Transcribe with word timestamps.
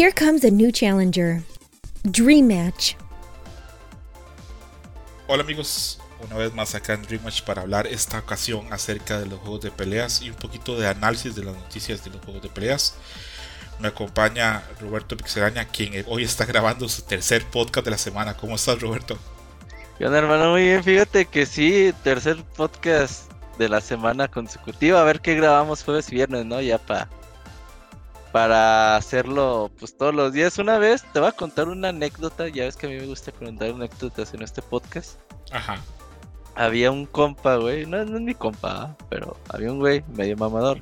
Here 0.00 0.12
comes 0.12 0.44
a 0.44 0.50
new 0.50 0.72
challenger. 0.72 1.42
Dream 2.10 2.48
Match. 2.48 2.94
Hola 5.26 5.42
amigos, 5.42 6.00
una 6.24 6.38
vez 6.38 6.54
más 6.54 6.74
acá 6.74 6.94
en 6.94 7.02
Dream 7.02 7.22
Match 7.22 7.42
para 7.42 7.60
hablar 7.60 7.86
esta 7.86 8.18
ocasión 8.18 8.72
acerca 8.72 9.20
de 9.20 9.26
los 9.26 9.40
juegos 9.40 9.60
de 9.60 9.70
peleas 9.70 10.22
y 10.22 10.30
un 10.30 10.36
poquito 10.36 10.80
de 10.80 10.88
análisis 10.88 11.36
de 11.36 11.44
las 11.44 11.54
noticias 11.54 12.02
de 12.02 12.12
los 12.12 12.24
juegos 12.24 12.42
de 12.42 12.48
peleas. 12.48 12.94
Me 13.78 13.88
acompaña 13.88 14.62
Roberto 14.80 15.18
Pixelaña, 15.18 15.66
quien 15.66 16.02
hoy 16.08 16.24
está 16.24 16.46
grabando 16.46 16.88
su 16.88 17.02
tercer 17.02 17.44
podcast 17.44 17.84
de 17.84 17.90
la 17.90 17.98
semana. 17.98 18.34
¿Cómo 18.38 18.54
estás, 18.54 18.80
Roberto? 18.80 19.18
Bien, 19.98 20.14
hermano, 20.14 20.52
muy 20.52 20.62
bien. 20.62 20.82
Fíjate 20.82 21.26
que 21.26 21.44
sí, 21.44 21.92
tercer 22.02 22.42
podcast 22.56 23.30
de 23.58 23.68
la 23.68 23.82
semana 23.82 24.28
consecutiva. 24.28 25.02
A 25.02 25.04
ver 25.04 25.20
qué 25.20 25.34
grabamos 25.34 25.84
jueves 25.84 26.10
y 26.10 26.14
viernes, 26.14 26.46
¿no? 26.46 26.58
Ya 26.62 26.78
para 26.78 27.06
para 28.32 28.96
hacerlo 28.96 29.70
pues 29.78 29.96
todos 29.96 30.14
los 30.14 30.32
días. 30.32 30.58
Una 30.58 30.78
vez 30.78 31.04
te 31.12 31.20
voy 31.20 31.28
a 31.28 31.32
contar 31.32 31.68
una 31.68 31.88
anécdota, 31.88 32.48
ya 32.48 32.64
ves 32.64 32.76
que 32.76 32.86
a 32.86 32.90
mí 32.90 32.96
me 32.96 33.06
gusta 33.06 33.32
contar 33.32 33.70
anécdotas 33.70 34.34
en 34.34 34.42
este 34.42 34.62
podcast. 34.62 35.18
Ajá. 35.52 35.78
Había 36.54 36.90
un 36.90 37.06
compa, 37.06 37.56
güey, 37.56 37.86
no, 37.86 38.04
no 38.04 38.16
es 38.16 38.22
mi 38.22 38.34
compa, 38.34 38.96
pero 39.08 39.36
había 39.48 39.72
un 39.72 39.78
güey 39.78 40.04
medio 40.08 40.36
mamador. 40.36 40.80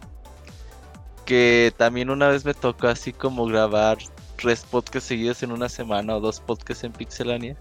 Que 1.24 1.72
también 1.76 2.10
una 2.10 2.28
vez 2.28 2.44
me 2.44 2.54
tocó 2.54 2.88
así 2.88 3.12
como 3.12 3.46
grabar 3.46 3.98
tres 4.36 4.64
podcasts 4.64 5.08
seguidos 5.08 5.42
en 5.42 5.52
una 5.52 5.68
semana 5.68 6.16
o 6.16 6.20
dos 6.20 6.40
podcasts 6.40 6.84
en 6.84 6.92
Pixelania. 6.92 7.56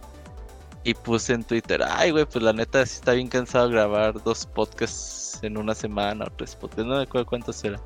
Y 0.83 0.93
puse 0.93 1.33
en 1.33 1.44
Twitter, 1.44 1.83
ay, 1.85 2.11
güey, 2.11 2.23
pues 2.25 2.41
la 2.41 2.53
neta 2.53 2.85
sí 2.85 2.95
está 2.95 3.11
bien 3.11 3.27
cansado 3.27 3.69
grabar 3.69 4.23
dos 4.23 4.45
podcasts 4.45 5.39
en 5.41 5.57
una 5.57 5.75
semana 5.75 6.25
o 6.25 6.31
tres 6.31 6.55
podcasts, 6.55 6.85
no 6.85 6.95
me 6.95 7.03
acuerdo 7.03 7.27
cuántos 7.27 7.61
eran. 7.66 7.81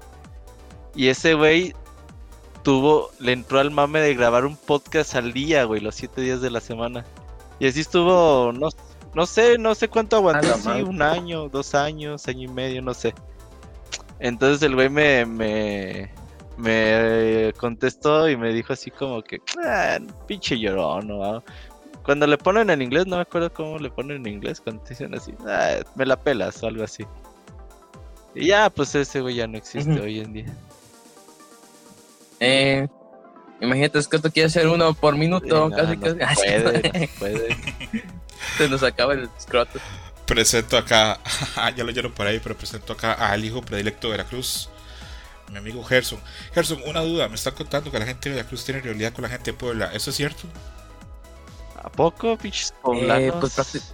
Y 0.95 1.08
ese 1.08 1.33
güey 1.33 1.73
tuvo, 2.64 3.12
le 3.20 3.34
entró 3.34 3.59
al 3.59 3.72
mame 3.72 4.00
de 4.02 4.16
grabar 4.16 4.45
un 4.45 4.56
podcast 4.56 5.16
al 5.16 5.34
día, 5.34 5.64
güey, 5.66 5.81
los 5.81 5.95
siete 5.95 6.22
días 6.22 6.42
de 6.42 6.50
la 6.50 6.62
semana. 6.62 7.06
Y 7.59 7.67
así 7.67 7.81
estuvo, 7.81 8.52
no, 8.52 8.70
no 9.14 9.26
sé, 9.26 9.58
no 9.58 9.76
sé 9.76 9.88
cuánto 9.88 10.17
aguantó, 10.17 10.56
sí, 10.58 10.82
un 10.82 11.02
año, 11.02 11.50
dos 11.50 11.76
años, 11.76 12.28
año 12.28 12.50
y 12.50 12.54
medio, 12.54 12.82
no 12.82 12.94
sé. 12.94 13.14
Entonces 14.20 14.62
el 14.64 14.76
güey 14.76 14.89
me, 14.89 15.26
me, 15.26 16.12
me 16.58 17.54
contestó 17.58 18.30
y 18.30 18.38
me 18.38 18.54
dijo 18.54 18.73
así 18.73 18.92
como 18.92 19.22
que, 19.22 19.42
ah, 19.64 20.00
pinche 20.28 20.58
llorón, 20.58 21.08
¿no? 21.08 21.44
Cuando 22.04 22.26
le 22.26 22.38
ponen 22.38 22.70
en 22.70 22.82
inglés, 22.82 23.06
no 23.06 23.17
me 23.17 23.23
acuerdo 23.23 23.54
cómo 23.54 23.78
le 23.78 23.89
ponen 23.89 24.26
en 24.26 24.34
inglés, 24.34 24.62
cuando 24.62 24.84
dicen 24.88 25.14
así, 25.14 25.34
ah, 25.48 25.78
me 25.95 26.06
la 26.06 26.16
pelas 26.16 26.62
o 26.64 26.67
algo 26.67 26.84
así. 26.84 27.06
Y 28.34 28.48
ya, 28.48 28.70
pues 28.70 28.95
ese 28.95 29.22
güey 29.22 29.36
ya 29.36 29.48
no 29.48 29.58
existe 29.58 30.00
hoy 30.00 30.20
en 30.20 30.34
día. 30.34 30.58
Eh, 32.42 32.88
imagínate, 33.61 34.00
es 34.00 34.08
que 34.08 34.17
tú 34.20 34.31
quieres 34.31 34.52
hacer 34.52 34.67
uno 34.67 34.94
por 34.95 35.16
minuto, 35.16 35.70
casi, 35.70 35.95
casi. 35.95 36.42
Puede, 36.42 37.09
puede. 37.20 37.58
Se 38.58 38.67
nos 38.67 38.81
acaba 38.83 39.14
el 39.14 39.30
scroto. 39.39 39.80
Presento 40.25 40.75
acá, 40.75 41.20
ya 41.75 41.83
lo 41.83 41.92
llevo 41.92 42.09
por 42.09 42.25
ahí, 42.25 42.39
pero 42.39 42.58
presento 42.58 42.94
acá 42.94 43.14
al 43.14 43.45
hijo 43.45 43.61
predilecto 43.61 44.08
de 44.08 44.17
Veracruz, 44.17 44.70
mi 45.52 45.58
amigo 45.58 45.83
Gerson. 45.83 46.20
Gerson, 46.53 46.81
una 46.88 47.02
duda, 47.02 47.30
me 47.30 47.36
está 47.36 47.52
contando 47.52 47.92
que 47.92 48.00
la 48.00 48.06
gente 48.06 48.30
de 48.30 48.36
Veracruz 48.38 48.66
tiene 48.66 48.81
realidad 48.81 49.14
con 49.14 49.22
la 49.22 49.30
gente 49.30 49.52
de 49.52 49.58
Puebla, 49.58 49.92
¿eso 49.94 50.09
es 50.09 50.16
cierto? 50.16 50.44
¿A 51.83 51.92
poco, 51.92 52.38
pinches 52.38 52.73
poblanos? 52.81 53.22
Eh, 53.22 53.33
pues 53.39 53.94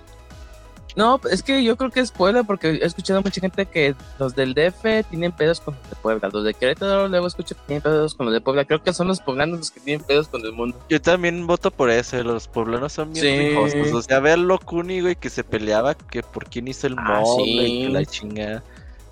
no, 0.97 1.21
es 1.29 1.43
que 1.43 1.63
yo 1.63 1.77
creo 1.77 1.91
que 1.91 1.99
es 1.99 2.11
Puebla 2.11 2.41
porque 2.41 2.69
he 2.69 2.83
escuchado 2.83 3.19
a 3.19 3.21
mucha 3.21 3.39
gente 3.39 3.67
que 3.67 3.93
los 4.17 4.35
del 4.35 4.55
DF 4.55 5.07
tienen 5.11 5.31
pedos 5.31 5.59
con 5.61 5.75
los 5.75 5.89
de 5.91 5.95
Puebla. 5.95 6.27
Los 6.33 6.43
de 6.43 6.55
Querétaro 6.55 7.07
luego 7.07 7.27
escucho 7.27 7.53
que 7.53 7.61
tienen 7.67 7.83
pedos 7.83 8.15
con 8.15 8.25
los 8.25 8.33
de 8.33 8.41
Puebla. 8.41 8.65
Creo 8.65 8.81
que 8.81 8.91
son 8.91 9.07
los 9.07 9.19
poblanos 9.19 9.59
los 9.59 9.69
que 9.69 9.79
tienen 9.79 10.03
pedos 10.03 10.27
con 10.27 10.43
el 10.43 10.53
mundo. 10.53 10.75
Yo 10.89 10.99
también 10.99 11.45
voto 11.45 11.69
por 11.69 11.91
eso. 11.91 12.23
Los 12.23 12.47
poblanos 12.47 12.93
son 12.93 13.13
bien 13.13 13.69
sí. 13.69 13.91
O 13.93 14.01
sea, 14.01 14.19
verlo 14.19 14.57
Kuni, 14.57 15.01
güey, 15.01 15.15
que 15.15 15.29
se 15.29 15.43
peleaba 15.43 15.93
que 15.93 16.23
por 16.23 16.49
quién 16.49 16.67
hizo 16.67 16.87
el 16.87 16.95
ah, 16.97 17.21
y 17.45 17.83
que 17.83 17.89
la 17.89 18.03
chingada. 18.03 18.63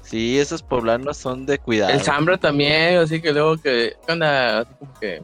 Sí, 0.01 0.39
esos 0.39 0.63
poblanos 0.63 1.17
son 1.17 1.45
de 1.45 1.59
cuidado. 1.59 1.93
El 1.93 2.01
Zambra 2.01 2.39
también, 2.39 2.97
así 2.97 3.21
que 3.21 3.31
luego 3.31 3.57
que... 3.57 3.95
¿Qué 4.05 4.11
onda? 4.11 4.61
Así 4.61 4.71
como 4.79 4.99
que 4.99 5.21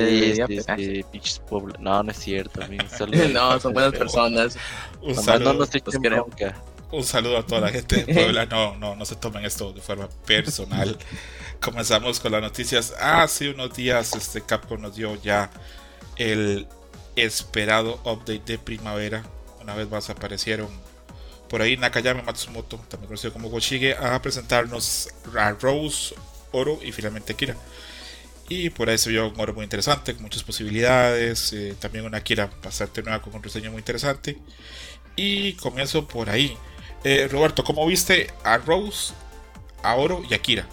Sí, 0.00 0.34
sí, 0.34 1.04
sí, 1.22 1.40
No, 1.78 2.02
no 2.02 2.10
es 2.10 2.18
cierto. 2.18 2.60
no, 3.32 3.60
son 3.60 3.72
buenas 3.72 3.92
personas. 3.92 4.56
Un 5.00 5.14
saludo, 5.14 5.66
un 6.90 7.04
saludo 7.04 7.38
a 7.38 7.46
toda 7.46 7.62
la 7.62 7.68
gente 7.70 8.04
de 8.04 8.14
Puebla. 8.14 8.46
No, 8.50 8.76
no, 8.76 8.94
no 8.96 9.04
se 9.04 9.16
tomen 9.16 9.44
esto 9.44 9.72
de 9.72 9.80
forma 9.80 10.08
personal. 10.26 10.96
Comenzamos 11.60 12.20
con 12.20 12.32
las 12.32 12.42
noticias. 12.42 12.94
Hace 13.00 13.50
unos 13.50 13.74
días 13.74 14.14
este 14.14 14.40
Capcom 14.40 14.80
nos 14.80 14.94
dio 14.94 15.20
ya 15.22 15.50
el 16.16 16.66
esperado 17.16 18.00
update 18.04 18.42
de 18.44 18.58
primavera. 18.58 19.24
Una 19.60 19.74
vez 19.74 19.88
más 19.88 20.10
aparecieron 20.10 20.68
por 21.48 21.62
ahí 21.62 21.76
Nakayama 21.76 22.22
Matsumoto, 22.22 22.78
también 22.88 23.08
conocido 23.08 23.32
como 23.32 23.48
Goshige, 23.48 23.94
a 23.94 24.20
presentarnos 24.20 25.08
a 25.36 25.52
Rose, 25.52 26.14
Oro 26.52 26.78
y 26.82 26.92
finalmente 26.92 27.34
Kira. 27.34 27.56
Y 28.48 28.70
por 28.70 28.90
ahí 28.90 28.98
se 28.98 29.10
vio 29.10 29.28
un 29.28 29.40
oro 29.40 29.54
muy 29.54 29.64
interesante, 29.64 30.14
con 30.14 30.22
muchas 30.22 30.42
posibilidades. 30.42 31.52
Eh, 31.52 31.74
también 31.78 32.04
una 32.04 32.22
Kira 32.22 32.50
bastante 32.62 33.02
nueva 33.02 33.22
con 33.22 33.34
un 33.34 33.42
diseño 33.42 33.70
muy 33.70 33.78
interesante. 33.78 34.38
Y 35.16 35.54
comienzo 35.54 36.06
por 36.06 36.28
ahí. 36.28 36.56
Eh, 37.04 37.28
Roberto, 37.30 37.64
¿cómo 37.64 37.86
viste 37.86 38.30
a 38.44 38.58
Rose, 38.58 39.14
a 39.82 39.94
Oro 39.96 40.22
y 40.28 40.34
a 40.34 40.38
Kira? 40.38 40.66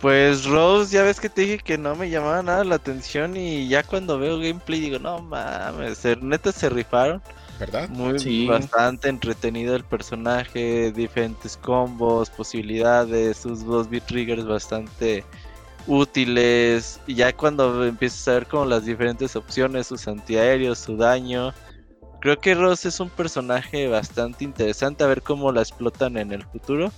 Pues 0.00 0.44
Rose, 0.44 0.92
ya 0.92 1.02
ves 1.02 1.18
que 1.18 1.28
te 1.28 1.42
dije 1.42 1.58
que 1.58 1.76
no 1.76 1.96
me 1.96 2.08
llamaba 2.08 2.42
nada 2.42 2.64
la 2.64 2.76
atención. 2.76 3.36
Y 3.36 3.68
ya 3.68 3.82
cuando 3.82 4.18
veo 4.18 4.38
gameplay 4.38 4.80
digo, 4.80 4.98
no 4.98 5.20
mames, 5.20 6.04
neta 6.20 6.52
se 6.52 6.68
rifaron. 6.68 7.22
¿Verdad? 7.58 7.88
Muy 7.88 8.46
bastante 8.46 9.08
entretenido 9.08 9.74
el 9.74 9.82
personaje, 9.82 10.92
diferentes 10.92 11.56
combos, 11.56 12.30
posibilidades, 12.30 13.38
sus 13.38 13.64
dos 13.64 13.90
beat 13.90 14.06
triggers 14.06 14.46
bastante 14.46 15.24
útiles. 15.88 17.00
Y 17.06 17.14
ya 17.16 17.32
cuando 17.32 17.84
empiezas 17.84 18.28
a 18.28 18.32
ver 18.34 18.46
como 18.46 18.64
las 18.66 18.84
diferentes 18.84 19.34
opciones, 19.34 19.88
sus 19.88 20.06
antiaéreos, 20.06 20.78
su 20.78 20.96
daño. 20.96 21.52
Creo 22.20 22.38
que 22.38 22.54
Ross 22.54 22.84
es 22.84 23.00
un 23.00 23.10
personaje 23.10 23.88
bastante 23.88 24.44
interesante 24.44 25.04
a 25.04 25.06
ver 25.06 25.22
cómo 25.22 25.50
la 25.50 25.62
explotan 25.62 26.16
en 26.16 26.32
el 26.32 26.44
futuro. 26.44 26.92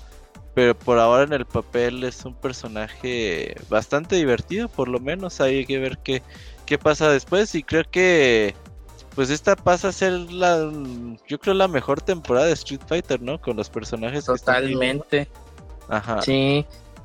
Pero 0.54 0.76
por 0.76 0.98
ahora 0.98 1.22
en 1.22 1.32
el 1.32 1.46
papel 1.46 2.02
es 2.04 2.24
un 2.24 2.34
personaje 2.34 3.54
bastante 3.68 4.16
divertido, 4.16 4.68
por 4.68 4.88
lo 4.88 4.98
menos. 4.98 5.40
Hay 5.40 5.64
que 5.64 5.78
ver 5.78 5.98
qué, 5.98 6.22
qué 6.66 6.76
pasa 6.76 7.08
después. 7.08 7.54
Y 7.54 7.62
creo 7.62 7.84
que 7.88 8.54
pues 9.14 9.30
esta 9.30 9.56
pasa 9.56 9.88
a 9.88 9.92
ser 9.92 10.12
la 10.12 10.70
yo 11.28 11.38
creo 11.38 11.54
la 11.54 11.68
mejor 11.68 12.00
temporada 12.00 12.46
de 12.46 12.52
Street 12.52 12.80
Fighter, 12.86 13.20
¿no? 13.20 13.40
Con 13.40 13.56
los 13.56 13.68
personajes 13.68 14.24
Totalmente. 14.24 15.28
Ajá. 15.88 16.22
Sí, 16.22 16.64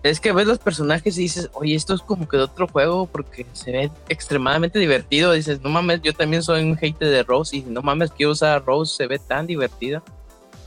es 0.09 0.19
que 0.19 0.31
ves 0.31 0.45
los 0.45 0.59
personajes 0.59 1.17
y 1.17 1.21
dices, 1.21 1.49
oye, 1.53 1.73
esto 1.73 1.95
es 1.95 2.01
como 2.01 2.27
que 2.27 2.37
de 2.37 2.43
otro 2.43 2.67
juego 2.67 3.07
porque 3.07 3.45
se 3.53 3.71
ve 3.71 3.91
extremadamente 4.07 4.77
divertido. 4.77 5.31
Dices, 5.31 5.61
no 5.61 5.69
mames, 5.69 6.01
yo 6.03 6.13
también 6.13 6.43
soy 6.43 6.63
un 6.63 6.77
hater 6.77 7.09
de 7.09 7.23
Rose 7.23 7.57
y 7.57 7.61
no 7.63 7.81
mames, 7.81 8.11
quiero 8.11 8.33
usar 8.33 8.55
a 8.55 8.59
Rose, 8.59 8.95
se 8.95 9.07
ve 9.07 9.17
tan 9.17 9.47
divertida. 9.47 10.03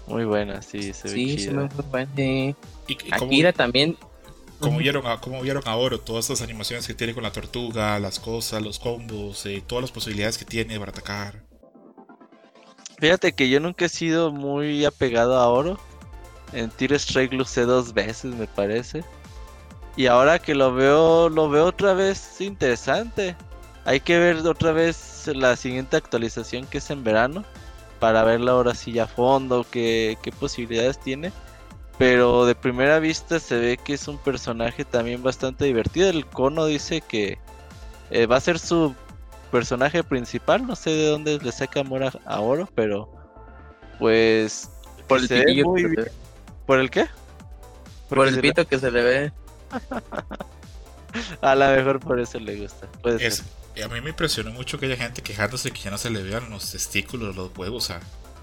Muy 0.09 0.25
buena, 0.25 0.61
sí, 0.61 0.93
se 0.93 1.09
ve 1.09 1.15
Sí, 1.15 1.39
se 1.39 1.51
ve 1.53 1.69
muy 1.73 1.85
buena. 1.89 2.11
¿Y, 2.17 2.57
Akira 3.13 3.53
también. 3.53 3.97
¿Cómo 4.59 4.79
vieron, 4.79 5.07
a, 5.07 5.21
¿Cómo 5.21 5.41
vieron 5.41 5.63
ahora 5.67 5.99
todas 5.99 6.29
estas 6.29 6.43
animaciones 6.43 6.89
que 6.89 6.95
tiene 6.95 7.15
con 7.15 7.23
la 7.23 7.31
tortuga, 7.31 7.97
las 8.01 8.19
cosas, 8.19 8.61
los 8.61 8.81
combos, 8.81 9.47
y 9.47 9.57
eh, 9.57 9.65
todas 9.65 9.83
las 9.83 9.93
posibilidades 9.93 10.37
que 10.37 10.45
tiene 10.45 10.77
para 10.81 10.91
atacar? 10.91 11.45
Fíjate 12.99 13.33
que 13.33 13.49
yo 13.49 13.61
nunca 13.61 13.85
he 13.85 13.89
sido 13.89 14.33
muy 14.33 14.85
apegado 14.85 15.39
a 15.39 15.47
oro. 15.47 15.79
En 16.53 16.71
Tiro 16.71 16.97
Strike 16.97 17.35
lo 17.35 17.43
usé 17.45 17.61
dos 17.61 17.95
veces, 17.95 18.35
me 18.35 18.49
parece. 18.49 19.05
Y 19.99 20.07
ahora 20.07 20.39
que 20.39 20.55
lo 20.55 20.73
veo, 20.73 21.29
lo 21.29 21.51
veo 21.51 21.65
otra 21.65 21.93
vez 21.93 22.41
interesante. 22.41 23.35
Hay 23.85 23.99
que 23.99 24.17
ver 24.17 24.37
otra 24.47 24.71
vez 24.71 25.27
la 25.27 25.57
siguiente 25.57 25.97
actualización 25.97 26.67
que 26.67 26.79
es 26.79 26.89
en 26.91 27.03
verano. 27.03 27.45
Para 27.99 28.23
verla 28.23 28.53
ahora 28.53 28.77
sí 28.77 28.93
ya 28.93 29.03
a 29.03 29.07
fondo, 29.09 29.67
qué, 29.69 30.17
qué 30.23 30.31
posibilidades 30.31 31.01
tiene. 31.01 31.33
Pero 31.99 32.47
de 32.47 32.55
primera 32.55 33.01
vista 33.01 33.41
se 33.41 33.59
ve 33.59 33.77
que 33.77 33.95
es 33.95 34.07
un 34.07 34.19
personaje 34.19 34.85
también 34.85 35.21
bastante 35.21 35.65
divertido. 35.65 36.09
El 36.11 36.27
cono 36.27 36.67
dice 36.67 37.01
que 37.01 37.37
eh, 38.13 38.27
va 38.27 38.37
a 38.37 38.41
ser 38.41 38.61
su 38.61 38.95
personaje 39.51 40.05
principal. 40.05 40.65
No 40.65 40.77
sé 40.77 40.91
de 40.91 41.09
dónde 41.09 41.41
le 41.43 41.51
saca 41.51 41.81
amor 41.81 42.05
a, 42.25 42.41
oro, 42.41 42.69
pero 42.77 43.13
pues 43.99 44.71
por 45.09 45.19
el 45.29 45.65
muy 45.65 45.97
¿Por 46.67 46.79
el 46.79 46.89
qué? 46.89 47.07
por 48.09 48.29
el 48.29 48.41
pito 48.41 48.65
que 48.65 48.79
se 48.79 48.93
le 48.93 49.03
ve. 49.03 49.33
a 51.43 51.55
lo 51.55 51.69
mejor 51.69 52.01
por 52.01 52.21
eso 52.21 52.39
le 52.39 52.57
gusta. 52.57 52.89
A 53.83 53.89
mí 53.89 54.01
me 54.01 54.11
impresionó 54.11 54.51
mucho 54.51 54.79
que 54.79 54.87
haya 54.87 54.97
gente 54.97 55.23
quejándose 55.23 55.71
que 55.71 55.81
ya 55.81 55.91
no 55.91 55.99
se 55.99 56.11
le 56.11 56.23
vean 56.23 56.51
los 56.51 56.71
testículos, 56.71 57.37
los 57.37 57.57
huevos 57.57 57.93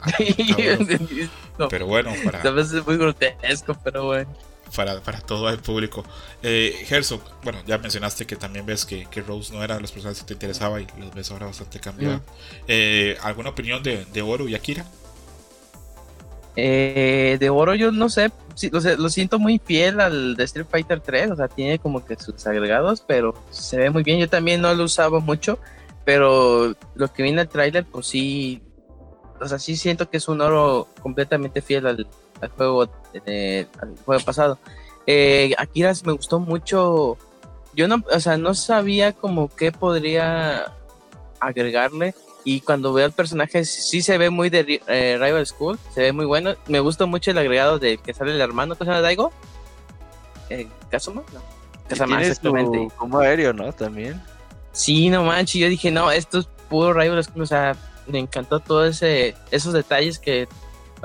Pero 1.69 1.87
bueno, 1.87 2.13
para. 2.23 2.41
A 2.41 2.51
veces 2.51 2.73
es 2.73 2.85
muy 2.85 2.97
grotesco, 2.97 3.75
pero 3.83 4.05
bueno. 4.05 4.31
para, 4.75 5.01
para 5.01 5.19
todo 5.21 5.49
el 5.49 5.59
público. 5.59 6.05
Eh, 6.43 6.85
Herzog, 6.89 7.21
bueno, 7.43 7.59
ya 7.65 7.77
mencionaste 7.77 8.25
que 8.25 8.35
también 8.35 8.65
ves 8.65 8.85
que, 8.85 9.07
que 9.07 9.21
Rose 9.21 9.53
no 9.53 9.63
era 9.63 9.75
de 9.75 9.81
los 9.81 9.91
personajes 9.91 10.21
que 10.21 10.27
te 10.27 10.33
interesaba 10.33 10.79
y 10.79 10.87
los 10.99 11.13
ves 11.13 11.31
ahora 11.31 11.47
bastante 11.47 11.79
cambiados. 11.79 12.21
Eh, 12.67 13.17
¿Alguna 13.21 13.49
opinión 13.49 13.81
de, 13.83 14.05
de 14.05 14.21
Oro 14.21 14.47
y 14.47 14.55
Akira? 14.55 14.85
Eh, 16.55 17.37
de 17.39 17.49
Oro 17.49 17.75
yo 17.75 17.91
no 17.91 18.07
sé, 18.07 18.31
lo, 18.71 19.09
siento 19.09 19.39
muy 19.39 19.59
fiel 19.59 19.99
al 19.99 20.35
de 20.35 20.45
Street 20.45 20.67
Fighter 20.69 21.01
3, 21.01 21.31
o 21.31 21.35
sea, 21.35 21.47
tiene 21.49 21.79
como 21.79 22.05
que 22.05 22.15
sus 22.15 22.47
agregados, 22.47 23.03
pero 23.05 23.33
se 23.49 23.77
ve 23.77 23.89
muy 23.89 24.03
bien. 24.03 24.19
Yo 24.19 24.29
también 24.29 24.61
no 24.61 24.73
lo 24.73 24.85
usaba 24.85 25.19
mucho, 25.19 25.59
pero 26.05 26.73
lo 26.95 27.13
que 27.13 27.23
viene 27.23 27.41
el 27.41 27.49
trailer, 27.49 27.85
pues 27.85 28.07
sí, 28.07 28.61
o 29.39 29.47
sea, 29.47 29.59
sí 29.59 29.75
siento 29.75 30.09
que 30.09 30.17
es 30.17 30.27
un 30.27 30.41
Oro 30.41 30.87
completamente 31.01 31.61
fiel 31.61 31.87
al, 31.87 32.07
al 32.41 32.49
juego, 32.49 32.89
eh, 33.25 33.67
al 33.81 33.95
juego 34.05 34.23
pasado. 34.23 34.57
Eh, 35.07 35.53
Akira 35.57 35.93
me 36.05 36.13
gustó 36.13 36.39
mucho. 36.39 37.17
Yo 37.73 37.87
no, 37.87 38.03
o 38.11 38.19
sea, 38.19 38.37
no 38.37 38.53
sabía 38.53 39.13
como 39.13 39.53
qué 39.53 39.71
podría 39.71 40.73
agregarle. 41.39 42.15
Y 42.45 42.61
cuando 42.61 42.93
veo 42.93 43.07
el 43.07 43.11
personaje, 43.11 43.65
sí 43.65 44.01
se 44.01 44.17
ve 44.17 44.29
muy 44.29 44.49
de 44.49 44.81
eh, 44.87 45.17
Rival 45.19 45.45
School, 45.45 45.77
se 45.93 46.01
ve 46.01 46.11
muy 46.13 46.25
bueno. 46.25 46.53
Me 46.67 46.79
gusta 46.79 47.05
mucho 47.05 47.31
el 47.31 47.37
agregado 47.37 47.79
de 47.79 47.97
que 47.97 48.13
sale 48.13 48.31
el 48.31 48.39
hermano, 48.39 48.75
¿cómo 48.75 48.85
se 48.85 48.91
llama 48.91 49.01
Daigo? 49.01 49.33
Eh, 50.49 50.67
¿Kazuma? 50.89 51.23
No. 51.33 51.41
Exactamente. 51.89 52.87
Como 52.95 53.19
aéreo, 53.19 53.51
¿no? 53.51 53.73
También. 53.73 54.21
Sí, 54.71 55.09
no 55.09 55.23
manches, 55.23 55.59
yo 55.59 55.69
dije, 55.69 55.89
no, 55.89 56.11
esto 56.11 56.39
es 56.39 56.45
puro 56.69 56.93
Rival 56.93 57.23
School, 57.23 57.41
o 57.41 57.47
sea, 57.47 57.75
me 58.07 58.19
encantó 58.19 58.59
todo 58.59 58.85
ese, 58.85 59.35
esos 59.51 59.73
detalles 59.73 60.19
que 60.19 60.47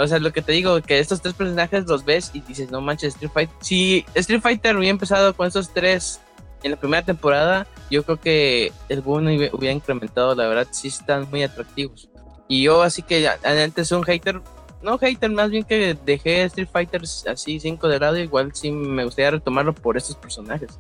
o 0.00 0.06
sea, 0.06 0.18
lo 0.18 0.32
que 0.32 0.40
te 0.40 0.52
digo, 0.52 0.80
que 0.80 0.98
estos 0.98 1.20
tres 1.20 1.34
personajes 1.34 1.86
los 1.86 2.06
ves 2.06 2.30
y 2.32 2.40
dices, 2.40 2.70
no 2.70 2.80
manches, 2.80 3.14
Street 3.14 3.30
Fighter. 3.32 3.56
Si 3.60 4.06
Street 4.14 4.40
Fighter 4.40 4.74
hubiera 4.76 4.92
empezado 4.92 5.34
con 5.34 5.46
estos 5.46 5.74
tres 5.74 6.20
en 6.62 6.72
la 6.72 6.76
primera 6.78 7.04
temporada, 7.04 7.66
yo 7.90 8.02
creo 8.04 8.20
que 8.20 8.72
el 8.88 9.00
boom 9.00 9.26
hubiera 9.52 9.74
incrementado, 9.74 10.34
la 10.34 10.46
verdad, 10.46 10.68
sí 10.70 10.88
están 10.88 11.28
muy 11.30 11.42
atractivos. 11.42 12.08
Y 12.48 12.62
yo 12.62 12.82
así 12.82 13.02
que 13.02 13.28
antes 13.28 13.92
un 13.92 14.02
hater, 14.02 14.40
no 14.82 14.98
hater, 14.98 15.30
más 15.30 15.50
bien 15.50 15.64
que 15.64 15.96
dejé 16.04 16.42
Street 16.44 16.68
Fighter 16.72 17.02
así 17.02 17.60
5 17.60 17.88
de 17.88 17.98
lado, 17.98 18.18
igual 18.18 18.54
sí 18.54 18.70
me 18.70 19.04
gustaría 19.04 19.32
retomarlo 19.32 19.74
por 19.74 19.96
estos 19.96 20.16
personajes. 20.16 20.78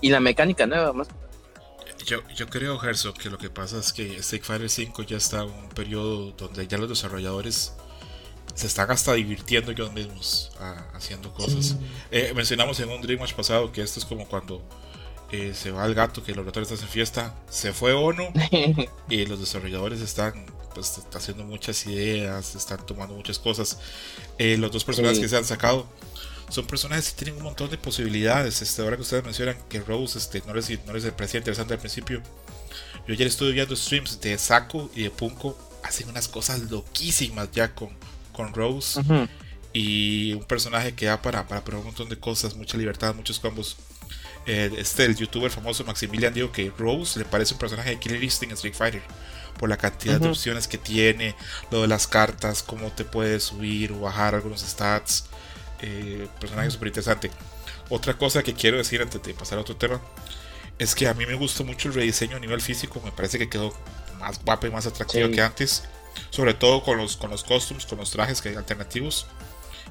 Y 0.00 0.10
la 0.10 0.20
mecánica 0.20 0.66
nueva, 0.66 0.92
más 0.92 1.08
yo, 2.06 2.20
yo 2.34 2.46
creo, 2.46 2.80
Herzog, 2.82 3.14
que 3.14 3.30
lo 3.30 3.36
que 3.36 3.50
pasa 3.50 3.78
es 3.78 3.92
que 3.92 4.16
Street 4.18 4.44
Fighter 4.44 4.70
5 4.70 5.02
ya 5.02 5.16
está 5.16 5.42
en 5.42 5.50
un 5.50 5.68
periodo 5.70 6.30
donde 6.32 6.66
ya 6.68 6.78
los 6.78 6.88
desarrolladores 6.88 7.72
se 8.54 8.66
están 8.66 8.90
hasta 8.90 9.12
divirtiendo 9.14 9.72
ellos 9.72 9.92
mismos 9.92 10.52
ah, 10.60 10.86
haciendo 10.94 11.32
cosas. 11.32 11.76
Eh, 12.10 12.32
mencionamos 12.34 12.78
en 12.80 12.90
un 12.90 13.02
Dream 13.02 13.20
Match 13.20 13.34
pasado 13.34 13.72
que 13.72 13.82
esto 13.82 13.98
es 13.98 14.06
como 14.06 14.26
cuando 14.28 14.62
eh, 15.32 15.52
se 15.54 15.70
va 15.70 15.86
el 15.86 15.94
gato, 15.94 16.22
que 16.22 16.34
los 16.34 16.44
ratones 16.44 16.70
hacen 16.72 16.88
fiesta, 16.88 17.34
se 17.50 17.72
fue 17.72 17.92
Ono 17.92 18.32
y 19.08 19.26
los 19.26 19.40
desarrolladores 19.40 20.00
están 20.00 20.46
pues, 20.74 21.00
haciendo 21.14 21.44
muchas 21.44 21.86
ideas, 21.86 22.54
están 22.54 22.84
tomando 22.86 23.14
muchas 23.14 23.38
cosas. 23.38 23.78
Eh, 24.38 24.56
los 24.56 24.70
dos 24.70 24.84
personajes 24.84 25.18
que 25.18 25.28
se 25.28 25.36
han 25.36 25.44
sacado 25.44 25.86
son 26.48 26.66
personajes 26.66 27.10
que 27.10 27.24
tienen 27.24 27.38
un 27.38 27.44
montón 27.44 27.70
de 27.70 27.78
posibilidades. 27.78 28.62
Este, 28.62 28.82
ahora 28.82 28.96
que 28.96 29.02
ustedes 29.02 29.24
mencionan 29.24 29.56
que 29.68 29.80
Rose 29.80 30.18
este, 30.18 30.42
no, 30.46 30.54
les, 30.54 30.86
no 30.86 30.92
les 30.92 31.04
parecía 31.12 31.38
interesante 31.38 31.74
al 31.74 31.80
principio, 31.80 32.22
yo 33.06 33.14
ayer 33.14 33.26
estuve 33.26 33.52
viendo 33.52 33.74
streams 33.76 34.20
de 34.20 34.36
Saco 34.38 34.90
y 34.94 35.04
de 35.04 35.10
Punko, 35.10 35.58
hacen 35.82 36.08
unas 36.08 36.28
cosas 36.28 36.70
loquísimas 36.70 37.50
ya 37.52 37.74
con 37.74 37.90
con 38.36 38.52
Rose. 38.52 39.00
Y 39.72 40.32
un 40.34 40.44
personaje 40.44 40.94
que 40.94 41.06
da 41.06 41.20
para, 41.20 41.46
para 41.46 41.64
probar 41.64 41.80
un 41.80 41.86
montón 41.86 42.08
de 42.08 42.18
cosas, 42.18 42.54
mucha 42.54 42.78
libertad, 42.78 43.14
muchos 43.14 43.40
combos. 43.40 43.76
Eh, 44.46 44.70
este, 44.78 45.04
el 45.04 45.16
youtuber 45.16 45.50
famoso 45.50 45.84
Maximilian 45.84 46.32
dijo 46.32 46.52
que 46.52 46.72
Rose 46.76 47.18
le 47.18 47.24
parece 47.24 47.54
un 47.54 47.60
personaje 47.60 47.90
de 47.90 47.98
Killer 47.98 48.22
Instinct 48.22 48.52
en 48.52 48.56
Street 48.56 48.74
Fighter. 48.74 49.02
Por 49.58 49.68
la 49.68 49.76
cantidad 49.78 50.20
de 50.20 50.28
opciones 50.28 50.68
que 50.68 50.76
tiene, 50.76 51.34
lo 51.70 51.82
de 51.82 51.88
las 51.88 52.06
cartas, 52.06 52.62
cómo 52.62 52.92
te 52.92 53.04
puedes 53.04 53.44
subir 53.44 53.92
o 53.92 54.00
bajar 54.00 54.34
algunos 54.34 54.60
stats. 54.60 55.24
Eh, 55.80 56.28
personaje 56.38 56.70
súper 56.70 56.88
interesante. 56.88 57.30
Otra 57.88 58.18
cosa 58.18 58.42
que 58.42 58.52
quiero 58.52 58.76
decir 58.76 59.00
antes 59.00 59.22
de 59.22 59.32
pasar 59.32 59.58
a 59.58 59.62
otro 59.62 59.76
tema 59.76 60.00
es 60.78 60.94
que 60.94 61.08
a 61.08 61.14
mí 61.14 61.24
me 61.24 61.34
gustó 61.34 61.64
mucho 61.64 61.88
el 61.88 61.94
rediseño 61.94 62.36
a 62.36 62.40
nivel 62.40 62.60
físico. 62.60 63.00
Me 63.02 63.12
parece 63.12 63.38
que 63.38 63.48
quedó 63.48 63.74
más 64.18 64.38
guapo 64.44 64.66
y 64.66 64.70
más 64.70 64.86
atractivo 64.86 65.30
que 65.30 65.40
antes 65.40 65.84
sobre 66.30 66.54
todo 66.54 66.82
con 66.82 66.98
los, 66.98 67.16
con 67.16 67.30
los 67.30 67.44
costumes, 67.44 67.86
con 67.86 67.98
los 67.98 68.10
trajes 68.10 68.40
que 68.40 68.50
hay 68.50 68.56
alternativos. 68.56 69.26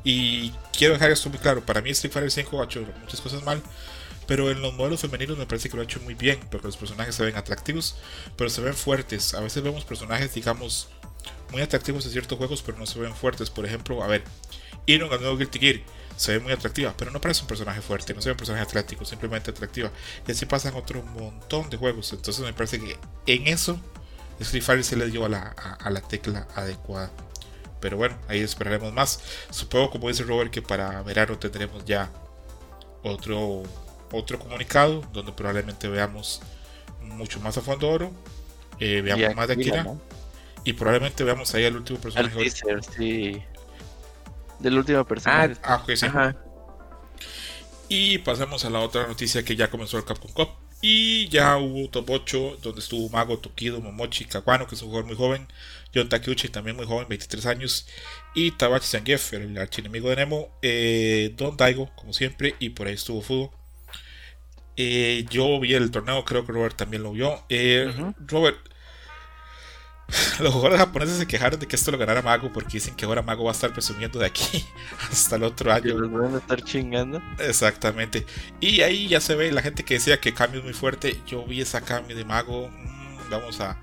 Y 0.03 0.51
quiero 0.77 0.93
dejar 0.93 1.11
esto 1.11 1.29
muy 1.29 1.39
claro, 1.39 1.65
para 1.65 1.81
mí 1.81 1.89
Street 1.89 2.13
Fighter 2.13 2.31
5 2.31 2.61
ha 2.61 2.65
hecho 2.65 2.85
muchas 3.01 3.21
cosas 3.21 3.43
mal, 3.43 3.61
pero 4.27 4.49
en 4.51 4.61
los 4.61 4.73
modelos 4.73 5.01
femeninos 5.01 5.37
me 5.37 5.45
parece 5.45 5.69
que 5.69 5.75
lo 5.75 5.81
ha 5.81 5.85
hecho 5.85 5.99
muy 6.01 6.13
bien, 6.13 6.39
porque 6.51 6.67
los 6.67 6.77
personajes 6.77 7.15
se 7.15 7.23
ven 7.23 7.35
atractivos, 7.35 7.95
pero 8.35 8.49
se 8.49 8.61
ven 8.61 8.73
fuertes. 8.73 9.33
A 9.33 9.41
veces 9.41 9.63
vemos 9.63 9.85
personajes, 9.85 10.33
digamos, 10.33 10.89
muy 11.51 11.61
atractivos 11.61 12.05
en 12.05 12.11
ciertos 12.11 12.37
juegos, 12.37 12.61
pero 12.61 12.77
no 12.77 12.85
se 12.85 12.99
ven 12.99 13.15
fuertes. 13.15 13.49
Por 13.49 13.65
ejemplo, 13.65 14.03
a 14.03 14.07
ver, 14.07 14.23
Iron 14.87 15.11
al 15.11 15.19
nuevo 15.19 15.37
Guilty 15.37 15.59
Gear 15.59 15.79
se 16.15 16.33
ve 16.33 16.39
muy 16.39 16.53
atractiva, 16.53 16.93
pero 16.97 17.11
no 17.11 17.19
parece 17.19 17.41
un 17.41 17.47
personaje 17.47 17.81
fuerte, 17.81 18.13
no 18.13 18.21
se 18.21 18.29
ve 18.29 18.33
un 18.33 18.37
personaje 18.37 18.63
atlético, 18.63 19.05
simplemente 19.05 19.51
atractiva. 19.51 19.91
Y 20.27 20.31
así 20.31 20.45
pasa 20.45 20.69
en 20.69 20.75
otro 20.75 21.01
montón 21.03 21.69
de 21.69 21.77
juegos. 21.77 22.13
Entonces 22.13 22.43
me 22.43 22.53
parece 22.53 22.79
que 22.79 22.97
en 23.25 23.47
eso 23.47 23.79
Street 24.39 24.63
Fighter 24.63 24.83
se 24.83 24.95
le 24.95 25.09
dio 25.09 25.25
a 25.25 25.29
la, 25.29 25.41
a, 25.41 25.89
la 25.89 26.01
tecla 26.01 26.47
adecuada. 26.55 27.11
Pero 27.79 27.97
bueno, 27.97 28.17
ahí 28.27 28.39
esperaremos 28.39 28.93
más. 28.93 29.19
Supongo, 29.49 29.91
como 29.91 30.07
dice 30.07 30.23
Robert, 30.23 30.51
que 30.51 30.61
para 30.61 31.01
verano 31.03 31.37
tendremos 31.37 31.83
ya 31.85 32.11
otro, 33.03 33.63
otro 34.11 34.39
comunicado 34.39 35.01
donde 35.13 35.31
probablemente 35.31 35.87
veamos 35.87 36.41
mucho 37.01 37.39
más 37.39 37.57
a 37.57 37.61
fondo 37.61 37.89
oro. 37.89 38.11
Eh, 38.79 39.01
veamos 39.01 39.35
más 39.35 39.47
de 39.47 39.53
Akira. 39.53 39.85
Y 40.63 40.73
probablemente 40.73 41.23
veamos 41.23 41.53
ahí 41.53 41.65
al 41.65 41.75
último 41.75 41.99
personaje. 41.99 42.49
sí. 42.49 43.41
Del 44.59 44.77
último 44.77 45.05
personaje. 45.05 45.55
Ah, 45.63 45.83
ah 45.87 46.33
Y 47.87 48.17
pasamos 48.19 48.65
a 48.65 48.69
la 48.69 48.79
otra 48.79 49.07
noticia 49.07 49.43
que 49.43 49.55
ya 49.55 49.69
comenzó 49.69 49.97
el 49.97 50.05
Capcom 50.05 50.31
Cup. 50.31 50.49
Y 50.81 51.29
ya 51.29 51.57
hubo 51.57 51.89
top 51.89 52.09
8 52.09 52.57
donde 52.61 52.81
estuvo 52.81 53.09
Mago, 53.09 53.39
Tokido, 53.39 53.79
Momochi, 53.81 54.25
Kawano, 54.25 54.67
que 54.67 54.75
es 54.75 54.81
un 54.81 54.89
jugador 54.89 55.07
muy 55.07 55.15
joven, 55.15 55.47
John 55.93 56.09
Takeuchi, 56.09 56.49
también 56.49 56.75
muy 56.75 56.85
joven, 56.85 57.07
23 57.07 57.45
años, 57.47 57.87
y 58.35 58.51
Tabachi 58.51 58.85
Zangief, 58.85 59.33
el 59.33 59.57
archienemigo 59.57 60.09
de 60.09 60.17
Nemo, 60.17 60.49
eh, 60.61 61.33
Don 61.37 61.57
Daigo, 61.57 61.89
como 61.95 62.13
siempre, 62.13 62.55
y 62.59 62.69
por 62.69 62.87
ahí 62.87 62.93
estuvo 62.93 63.21
Fudo. 63.21 63.51
Eh, 64.77 65.25
yo 65.29 65.59
vi 65.59 65.73
el 65.73 65.91
torneo, 65.91 66.25
creo 66.25 66.45
que 66.45 66.51
Robert 66.51 66.75
también 66.75 67.03
lo 67.03 67.11
vio. 67.11 67.43
Eh, 67.49 67.93
Robert, 68.27 68.57
Los 70.39 70.53
jugadores 70.53 70.79
japoneses 70.79 71.17
se 71.17 71.27
quejaron 71.27 71.59
de 71.59 71.67
que 71.67 71.75
esto 71.75 71.91
lo 71.91 71.97
ganara 71.97 72.21
Mago 72.21 72.51
porque 72.53 72.73
dicen 72.73 72.95
que 72.95 73.05
ahora 73.05 73.21
Mago 73.21 73.43
va 73.43 73.51
a 73.51 73.53
estar 73.53 73.71
presumiendo 73.71 74.19
de 74.19 74.27
aquí 74.27 74.65
hasta 75.11 75.35
el 75.35 75.43
otro 75.43 75.71
año. 75.73 75.97
los 75.97 76.11
van 76.11 76.35
a 76.35 76.37
estar 76.37 76.61
chingando. 76.61 77.21
Exactamente. 77.39 78.25
Y 78.59 78.81
ahí 78.81 79.07
ya 79.07 79.19
se 79.19 79.35
ve 79.35 79.51
la 79.51 79.61
gente 79.61 79.83
que 79.83 79.95
decía 79.95 80.19
que 80.19 80.33
cambio 80.33 80.59
es 80.59 80.65
muy 80.65 80.73
fuerte. 80.73 81.19
Yo 81.25 81.45
vi 81.45 81.61
esa 81.61 81.81
cambio 81.81 82.15
de 82.15 82.25
Mago. 82.25 82.69
Mm, 82.69 83.29
vamos 83.29 83.59
a, 83.61 83.77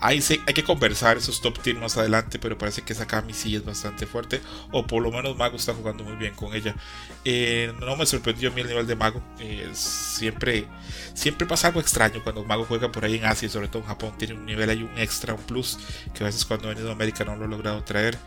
Ahí 0.00 0.20
sí, 0.20 0.40
hay 0.46 0.54
que 0.54 0.62
conversar 0.62 1.16
esos 1.16 1.40
top 1.40 1.58
tier 1.60 1.76
más 1.76 1.96
adelante, 1.96 2.38
pero 2.38 2.56
parece 2.56 2.82
que 2.82 2.92
esa 2.92 3.06
Kami 3.06 3.32
sí 3.34 3.56
es 3.56 3.64
bastante 3.64 4.06
fuerte. 4.06 4.40
O 4.70 4.86
por 4.86 5.02
lo 5.02 5.10
menos 5.10 5.36
Mago 5.36 5.56
está 5.56 5.74
jugando 5.74 6.04
muy 6.04 6.14
bien 6.16 6.34
con 6.34 6.54
ella. 6.54 6.74
Eh, 7.24 7.72
no 7.80 7.96
me 7.96 8.06
sorprendió 8.06 8.50
a 8.50 8.52
mí 8.52 8.60
el 8.60 8.68
nivel 8.68 8.86
de 8.86 8.94
Mago. 8.94 9.20
Eh, 9.40 9.68
siempre, 9.72 10.66
siempre 11.14 11.46
pasa 11.48 11.68
algo 11.68 11.80
extraño 11.80 12.22
cuando 12.22 12.44
Mago 12.44 12.64
juega 12.64 12.92
por 12.92 13.04
ahí 13.04 13.16
en 13.16 13.24
Asia, 13.24 13.48
sobre 13.48 13.68
todo 13.68 13.82
en 13.82 13.88
Japón. 13.88 14.14
Tiene 14.18 14.34
un 14.34 14.46
nivel 14.46 14.70
ahí, 14.70 14.82
un 14.84 14.96
extra, 14.98 15.34
un 15.34 15.42
plus, 15.42 15.78
que 16.14 16.22
a 16.22 16.26
veces 16.26 16.44
cuando 16.44 16.68
ha 16.68 16.70
venido 16.70 16.90
a 16.90 16.92
América 16.92 17.24
no 17.24 17.34
lo 17.36 17.46
ha 17.46 17.48
logrado 17.48 17.82
traer. 17.82 18.18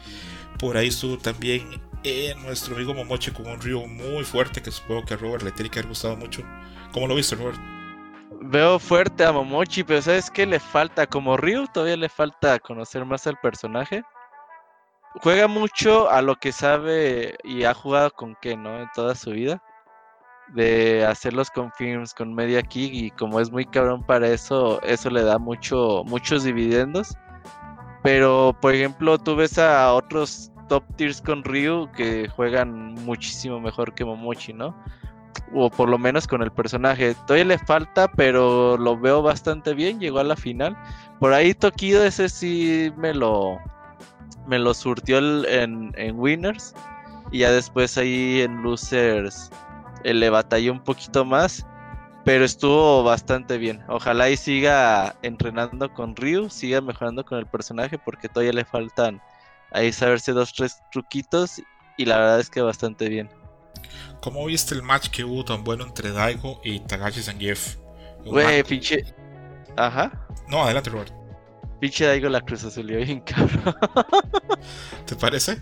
Por 0.60 0.76
ahí 0.76 0.90
estuvo 0.90 1.18
también 1.18 1.82
eh, 2.04 2.36
nuestro 2.44 2.76
amigo 2.76 2.94
Momoche 2.94 3.32
con 3.32 3.48
un 3.48 3.62
río 3.62 3.88
muy 3.88 4.26
fuerte 4.26 4.62
que 4.62 4.72
supongo 4.72 5.06
que 5.06 5.14
a 5.14 5.18
Robert 5.18 5.44
le 5.44 5.52
tiene 5.52 5.70
que 5.70 5.80
haber 5.80 5.90
gustado 5.90 6.18
mucho. 6.18 6.44
¿Cómo 6.92 7.08
lo 7.08 7.16
viste, 7.16 7.36
Robert? 7.36 7.81
Veo 8.44 8.80
fuerte 8.80 9.24
a 9.24 9.32
Momochi, 9.32 9.84
pero 9.84 10.02
¿sabes 10.02 10.32
qué 10.32 10.48
le 10.48 10.60
falta? 10.60 11.06
Como 11.06 11.38
Ryu, 11.38 11.68
todavía 11.68 11.96
le 11.96 12.10
falta 12.10 12.58
conocer 12.58 13.06
más 13.06 13.28
al 13.28 13.38
personaje. 13.40 14.02
Juega 15.22 15.48
mucho 15.48 16.10
a 16.10 16.24
lo 16.24 16.36
que 16.36 16.52
sabe 16.52 17.38
y 17.44 17.66
ha 17.66 17.76
jugado 17.76 18.10
con 18.10 18.36
qué, 18.42 18.58
¿no? 18.58 18.80
En 18.80 18.90
toda 18.96 19.14
su 19.14 19.30
vida. 19.32 19.62
De 20.56 21.06
hacer 21.06 21.34
los 21.34 21.52
confirms 21.52 22.16
con 22.16 22.34
Media 22.34 22.64
Kick 22.64 22.92
y 22.94 23.12
como 23.12 23.40
es 23.40 23.52
muy 23.52 23.64
cabrón 23.64 24.04
para 24.04 24.28
eso, 24.28 24.82
eso 24.82 25.12
le 25.12 25.22
da 25.22 25.38
mucho, 25.38 26.04
muchos 26.08 26.44
dividendos. 26.44 27.16
Pero, 28.02 28.58
por 28.60 28.74
ejemplo, 28.74 29.20
tú 29.20 29.36
ves 29.36 29.60
a 29.60 29.94
otros 29.94 30.52
top 30.68 30.84
tiers 30.96 31.22
con 31.22 31.44
Ryu 31.44 31.92
que 31.92 32.28
juegan 32.30 32.96
muchísimo 33.06 33.60
mejor 33.60 33.94
que 33.94 34.04
Momochi, 34.04 34.52
¿no? 34.52 34.76
O 35.54 35.70
por 35.70 35.90
lo 35.90 35.98
menos 35.98 36.28
con 36.28 36.42
el 36.42 36.52
personaje. 36.52 37.16
Todavía 37.28 37.46
le 37.46 37.58
falta, 37.60 38.10
pero 38.12 38.78
lo 38.78 38.98
veo 38.98 39.22
bastante 39.22 39.74
bien. 39.74 40.00
Llegó 40.00 40.20
a 40.20 40.24
la 40.24 40.36
final. 40.36 40.78
Por 41.20 41.34
ahí 41.34 41.54
Tokido, 41.54 42.04
ese 42.04 42.30
sí 42.30 42.92
me 42.98 43.14
lo 43.14 43.60
me 44.48 44.60
lo 44.60 44.74
surtió 44.74 45.18
en, 45.48 45.94
en, 45.96 46.20
Winners. 46.20 46.74
Y 47.32 47.40
ya 47.40 47.52
después 47.52 47.98
ahí 47.98 48.42
en 48.42 48.62
Losers 48.62 49.50
eh, 50.04 50.14
le 50.14 50.30
batallé 50.30 50.72
un 50.72 50.84
poquito 50.84 51.26
más. 51.26 51.66
Pero 52.24 52.46
estuvo 52.46 53.04
bastante 53.04 53.58
bien. 53.58 53.82
Ojalá 53.88 54.30
y 54.30 54.38
siga 54.38 55.16
entrenando 55.24 55.92
con 55.92 56.16
Ryu, 56.16 56.50
siga 56.50 56.80
mejorando 56.80 57.26
con 57.26 57.40
el 57.40 57.48
personaje 57.48 57.98
porque 57.98 58.30
todavía 58.30 58.54
le 58.54 58.64
faltan 58.64 59.20
ahí 59.72 59.92
saberse 59.92 60.32
dos, 60.32 60.54
tres 60.54 60.82
truquitos. 60.92 61.62
Y 61.98 62.06
la 62.06 62.18
verdad 62.18 62.40
es 62.40 62.50
que 62.50 62.62
bastante 62.62 63.10
bien. 63.10 63.41
¿Cómo 64.22 64.46
viste 64.46 64.76
el 64.76 64.84
match 64.84 65.10
que 65.10 65.24
hubo 65.24 65.44
tan 65.44 65.64
bueno 65.64 65.84
entre 65.84 66.12
Daigo 66.12 66.62
y 66.64 66.80
Tagashi 66.82 67.22
Zangief? 67.22 67.78
Güey, 68.26 68.64
pinche. 68.64 69.04
Ajá. 69.78 70.12
No, 70.48 70.64
adelante, 70.64 70.90
Robert. 70.90 71.12
Pinche 71.80 72.06
Daigo 72.06 72.30
la 72.30 72.42
cruz 72.42 72.64
azulió 72.64 72.98
bien 72.98 73.20
cabrón. 73.26 73.76
¿Te 75.08 75.16
parece? 75.16 75.58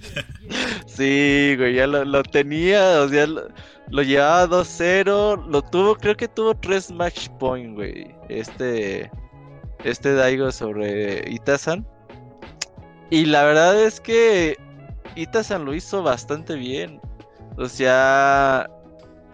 sí, 0.85 1.55
güey, 1.57 1.75
ya 1.75 1.87
lo, 1.87 2.23
tenía, 2.23 3.01
o 3.01 3.07
sea, 3.07 3.25
lo, 3.25 4.03
llevaba 4.03 4.45
2-0, 4.45 5.45
lo 5.47 5.61
tuvo, 5.61 5.95
creo 5.95 6.17
que 6.17 6.27
tuvo 6.27 6.53
3 6.53 6.91
match 6.91 7.29
point, 7.39 7.73
güey. 7.73 8.13
Este, 8.27 9.09
este 9.85 10.13
Daigo 10.13 10.51
sobre 10.51 11.23
Itasan. 11.31 11.87
Y 13.09 13.25
la 13.25 13.45
verdad 13.45 13.81
es 13.81 14.01
que 14.01 14.57
Itasan 15.15 15.63
lo 15.63 15.73
hizo 15.73 16.03
bastante 16.03 16.55
bien. 16.55 16.99
O 17.59 17.67
sea, 17.67 18.69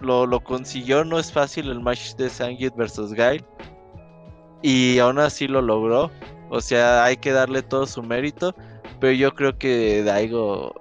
lo, 0.01 0.25
lo 0.25 0.43
consiguió, 0.43 1.05
no 1.05 1.19
es 1.19 1.31
fácil 1.31 1.69
el 1.69 1.79
match 1.79 2.15
de 2.15 2.27
Sangit 2.29 2.75
versus 2.75 3.13
Guile. 3.13 3.45
Y 4.63 4.97
aún 4.97 5.19
así 5.19 5.47
lo 5.47 5.61
logró. 5.61 6.09
O 6.49 6.59
sea, 6.59 7.03
hay 7.03 7.17
que 7.17 7.31
darle 7.31 7.61
todo 7.61 7.85
su 7.85 8.01
mérito. 8.01 8.55
Pero 8.99 9.13
yo 9.13 9.35
creo 9.35 9.57
que 9.57 10.01
Daigo 10.03 10.73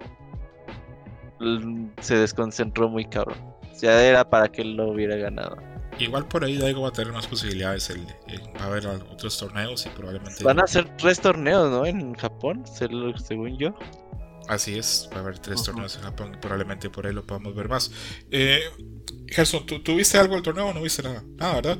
se 2.01 2.17
desconcentró 2.17 2.89
muy 2.89 3.05
cabrón. 3.05 3.37
O 3.71 3.75
sea, 3.75 4.03
era 4.03 4.29
para 4.29 4.49
que 4.49 4.63
él 4.63 4.77
lo 4.77 4.89
hubiera 4.89 5.17
ganado. 5.17 5.57
Igual 5.99 6.27
por 6.27 6.45
ahí 6.45 6.57
Daigo 6.57 6.83
va 6.83 6.89
a 6.89 6.93
tener 6.93 7.13
más 7.13 7.27
posibilidades. 7.27 7.93
va 8.59 8.65
a 8.65 8.67
haber 8.69 8.87
otros 8.87 9.37
torneos 9.37 9.85
y 9.85 9.91
probablemente. 9.91 10.43
Van 10.43 10.61
a 10.61 10.67
ser 10.67 10.89
tres 10.97 11.21
torneos, 11.21 11.71
¿no? 11.71 11.85
En 11.85 12.15
Japón, 12.15 12.65
según 12.67 13.59
yo. 13.59 13.75
Así 14.49 14.77
es, 14.77 15.09
va 15.13 15.19
a 15.19 15.21
haber 15.21 15.39
tres 15.39 15.63
torneos 15.63 15.97
en 15.97 16.03
Japón 16.03 16.33
y 16.35 16.37
probablemente 16.39 16.91
por 16.91 17.07
ahí 17.07 17.15
lo 17.15 17.25
podamos 17.25 17.55
ver 17.55 17.69
más. 17.69 17.91
Eh, 18.31 18.61
Gerson, 19.27 19.65
¿tú, 19.67 19.97
viste 19.97 20.19
algo 20.19 20.35
del 20.35 20.43
torneo 20.43 20.67
o 20.67 20.75
no 20.75 20.83
viste 20.83 21.03
nada? 21.03 21.25
Nada, 21.37 21.55
¿verdad? 21.55 21.79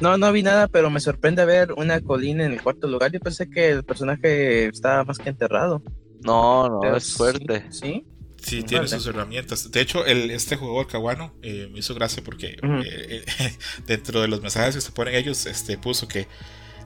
No, 0.00 0.16
no 0.18 0.32
vi 0.32 0.42
nada, 0.42 0.68
pero 0.68 0.90
me 0.90 1.00
sorprende 1.00 1.44
ver 1.44 1.72
una 1.72 2.00
colina 2.00 2.44
en 2.44 2.52
el 2.52 2.62
cuarto 2.62 2.88
lugar. 2.88 3.12
Yo 3.12 3.20
pensé 3.20 3.48
que 3.48 3.70
el 3.70 3.84
personaje 3.84 4.66
estaba 4.66 5.04
más 5.04 5.18
que 5.18 5.28
enterrado. 5.28 5.82
No, 6.22 6.68
no, 6.68 6.96
es 6.96 7.14
fuerte. 7.14 7.66
Sí. 7.70 8.04
Sí, 8.36 8.62
tiene 8.62 8.86
sus 8.86 9.06
herramientas. 9.06 9.70
De 9.70 9.80
hecho, 9.80 10.06
el, 10.06 10.30
este 10.30 10.56
jugador 10.56 10.86
Kawano 10.86 11.34
eh, 11.42 11.68
me 11.72 11.80
hizo 11.80 11.94
gracia 11.94 12.22
porque 12.22 12.56
eh, 12.62 13.24
dentro 13.86 14.20
de 14.20 14.28
los 14.28 14.40
mensajes 14.42 14.76
que 14.76 14.80
se 14.80 14.92
ponen 14.92 15.14
ellos, 15.14 15.46
este 15.46 15.76
puso 15.76 16.06
que 16.06 16.28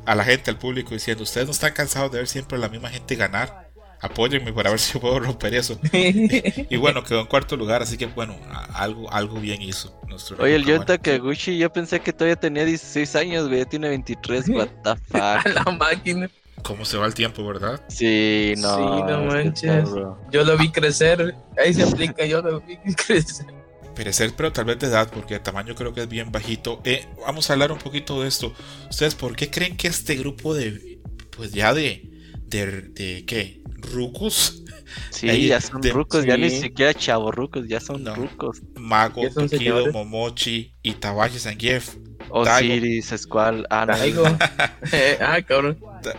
a 0.07 0.15
la 0.15 0.25
gente, 0.25 0.51
al 0.51 0.59
público, 0.59 0.95
diciendo: 0.95 1.25
Ustedes 1.25 1.47
no 1.47 1.53
están 1.53 1.73
cansados 1.73 2.11
de 2.13 2.19
ver 2.19 2.29
siempre 2.29 2.57
a 2.57 2.61
la 2.61 2.69
misma 2.69 2.89
gente 2.89 3.17
ganar 3.17 3.72
apóyenme 4.03 4.53
para 4.53 4.71
ver 4.71 4.81
si 4.81 4.99
puedo 4.99 5.19
romper 5.21 5.55
eso. 5.55 5.79
y 5.93 6.77
bueno, 6.77 7.03
quedó 7.05 7.21
en 7.21 7.27
cuarto 7.27 7.57
lugar, 7.57 7.83
así 7.83 7.97
que 7.97 8.07
bueno, 8.07 8.37
algo, 8.75 9.11
algo 9.11 9.41
bien 9.41 9.63
hizo. 9.63 9.99
Oye, 10.39 10.57
el 10.57 10.67
Yota 10.67 10.99
Kaguchi, 10.99 11.57
yo 11.57 11.73
pensé 11.73 12.01
que 12.01 12.13
todavía 12.13 12.37
tenía 12.37 12.65
16 12.65 13.17
años, 13.17 13.49
güey, 13.49 13.61
ya 13.61 13.65
tiene 13.65 13.89
23, 13.89 14.49
what 14.51 14.69
the 14.85 14.97
fuck. 15.07 15.55
la 15.55 15.77
máquina. 15.79 16.29
¿Cómo 16.63 16.85
se 16.85 16.97
va 16.97 17.07
el 17.07 17.15
tiempo, 17.15 17.45
verdad? 17.45 17.83
Sí, 17.89 18.55
no. 18.59 18.77
Sí, 18.77 19.13
no 19.13 19.25
manches. 19.25 19.89
Yo 20.31 20.45
lo 20.45 20.57
vi 20.59 20.71
crecer, 20.71 21.35
ahí 21.57 21.73
se 21.73 21.85
aplica, 21.85 22.27
yo 22.27 22.43
lo 22.43 22.61
vi 22.61 22.77
crecer. 23.07 23.47
Perecer, 23.95 24.33
pero 24.37 24.53
tal 24.53 24.65
vez 24.67 24.79
de 24.79 24.87
edad, 24.87 25.11
porque 25.13 25.35
el 25.35 25.41
tamaño 25.41 25.75
creo 25.75 25.93
que 25.93 26.03
es 26.03 26.09
bien 26.09 26.33
bajito. 26.33 26.81
Eh, 26.85 27.07
vamos 27.27 27.49
a 27.49 27.53
hablar 27.53 27.73
un 27.73 27.79
poquito 27.79 28.23
de 28.23 28.29
esto. 28.29 28.53
¿Ustedes 28.91 29.15
por 29.15 29.37
qué 29.37 29.51
creen 29.51 29.77
que 29.77 29.89
este 29.89 30.15
grupo 30.17 30.55
de, 30.55 30.99
pues 31.37 31.53
ya 31.53 31.75
de, 31.75 32.12
de, 32.53 32.83
de 32.83 33.25
¿qué? 33.27 33.63
rucos. 33.83 34.63
Sí, 35.11 35.49
ya 35.49 35.61
son 35.61 35.83
rucos, 35.83 36.25
ya 36.25 36.37
ni 36.37 36.51
siquiera 36.51 36.93
chavorrucos, 36.95 37.67
ya 37.67 37.81
son 37.81 38.05
rucos. 38.15 38.63
Mago, 38.77 39.23
Tokido, 39.31 39.91
Momochi 39.91 40.75
y 40.83 40.93
Tabashi 40.95 41.39
Zangief. 41.39 41.97
Osiris, 42.29 43.13
Squall, 43.17 43.67
ah, 43.71 43.87
ah, 45.21 45.43
cabrón. 45.43 45.79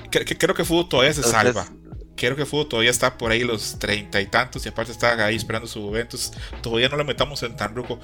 Creo 0.09 0.55
que 0.55 0.65
Fudo 0.65 0.87
todavía 0.87 1.13
se 1.13 1.23
salva 1.23 1.67
creo 2.27 2.37
que 2.37 2.45
Fudo 2.45 2.67
todavía 2.67 2.91
está 2.91 3.17
por 3.17 3.31
ahí 3.31 3.43
los 3.43 3.77
treinta 3.79 4.21
y 4.21 4.27
tantos 4.27 4.65
y 4.65 4.69
aparte 4.69 4.91
está 4.91 5.25
ahí 5.25 5.35
esperando 5.35 5.67
su 5.67 5.89
eventos. 5.89 6.31
Todavía 6.61 6.89
no 6.89 6.97
lo 6.97 7.03
metamos 7.03 7.43
en 7.43 7.55
tan 7.55 7.75
ruco. 7.75 7.99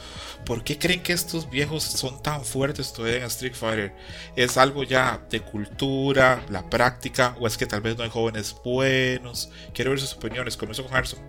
¿Por 0.46 0.64
qué 0.64 0.78
creen 0.78 1.02
que 1.04 1.14
estos 1.14 1.50
viejos 1.50 1.84
son 1.84 2.22
tan 2.22 2.44
fuertes 2.44 2.92
todavía 2.92 3.20
en 3.20 3.24
Street 3.26 3.54
Fighter? 3.54 3.96
¿Es 4.36 4.58
algo 4.58 4.84
ya 4.84 5.26
de 5.30 5.42
cultura, 5.42 6.44
la 6.50 6.70
práctica 6.70 7.36
o 7.40 7.48
es 7.48 7.58
que 7.58 7.66
tal 7.66 7.82
vez 7.82 7.98
no 7.98 8.04
hay 8.04 8.10
jóvenes 8.10 8.56
buenos? 8.64 9.52
Quiero 9.74 9.92
ver 9.92 10.00
sus 10.00 10.14
opiniones. 10.14 10.58
Comienzo 10.58 10.84
con 10.84 10.96
Harrison. 10.96 11.20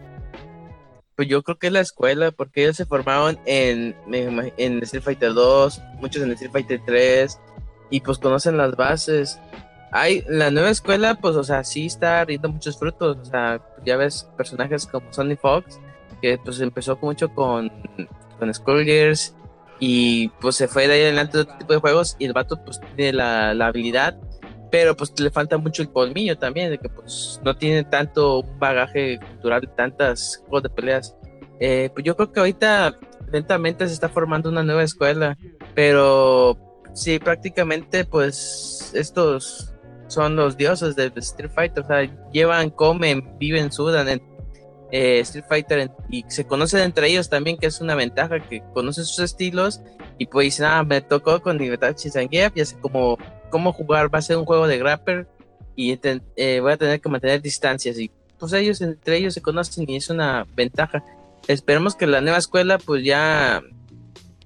Pues 1.14 1.28
yo 1.28 1.42
creo 1.42 1.58
que 1.58 1.66
es 1.66 1.72
la 1.72 1.80
escuela, 1.80 2.32
porque 2.32 2.62
ellos 2.62 2.76
se 2.76 2.86
formaron 2.86 3.38
en, 3.44 3.94
en 4.08 4.82
Street 4.82 5.02
Fighter 5.02 5.34
2, 5.34 5.82
muchos 6.00 6.22
en 6.22 6.32
Street 6.32 6.50
Fighter 6.50 6.80
3, 6.86 7.38
y 7.90 8.00
pues 8.00 8.18
conocen 8.18 8.56
las 8.56 8.74
bases 8.74 9.38
hay 9.92 10.24
la 10.28 10.50
nueva 10.50 10.70
escuela, 10.70 11.14
pues, 11.16 11.36
o 11.36 11.44
sea, 11.44 11.64
sí 11.64 11.86
está 11.86 12.24
rindiendo 12.24 12.50
muchos 12.50 12.78
frutos. 12.78 13.16
O 13.20 13.24
sea, 13.24 13.60
ya 13.84 13.96
ves 13.96 14.28
personajes 14.36 14.86
como 14.86 15.12
Sonny 15.12 15.36
Fox, 15.36 15.80
que 16.20 16.38
pues 16.38 16.60
empezó 16.60 16.98
mucho 17.00 17.32
con, 17.34 17.70
con 18.38 18.52
Skullgirls 18.52 19.34
y 19.78 20.28
pues 20.40 20.56
se 20.56 20.68
fue 20.68 20.86
de 20.86 20.94
ahí 20.94 21.02
adelante 21.02 21.38
de 21.38 21.42
otro 21.42 21.58
tipo 21.58 21.72
de 21.72 21.80
juegos. 21.80 22.16
Y 22.18 22.26
el 22.26 22.32
vato, 22.32 22.62
pues, 22.64 22.80
tiene 22.96 23.14
la, 23.14 23.54
la 23.54 23.66
habilidad, 23.66 24.18
pero 24.70 24.96
pues 24.96 25.18
le 25.18 25.30
falta 25.30 25.58
mucho 25.58 25.82
el 25.82 25.90
colmillo 25.90 26.38
también, 26.38 26.70
de 26.70 26.78
que 26.78 26.88
pues 26.88 27.40
no 27.44 27.56
tiene 27.56 27.84
tanto 27.84 28.44
bagaje 28.58 29.18
cultural, 29.18 29.68
tantas 29.76 30.38
juegos 30.46 30.62
de 30.64 30.70
peleas. 30.70 31.16
Eh, 31.58 31.90
pues 31.92 32.04
yo 32.04 32.16
creo 32.16 32.32
que 32.32 32.40
ahorita 32.40 32.98
lentamente 33.32 33.86
se 33.86 33.94
está 33.94 34.08
formando 34.08 34.48
una 34.48 34.62
nueva 34.62 34.82
escuela, 34.82 35.36
pero 35.74 36.56
sí, 36.94 37.18
prácticamente 37.18 38.04
pues 38.04 38.92
estos 38.94 39.69
son 40.10 40.36
los 40.36 40.56
dioses 40.56 40.96
de 40.96 41.12
Street 41.16 41.50
Fighter, 41.54 41.84
o 41.84 41.86
sea, 41.86 42.30
llevan, 42.32 42.70
comen, 42.70 43.38
viven, 43.38 43.72
sudan 43.72 44.08
en 44.08 44.22
eh, 44.90 45.20
Street 45.20 45.44
Fighter 45.48 45.90
y 46.10 46.24
se 46.28 46.44
conocen 46.44 46.80
entre 46.80 47.08
ellos 47.08 47.28
también, 47.28 47.56
que 47.56 47.66
es 47.66 47.80
una 47.80 47.94
ventaja, 47.94 48.40
que 48.40 48.62
conocen 48.74 49.04
sus 49.04 49.20
estilos 49.20 49.80
y 50.18 50.26
pues 50.26 50.46
dicen, 50.46 50.66
ah, 50.66 50.82
me 50.82 51.00
tocó 51.00 51.40
con 51.40 51.58
Libertad 51.58 51.94
Zangief, 51.96 52.52
ya 52.54 52.64
sé 52.64 52.76
cómo, 52.80 53.16
cómo 53.50 53.72
jugar, 53.72 54.12
va 54.12 54.18
a 54.18 54.22
ser 54.22 54.36
un 54.36 54.44
juego 54.44 54.66
de 54.66 54.78
grapper 54.78 55.28
y 55.76 55.98
eh, 56.36 56.60
voy 56.60 56.72
a 56.72 56.76
tener 56.76 57.00
que 57.00 57.08
mantener 57.08 57.40
distancias 57.40 57.98
y 57.98 58.10
pues 58.38 58.52
ellos 58.52 58.80
entre 58.80 59.18
ellos 59.18 59.34
se 59.34 59.42
conocen 59.42 59.88
y 59.88 59.96
es 59.96 60.10
una 60.10 60.46
ventaja. 60.56 61.04
Esperemos 61.46 61.94
que 61.94 62.06
la 62.06 62.20
nueva 62.20 62.38
escuela 62.38 62.78
pues 62.78 63.04
ya 63.04 63.62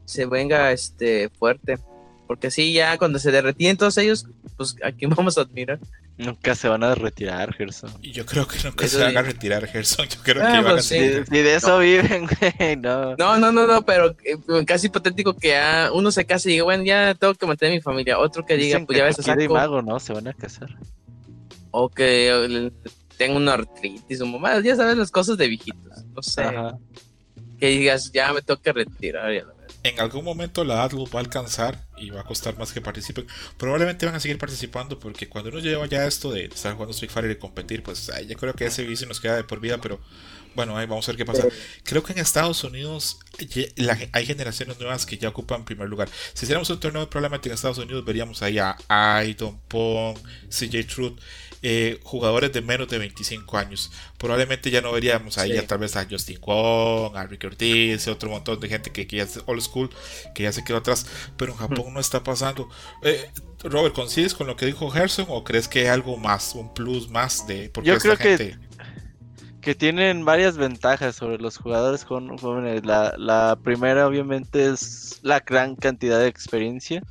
se 0.05 0.27
venga 0.27 0.73
este 0.73 1.31
fuerte. 1.31 1.79
Porque 2.27 2.51
sí, 2.51 2.73
ya 2.73 2.97
cuando 2.99 3.19
se 3.19 3.31
derretían 3.31 3.77
todos 3.77 3.99
ellos, 3.99 4.27
pues 4.57 4.77
a 4.83 4.93
quién 4.93 5.11
vamos 5.17 5.39
a 5.39 5.43
admirar. 5.43 5.79
Nunca 6.17 6.55
se 6.55 6.69
van 6.69 6.85
a 6.85 6.95
retirar, 6.95 7.53
Gerson. 7.55 7.91
Yo 8.01 8.25
creo 8.25 8.47
que 8.47 8.57
nunca 8.63 8.87
se 8.87 8.99
van 8.99 9.17
a 9.17 9.23
retirar, 9.23 9.67
Gerson. 9.67 10.07
Yo 10.09 10.21
creo 10.23 10.45
ah, 10.47 10.53
que 10.53 10.61
van 10.61 10.79
a 10.79 10.83
sí, 10.83 10.97
de 10.99 11.55
eso 11.55 11.79
viven, 11.79 12.29
güey, 12.59 12.77
no. 12.77 13.17
No, 13.17 13.37
no, 13.37 13.51
no, 13.51 13.67
no, 13.67 13.85
pero 13.85 14.17
eh, 14.25 14.65
casi 14.65 14.87
hipotético 14.87 15.37
que 15.37 15.59
uno 15.93 16.13
se 16.13 16.25
case 16.25 16.51
y 16.51 16.53
diga, 16.53 16.65
bueno, 16.65 16.85
ya 16.85 17.15
tengo 17.15 17.35
que 17.35 17.47
mantener 17.47 17.73
a 17.73 17.77
mi 17.77 17.83
familia. 17.83 18.19
Otro 18.19 18.47
que 18.47 18.57
diga, 18.57 18.79
pues 18.87 18.97
ya 18.97 19.05
ves 19.05 19.19
a 19.19 19.23
saco. 19.23 19.55
mago, 19.55 19.83
¿no? 19.83 19.99
Se 19.99 20.13
van 20.13 20.29
a 20.29 20.33
casar. 20.33 20.69
O 21.73 21.89
que 21.89 22.71
tengo 23.17 23.37
una 23.37 23.55
artritis 23.55 24.21
o 24.21 24.27
mamá, 24.27 24.61
ya 24.61 24.77
sabes 24.77 24.97
las 24.97 25.11
cosas 25.11 25.37
de 25.37 25.49
viejitos. 25.49 26.05
No 26.15 26.23
sé. 26.23 26.45
Que 27.59 27.69
digas, 27.69 28.13
ya 28.13 28.33
me 28.33 28.41
tengo 28.43 28.61
que 28.61 28.73
retirar, 28.73 29.33
ya 29.33 29.45
en 29.85 30.01
algún 30.01 30.25
momento 30.25 30.65
la 30.65 30.75
edad 30.75 30.93
va 31.15 31.19
a 31.19 31.23
alcanzar 31.23 31.79
y 31.97 32.11
va 32.11 32.21
a 32.21 32.25
costar 32.25 32.57
más 32.59 32.73
que 32.73 32.81
participen. 32.81 33.27
Probablemente 33.57 34.07
van 34.07 34.15
a 34.15 34.21
seguir 34.21 34.39
participando 34.39 34.99
porque 34.99 35.29
cuando 35.29 35.51
uno 35.51 35.61
lleva 35.61 35.87
ya 35.87 36.07
esto 36.07 36.33
de 36.33 36.47
estar 36.47 36.73
jugando 36.73 36.93
Street 36.93 37.11
Fighter 37.11 37.31
y 37.31 37.37
competir, 37.37 37.83
pues 37.83 38.11
yo 38.29 38.37
creo 38.37 38.55
que 38.55 38.67
ese 38.67 38.85
vicio 38.85 39.07
nos 39.07 39.21
queda 39.21 39.37
de 39.37 39.45
por 39.45 39.61
vida, 39.61 39.79
pero 39.81 40.01
bueno, 40.55 40.77
ahí 40.77 40.87
vamos 40.87 41.09
a 41.09 41.13
ver 41.13 41.17
qué 41.17 41.25
pasa. 41.25 41.47
Creo 41.83 42.03
que 42.03 42.13
en 42.13 42.19
Estados 42.19 42.63
Unidos 42.65 43.19
hay 44.13 44.27
generaciones 44.27 44.79
nuevas 44.79 45.05
que 45.05 45.19
ya 45.19 45.29
ocupan 45.29 45.65
primer 45.65 45.89
lugar. 45.89 46.09
Si 46.33 46.45
hiciéramos 46.45 46.71
un 46.71 46.79
torneo, 46.79 47.11
probablemente 47.11 47.49
en 47.49 47.55
Estados 47.55 47.79
Unidos 47.79 48.05
veríamos 48.05 48.43
ahí 48.43 48.59
a 48.59 48.77
Aydon, 48.89 49.59
Pong, 49.69 50.17
CJ 50.49 50.87
Truth 50.87 51.19
eh, 51.67 51.99
jugadores 52.03 52.53
de 52.53 52.61
menos 52.61 52.89
de 52.89 52.99
25 52.99 53.57
años. 53.57 53.91
Probablemente 54.19 54.71
ya 54.71 54.83
no 54.83 54.93
veríamos 54.93 55.39
ahí 55.39 55.59
tal 55.67 55.79
vez 55.79 55.97
a 55.97 56.07
Justin 56.09 56.39
Kwon, 56.39 57.17
a 57.17 57.25
Rick 57.25 57.45
Ortiz, 57.45 58.07
otro 58.07 58.29
montón 58.29 58.61
de 58.61 58.69
gente 58.69 58.93
que, 58.93 59.07
ya 59.07 59.23
es 59.23 59.41
old 59.47 59.63
school, 59.63 59.89
que 60.35 60.43
ya 60.43 60.53
se 60.53 60.63
quedó 60.63 60.77
atrás, 60.77 61.07
pero 61.39 61.53
en 61.53 61.59
Japón 61.59 61.84
no 61.91 62.01
está 62.01 62.23
pasando. 62.23 62.69
Eh, 63.03 63.31
Robert, 63.63 63.95
¿coincides 63.95 64.35
con 64.35 64.47
lo 64.47 64.57
que 64.57 64.67
dijo 64.67 64.91
Gerson 64.91 65.27
o 65.29 65.45
crees 65.45 65.69
que 65.69 65.81
hay 65.81 65.87
algo 65.87 66.17
más, 66.17 66.55
un 66.55 66.73
plus 66.73 67.09
más 67.09 67.47
de... 67.47 67.71
Porque 67.71 67.89
Yo 67.89 67.99
creo 67.99 68.17
que 68.17 68.59
que 69.65 69.75
tienen 69.75 70.27
varias 70.27 70.59
ventajas 70.59 71.17
sobre 71.17 71.39
los 71.39 71.57
jugadores 71.57 72.05
jóvenes. 72.05 72.85
La, 72.85 73.15
la 73.17 73.59
primera 73.63 74.07
obviamente 74.07 74.67
es 74.67 75.21
la 75.23 75.41
gran 75.41 75.75
cantidad 75.75 76.19
de 76.19 76.29
experiencia. 76.29 77.03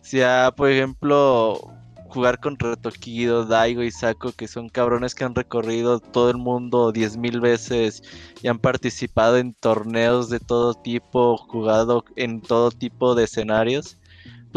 sea, 0.00 0.52
por 0.56 0.70
ejemplo, 0.70 1.60
jugar 2.08 2.38
con 2.38 2.56
Retoquido, 2.56 3.44
Daigo 3.44 3.82
y 3.82 3.90
Sako, 3.90 4.32
que 4.32 4.46
son 4.46 4.68
cabrones 4.68 5.14
que 5.14 5.24
han 5.24 5.34
recorrido 5.34 5.98
todo 5.98 6.30
el 6.30 6.38
mundo 6.38 6.92
10.000 6.92 7.40
veces 7.40 8.02
y 8.42 8.48
han 8.48 8.60
participado 8.60 9.36
en 9.36 9.54
torneos 9.54 10.30
de 10.30 10.38
todo 10.38 10.74
tipo, 10.74 11.36
jugado 11.36 12.04
en 12.14 12.40
todo 12.40 12.70
tipo 12.70 13.16
de 13.16 13.24
escenarios. 13.24 13.97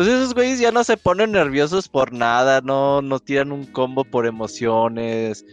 Pues 0.01 0.13
esos 0.13 0.33
güeyes 0.33 0.57
ya 0.57 0.71
no 0.71 0.83
se 0.83 0.97
ponen 0.97 1.33
nerviosos 1.33 1.87
por 1.87 2.11
nada, 2.11 2.59
no, 2.61 3.03
no 3.03 3.19
tiran 3.19 3.51
un 3.51 3.67
combo 3.67 4.03
por 4.03 4.25
emociones, 4.25 5.45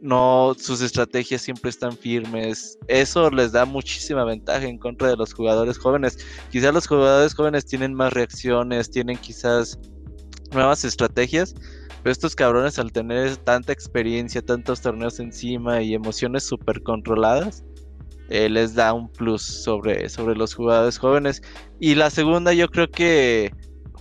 no, 0.00 0.56
sus 0.58 0.80
estrategias 0.80 1.42
siempre 1.42 1.70
están 1.70 1.96
firmes. 1.96 2.76
Eso 2.88 3.30
les 3.30 3.52
da 3.52 3.64
muchísima 3.64 4.24
ventaja 4.24 4.66
en 4.66 4.76
contra 4.76 5.06
de 5.06 5.16
los 5.16 5.32
jugadores 5.32 5.78
jóvenes. 5.78 6.18
Quizás 6.50 6.74
los 6.74 6.88
jugadores 6.88 7.32
jóvenes 7.32 7.64
tienen 7.64 7.94
más 7.94 8.12
reacciones, 8.12 8.90
tienen 8.90 9.18
quizás 9.18 9.78
nuevas 10.50 10.84
estrategias, 10.84 11.54
pero 12.02 12.10
estos 12.10 12.34
cabrones 12.34 12.80
al 12.80 12.90
tener 12.90 13.36
tanta 13.36 13.72
experiencia, 13.72 14.42
tantos 14.42 14.80
torneos 14.80 15.20
encima 15.20 15.80
y 15.80 15.94
emociones 15.94 16.42
súper 16.42 16.82
controladas, 16.82 17.62
eh, 18.30 18.48
les 18.48 18.74
da 18.74 18.94
un 18.94 19.08
plus 19.12 19.42
sobre, 19.42 20.08
sobre 20.08 20.34
los 20.34 20.54
jugadores 20.54 20.98
jóvenes. 20.98 21.40
Y 21.78 21.94
la 21.94 22.10
segunda 22.10 22.52
yo 22.52 22.68
creo 22.68 22.90
que 22.90 23.52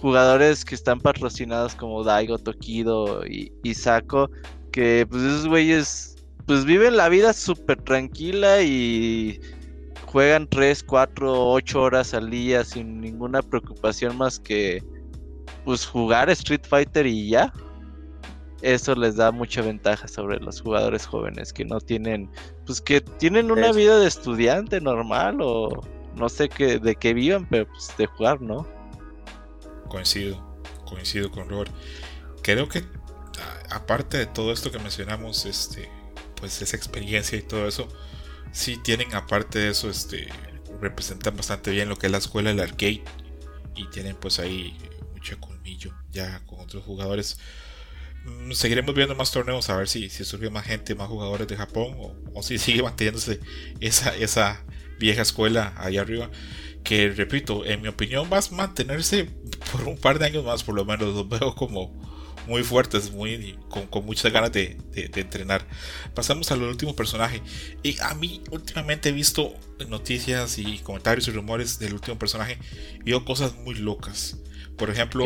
jugadores 0.01 0.65
que 0.65 0.75
están 0.75 0.99
patrocinados 0.99 1.75
como 1.75 2.03
Daigo, 2.03 2.39
Tokido 2.39 3.25
y, 3.25 3.51
y 3.63 3.73
Sako, 3.75 4.31
que 4.71 5.05
pues 5.09 5.21
esos 5.21 5.47
güeyes 5.47 6.15
pues 6.47 6.65
viven 6.65 6.97
la 6.97 7.07
vida 7.07 7.33
súper 7.33 7.81
tranquila 7.81 8.61
y 8.61 9.39
juegan 10.07 10.47
3, 10.47 10.83
4, 10.83 11.51
8 11.51 11.81
horas 11.81 12.13
al 12.13 12.29
día 12.31 12.63
sin 12.63 12.99
ninguna 12.99 13.41
preocupación 13.41 14.17
más 14.17 14.39
que 14.39 14.83
pues 15.63 15.85
jugar 15.85 16.29
Street 16.31 16.65
Fighter 16.67 17.05
y 17.05 17.29
ya. 17.29 17.53
Eso 18.61 18.93
les 18.95 19.15
da 19.15 19.31
mucha 19.31 19.61
ventaja 19.61 20.07
sobre 20.07 20.39
los 20.39 20.61
jugadores 20.61 21.05
jóvenes 21.05 21.51
que 21.51 21.65
no 21.65 21.79
tienen, 21.79 22.29
pues 22.65 22.79
que 22.79 23.01
tienen 23.01 23.51
una 23.51 23.71
vida 23.71 23.97
de 23.99 24.07
estudiante 24.07 24.79
normal 24.81 25.37
o 25.41 25.81
no 26.15 26.29
sé 26.29 26.47
qué, 26.47 26.77
de 26.77 26.95
qué 26.95 27.13
vivan, 27.13 27.47
pero 27.49 27.67
pues 27.67 27.91
de 27.97 28.05
jugar, 28.05 28.39
¿no? 28.39 28.67
Coincido, 29.91 30.61
coincido 30.85 31.29
con 31.31 31.49
Robert. 31.49 31.69
Creo 32.41 32.69
que 32.69 32.81
aparte 33.69 34.17
de 34.17 34.25
todo 34.25 34.53
esto 34.53 34.71
que 34.71 34.79
mencionamos, 34.79 35.45
este, 35.45 35.89
pues 36.35 36.61
esa 36.61 36.77
experiencia 36.77 37.37
y 37.37 37.41
todo 37.41 37.67
eso, 37.67 37.89
sí 38.53 38.77
tienen 38.81 39.13
aparte 39.13 39.59
de 39.59 39.71
eso, 39.71 39.89
este, 39.89 40.29
representan 40.79 41.35
bastante 41.35 41.71
bien 41.71 41.89
lo 41.89 41.97
que 41.97 42.05
es 42.05 42.11
la 42.11 42.19
escuela 42.19 42.51
del 42.51 42.61
arcade 42.61 43.03
y 43.75 43.85
tienen 43.89 44.15
pues 44.15 44.39
ahí 44.39 44.77
mucho 45.11 45.37
colmillo 45.41 45.93
ya 46.09 46.39
con 46.45 46.61
otros 46.61 46.85
jugadores. 46.85 47.37
Mm, 48.23 48.53
seguiremos 48.53 48.95
viendo 48.95 49.13
más 49.15 49.31
torneos 49.31 49.69
a 49.69 49.75
ver 49.75 49.89
si, 49.89 50.09
si 50.09 50.23
surge 50.23 50.49
más 50.49 50.65
gente, 50.65 50.95
más 50.95 51.09
jugadores 51.09 51.49
de 51.49 51.57
Japón 51.57 51.97
o, 52.33 52.43
si 52.43 52.57
sigue 52.59 52.81
manteniéndose 52.81 53.41
esa, 53.81 54.15
esa 54.15 54.63
vieja 54.99 55.21
escuela 55.21 55.73
allá 55.75 55.99
arriba. 55.99 56.29
Que 56.83 57.09
repito, 57.09 57.65
en 57.65 57.81
mi 57.81 57.87
opinión 57.87 58.29
va 58.31 58.39
a 58.39 58.41
mantenerse 58.51 59.29
por 59.71 59.87
un 59.87 59.97
par 59.97 60.19
de 60.19 60.25
años 60.25 60.43
más, 60.43 60.63
por 60.63 60.75
lo 60.75 60.85
menos. 60.85 61.13
Los 61.13 61.29
veo 61.29 61.55
como, 61.55 61.91
muy 62.47 62.63
fuertes, 62.63 63.11
muy, 63.11 63.57
con, 63.69 64.05
muchas 64.05 64.31
ganas 64.31 64.51
de, 64.51 64.77
entrenar. 64.93 65.65
Pasamos 66.13 66.51
al 66.51 66.63
último 66.63 66.95
personaje. 66.95 67.41
Y 67.83 67.99
a 68.01 68.13
mí 68.15 68.41
últimamente 68.51 69.09
he 69.09 69.11
visto 69.11 69.53
noticias 69.87 70.57
y 70.57 70.79
comentarios 70.79 71.27
y 71.27 71.31
rumores 71.31 71.79
del 71.79 71.93
último 71.93 72.17
personaje. 72.17 72.57
Y 72.99 73.11
veo 73.11 73.25
cosas 73.25 73.55
muy 73.55 73.75
locas. 73.75 74.37
Por 74.77 74.89
ejemplo, 74.89 75.25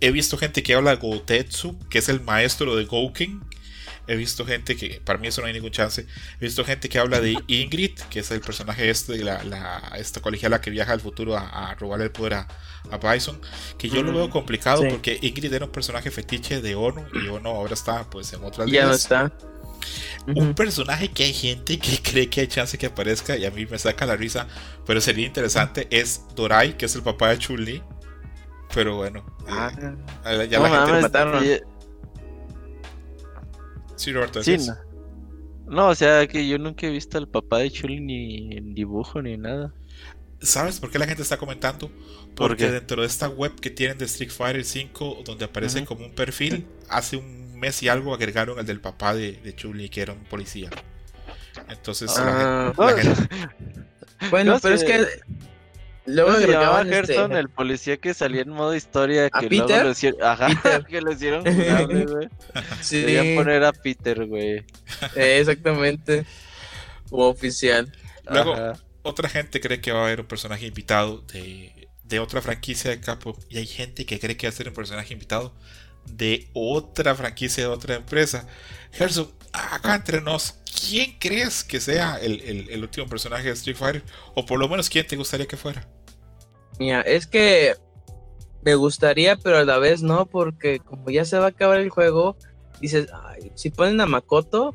he 0.00 0.10
visto 0.12 0.38
gente 0.38 0.62
que 0.62 0.74
habla 0.74 0.90
de 0.90 0.96
Gotetsu, 0.96 1.78
que 1.88 1.98
es 1.98 2.08
el 2.08 2.20
maestro 2.20 2.76
de 2.76 2.84
Gouken. 2.84 3.42
He 4.08 4.16
visto 4.16 4.44
gente 4.46 4.74
que, 4.76 5.00
para 5.04 5.18
mí 5.18 5.28
eso 5.28 5.40
no 5.42 5.46
hay 5.46 5.52
ningún 5.52 5.70
chance. 5.70 6.06
He 6.40 6.44
visto 6.44 6.64
gente 6.64 6.88
que 6.88 6.98
habla 6.98 7.20
de 7.20 7.36
Ingrid, 7.46 7.98
que 8.10 8.20
es 8.20 8.30
el 8.30 8.40
personaje 8.40 8.88
este 8.88 9.12
de 9.12 9.24
la, 9.24 9.44
la 9.44 9.92
esta 9.98 10.20
colegiala 10.20 10.60
que 10.60 10.70
viaja 10.70 10.92
al 10.92 11.00
futuro 11.00 11.36
a, 11.36 11.70
a 11.70 11.74
robarle 11.74 12.06
el 12.06 12.10
poder 12.10 12.34
a, 12.34 12.48
a 12.90 12.96
Bison, 12.96 13.40
que 13.76 13.88
yo 13.88 14.02
lo 14.02 14.12
veo 14.12 14.30
complicado 14.30 14.82
porque 14.88 15.18
Ingrid 15.20 15.52
era 15.52 15.66
un 15.66 15.72
personaje 15.72 16.10
fetiche 16.10 16.60
de 16.60 16.74
Ono 16.74 17.06
y 17.12 17.28
Ono 17.28 17.50
ahora 17.50 17.74
está 17.74 18.08
pues 18.08 18.32
en 18.32 18.42
otras 18.44 18.70
Ya 18.70 18.86
no 18.86 18.92
está. 18.92 19.32
Un 20.26 20.54
personaje 20.54 21.08
que 21.10 21.24
hay 21.24 21.32
gente 21.32 21.78
que 21.78 21.98
cree 22.02 22.28
que 22.28 22.42
hay 22.42 22.46
chance 22.48 22.76
que 22.76 22.86
aparezca 22.86 23.36
y 23.36 23.44
a 23.44 23.50
mí 23.50 23.66
me 23.66 23.78
saca 23.78 24.06
la 24.06 24.16
risa, 24.16 24.46
pero 24.86 25.00
sería 25.00 25.26
interesante 25.26 25.86
es 25.90 26.22
Dorai, 26.34 26.76
que 26.76 26.86
es 26.86 26.94
el 26.94 27.02
papá 27.02 27.30
de 27.30 27.38
Chun-Li. 27.38 27.82
Pero 28.74 28.96
bueno, 28.96 29.24
eh, 29.46 29.50
ah, 29.50 30.44
ya 30.44 30.60
la 30.60 30.86
gente 30.86 31.02
mataron. 31.02 31.44
Sí, 33.98 34.12
Roberto, 34.12 34.42
sí, 34.42 34.56
no. 35.66 35.88
o 35.88 35.94
sea 35.94 36.26
que 36.28 36.46
yo 36.46 36.56
nunca 36.56 36.86
he 36.86 36.90
visto 36.90 37.18
al 37.18 37.28
papá 37.28 37.58
de 37.58 37.70
Chuli 37.70 38.00
ni 38.00 38.56
en 38.56 38.74
dibujo 38.74 39.20
ni 39.20 39.36
nada. 39.36 39.74
¿Sabes 40.40 40.78
por 40.78 40.90
qué 40.90 41.00
la 41.00 41.06
gente 41.06 41.22
está 41.22 41.36
comentando? 41.36 41.90
Porque 42.36 42.70
dentro 42.70 43.02
de 43.02 43.08
esta 43.08 43.28
web 43.28 43.58
que 43.60 43.70
tienen 43.70 43.98
de 43.98 44.04
Street 44.04 44.30
Fighter 44.30 44.64
5, 44.64 45.22
donde 45.24 45.46
aparece 45.46 45.84
como 45.84 46.04
un 46.04 46.12
perfil, 46.12 46.64
hace 46.88 47.16
un 47.16 47.58
mes 47.58 47.82
y 47.82 47.88
algo 47.88 48.14
agregaron 48.14 48.60
el 48.60 48.66
del 48.66 48.80
papá 48.80 49.14
de, 49.14 49.32
de 49.32 49.56
Chuli, 49.56 49.88
que 49.88 50.02
era 50.02 50.12
un 50.12 50.22
policía. 50.24 50.70
Entonces, 51.68 52.16
la 52.16 52.68
ah. 52.68 52.94
gente, 52.96 53.26
Bueno, 54.30 54.58
pero 54.62 54.76
es 54.76 54.84
que 54.84 55.06
Luego 56.08 56.34
se 56.36 56.46
llamaba 56.46 56.84
Gerson, 56.84 57.32
este, 57.32 57.38
el 57.38 57.48
policía 57.50 57.96
que 57.98 58.14
salía 58.14 58.42
en 58.42 58.48
modo 58.48 58.74
historia. 58.74 59.28
Que 59.28 59.48
Peter? 59.48 59.68
Luego 59.68 59.84
lo 59.84 59.90
hicieron, 59.90 60.22
ajá, 60.22 60.84
que 60.88 61.00
lo 61.02 61.12
hicieron 61.12 61.44
jugable, 61.54 62.06
güey. 62.06 62.28
Sí. 62.80 63.02
Querían 63.02 63.36
poner 63.36 63.64
a 63.64 63.72
Peter, 63.72 64.24
güey. 64.26 64.64
Eh, 65.14 65.38
exactamente. 65.40 66.24
O 67.10 67.28
oficial. 67.28 67.92
Luego, 68.30 68.56
otra 69.02 69.28
gente 69.28 69.60
cree 69.60 69.80
que 69.80 69.92
va 69.92 70.00
a 70.00 70.04
haber 70.04 70.20
un 70.20 70.26
personaje 70.26 70.66
invitado 70.66 71.22
de, 71.32 71.88
de 72.04 72.20
otra 72.20 72.40
franquicia 72.40 72.90
de 72.90 73.00
Capcom. 73.00 73.34
Y 73.50 73.58
hay 73.58 73.66
gente 73.66 74.06
que 74.06 74.18
cree 74.18 74.36
que 74.36 74.46
va 74.46 74.50
a 74.50 74.56
ser 74.56 74.68
un 74.68 74.74
personaje 74.74 75.12
invitado 75.12 75.54
de 76.06 76.48
otra 76.54 77.14
franquicia 77.14 77.64
de 77.64 77.68
otra 77.68 77.96
empresa. 77.96 78.46
Gerson, 78.92 79.30
acá 79.52 79.94
entre 79.94 80.22
nos, 80.22 80.54
¿quién 80.88 81.18
crees 81.18 81.64
que 81.64 81.80
sea 81.80 82.16
el, 82.16 82.40
el, 82.40 82.70
el 82.70 82.82
último 82.82 83.06
personaje 83.08 83.44
de 83.44 83.52
Street 83.52 83.76
Fighter? 83.76 84.02
O 84.34 84.46
por 84.46 84.58
lo 84.58 84.68
menos, 84.70 84.88
¿quién 84.88 85.06
te 85.06 85.16
gustaría 85.16 85.46
que 85.46 85.58
fuera? 85.58 85.86
Mira, 86.78 87.00
es 87.02 87.26
que 87.26 87.74
me 88.62 88.74
gustaría, 88.74 89.36
pero 89.36 89.58
a 89.58 89.64
la 89.64 89.78
vez 89.78 90.02
no, 90.02 90.26
porque 90.26 90.78
como 90.80 91.10
ya 91.10 91.24
se 91.24 91.38
va 91.38 91.46
a 91.46 91.48
acabar 91.48 91.80
el 91.80 91.90
juego, 91.90 92.36
dices, 92.80 93.08
si 93.54 93.70
ponen 93.70 94.00
a 94.00 94.06
Makoto, 94.06 94.72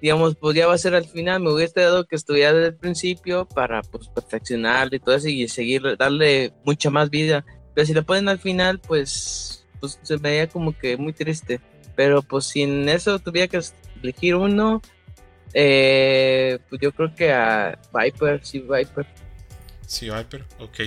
digamos, 0.00 0.36
pues 0.36 0.56
ya 0.56 0.66
va 0.66 0.74
a 0.74 0.78
ser 0.78 0.94
al 0.94 1.06
final, 1.06 1.40
me 1.40 1.52
hubiese 1.52 1.80
dado 1.80 2.06
que 2.06 2.16
estudiar 2.16 2.54
desde 2.54 2.68
el 2.68 2.76
principio 2.76 3.46
para 3.46 3.82
pues 3.82 4.08
perfeccionarle 4.08 4.96
y 4.96 5.00
todo 5.00 5.14
eso 5.14 5.28
y 5.28 5.48
seguir, 5.48 5.96
darle 5.96 6.52
mucha 6.64 6.90
más 6.90 7.10
vida. 7.10 7.44
Pero 7.74 7.86
si 7.86 7.94
lo 7.94 8.04
ponen 8.04 8.28
al 8.28 8.38
final, 8.38 8.80
pues, 8.80 9.66
pues 9.80 9.98
se 10.02 10.16
me 10.16 10.30
veía 10.30 10.48
como 10.48 10.76
que 10.76 10.96
muy 10.96 11.12
triste. 11.12 11.60
Pero 11.96 12.22
pues 12.22 12.46
sin 12.46 12.88
eso 12.88 13.18
tuviera 13.18 13.48
que 13.48 13.60
elegir 14.02 14.34
uno, 14.34 14.82
eh, 15.54 16.58
pues 16.68 16.80
yo 16.82 16.92
creo 16.92 17.14
que 17.14 17.32
a 17.32 17.78
Viper, 17.92 18.44
sí, 18.44 18.60
Viper. 18.60 19.06
Sí, 19.94 20.10
Viper, 20.10 20.44
ok. 20.58 20.78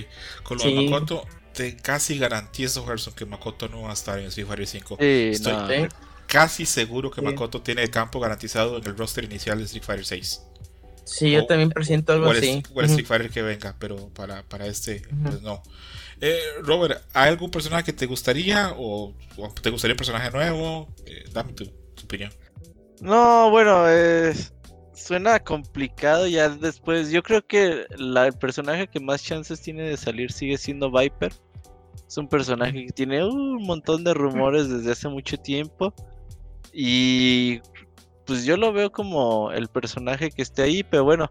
Con 0.42 0.58
lo 0.58 0.64
de 0.64 0.74
Makoto, 0.74 1.26
te 1.54 1.76
casi 1.76 2.18
garantizo, 2.18 2.86
Gerson, 2.86 3.14
que 3.14 3.24
Makoto 3.24 3.68
no 3.68 3.82
va 3.82 3.90
a 3.90 3.94
estar 3.94 4.18
en 4.18 4.26
Street 4.26 4.46
Fighter 4.46 4.66
5. 4.66 4.96
Estoy 5.00 5.88
casi 6.26 6.66
seguro 6.66 7.10
que 7.10 7.22
Makoto 7.22 7.62
tiene 7.62 7.82
el 7.82 7.90
campo 7.90 8.20
garantizado 8.20 8.76
en 8.76 8.86
el 8.86 8.96
roster 8.96 9.24
inicial 9.24 9.58
de 9.58 9.64
Street 9.64 9.82
Fighter 9.82 10.04
6. 10.04 10.42
Sí, 11.04 11.30
yo 11.30 11.46
también 11.46 11.70
presiento 11.70 12.12
algo 12.12 12.30
así. 12.30 12.62
O 12.74 12.80
el 12.80 12.86
Street 12.86 13.06
Fighter 13.06 13.30
que 13.30 13.40
venga, 13.40 13.74
pero 13.78 14.10
para, 14.10 14.42
para 14.42 14.66
este, 14.66 15.02
pues 15.22 15.40
no. 15.40 15.62
Eh, 16.20 16.38
Robert, 16.62 17.02
¿hay 17.14 17.30
algún 17.30 17.50
personaje 17.50 17.84
que 17.84 17.92
te 17.94 18.04
gustaría 18.04 18.74
o, 18.76 19.14
te 19.62 19.70
gustaría 19.70 19.94
un 19.94 19.98
personaje 19.98 20.30
nuevo? 20.30 20.88
Eh, 21.06 21.24
dame 21.32 21.54
tu, 21.54 21.64
opinión. 22.04 22.30
No, 23.00 23.48
bueno, 23.50 23.88
es 23.88 24.52
suena 24.98 25.38
complicado 25.40 26.26
ya 26.26 26.48
después. 26.48 27.10
Yo 27.10 27.22
creo 27.22 27.46
que 27.46 27.86
el 27.90 28.32
personaje 28.38 28.88
que 28.88 29.00
más 29.00 29.22
chances 29.22 29.60
tiene 29.60 29.84
de 29.84 29.96
salir 29.96 30.32
sigue 30.32 30.58
siendo 30.58 30.90
Viper. 30.90 31.32
Es 32.06 32.16
un 32.16 32.28
personaje 32.28 32.86
que 32.86 32.92
tiene 32.92 33.24
un 33.24 33.62
montón 33.64 34.04
de 34.04 34.14
rumores 34.14 34.68
desde 34.68 34.92
hace 34.92 35.08
mucho 35.08 35.36
tiempo. 35.36 35.94
Y 36.72 37.60
pues 38.26 38.44
yo 38.44 38.56
lo 38.56 38.72
veo 38.72 38.92
como 38.92 39.52
el 39.52 39.68
personaje 39.68 40.30
que 40.30 40.42
esté 40.42 40.62
ahí, 40.62 40.82
pero 40.82 41.04
bueno, 41.04 41.28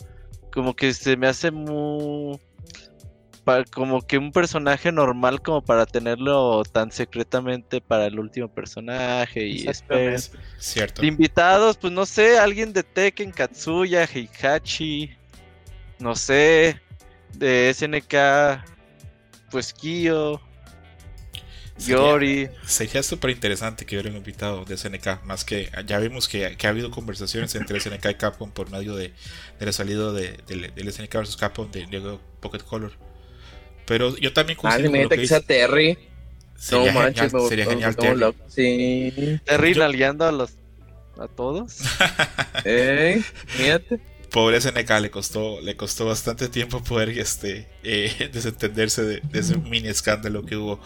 como 0.51 0.75
que 0.75 0.93
se 0.93 1.15
me 1.17 1.27
hace 1.27 1.51
muy... 1.51 2.39
para, 3.47 3.63
como 3.63 4.01
que 4.01 4.17
un 4.17 4.33
personaje 4.33 4.91
normal 4.91 5.41
como 5.41 5.61
para 5.63 5.85
tenerlo 5.85 6.65
tan 6.65 6.91
secretamente 6.91 7.79
para 7.79 8.07
el 8.07 8.19
último 8.19 8.49
personaje 8.49 9.47
y 9.47 9.63
después 9.63 10.33
cierto 10.57 11.01
de 11.01 11.07
invitados 11.07 11.77
pues 11.77 11.93
no 11.93 12.05
sé 12.05 12.37
alguien 12.37 12.73
de 12.73 12.83
Tekken 12.83 13.31
Katsuya 13.31 14.03
Heihachi 14.03 15.11
no 15.99 16.13
sé 16.13 16.81
de 17.35 17.73
SNK 17.73 18.65
pues 19.49 19.71
Kyo 19.71 20.41
Yori. 21.77 22.49
Sería 22.65 23.01
súper 23.01 23.29
interesante 23.29 23.85
que 23.85 23.95
hubiera 23.95 24.09
un 24.09 24.17
invitado 24.17 24.65
de 24.65 24.75
SNK, 24.75 25.23
más 25.23 25.45
que 25.45 25.71
ya 25.85 25.99
vimos 25.99 26.27
que, 26.27 26.57
ha 26.61 26.67
habido 26.67 26.91
conversaciones 26.91 27.55
entre 27.55 27.79
SNK 27.79 28.09
y 28.09 28.15
Capcom 28.15 28.51
por 28.51 28.71
medio 28.71 28.93
de, 28.95 29.13
de 29.57 29.65
la 29.65 29.71
salida 29.71 30.11
de, 30.11 30.37
del 30.47 30.91
SNK 30.91 31.15
vs 31.15 31.37
Capcom 31.37 31.71
de, 31.71 31.85
de, 31.85 32.19
Pocket 32.41 32.63
Color. 32.63 33.06
Pero 33.87 34.15
yo 34.17 34.33
también 34.33 34.59
ah, 34.59 34.61
considero 34.61 35.09
que, 35.09 35.17
que 35.17 35.27
sea 35.27 35.41
Terry. 35.41 35.97
Sería 36.55 36.91
no, 36.91 37.01
genial, 37.01 37.31
sería 37.49 37.65
genial 37.65 37.95
Terry. 37.95 38.33
Sí. 38.47 39.39
Terry 39.45 39.73
Yo... 39.73 39.83
a 39.83 40.31
los 40.31 40.51
a 41.19 41.27
todos. 41.27 41.79
eh, 42.65 43.23
fíjate 43.47 43.99
pobre 44.37 44.59
SNK 44.59 44.89
le 45.01 45.11
costó, 45.11 45.61
le 45.61 45.75
costó 45.75 46.05
bastante 46.05 46.49
tiempo 46.49 46.83
poder 46.83 47.09
este, 47.09 47.67
eh, 47.83 48.29
desentenderse 48.33 49.03
de, 49.03 49.21
ese 49.33 49.57
mini 49.57 49.87
escándalo 49.87 50.45
que 50.45 50.55
hubo. 50.55 50.79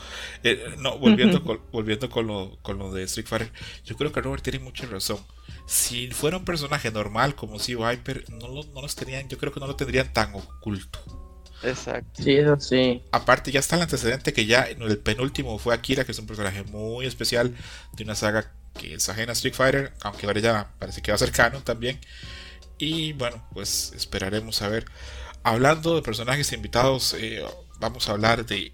Eh, 0.44 0.76
no, 0.80 0.98
volviendo, 0.98 1.44
con, 1.44 1.60
volviendo 1.72 2.10
con, 2.10 2.28
lo, 2.28 2.58
con 2.62 2.78
lo 2.78 2.92
de 2.92 3.04
Street 3.04 3.28
Fighter, 3.28 3.52
yo 3.86 3.98
creo 3.98 4.12
que 4.12 4.22
Robert 4.22 4.44
tiene 4.44 4.60
mucha 4.60 4.86
razón. 4.86 5.20
Si 5.66 6.10
fuera 6.12 6.38
un 6.38 6.46
personaje 6.46 6.92
normal 6.92 7.36
como 7.36 7.60
si 7.60 7.76
Viper, 7.76 8.30
no, 8.30 8.48
lo, 8.48 8.64
no 8.74 8.82
los 8.82 8.96
tenían, 8.96 9.28
yo 9.28 9.38
creo 9.38 9.52
que 9.52 9.60
no 9.60 9.68
lo 9.68 9.76
tendrían 9.76 10.12
tan 10.14 10.34
oculto. 10.34 11.31
Exacto. 11.64 12.24
Sí, 12.24 12.36
eso 12.36 12.60
sí. 12.60 13.04
Aparte, 13.12 13.52
ya 13.52 13.60
está 13.60 13.76
el 13.76 13.84
antecedente 13.84 14.34
que 14.34 14.46
ya 14.46 14.66
en 14.68 14.82
el 14.82 14.98
penúltimo 14.98 15.58
fue 15.60 15.74
Akira, 15.74 16.06
que 16.06 16.12
es 16.12 16.20
un 16.20 16.28
personaje 16.28 16.64
muy 16.64 17.06
especial 17.06 17.56
de 17.94 18.04
una 18.04 18.16
saga 18.16 18.52
que 18.74 18.96
es 18.96 19.10
ajena 19.10 19.32
a 19.32 19.34
Street 19.34 19.54
Fighter, 19.54 19.94
aunque 20.02 20.26
ahora 20.26 20.40
ya 20.40 20.72
parece 20.80 21.02
que 21.02 21.12
va 21.12 21.16
a 21.16 21.20
ser 21.20 21.32
canon 21.32 21.64
también. 21.64 22.00
Y 22.78 23.14
bueno, 23.14 23.46
pues 23.54 23.94
esperaremos 23.96 24.62
a 24.62 24.68
ver. 24.68 24.86
Hablando 25.44 25.96
de 25.96 26.02
personajes 26.02 26.52
invitados, 26.54 27.16
eh, 27.20 27.44
vamos 27.80 28.10
a 28.10 28.14
hablar 28.14 28.46
de 28.46 28.72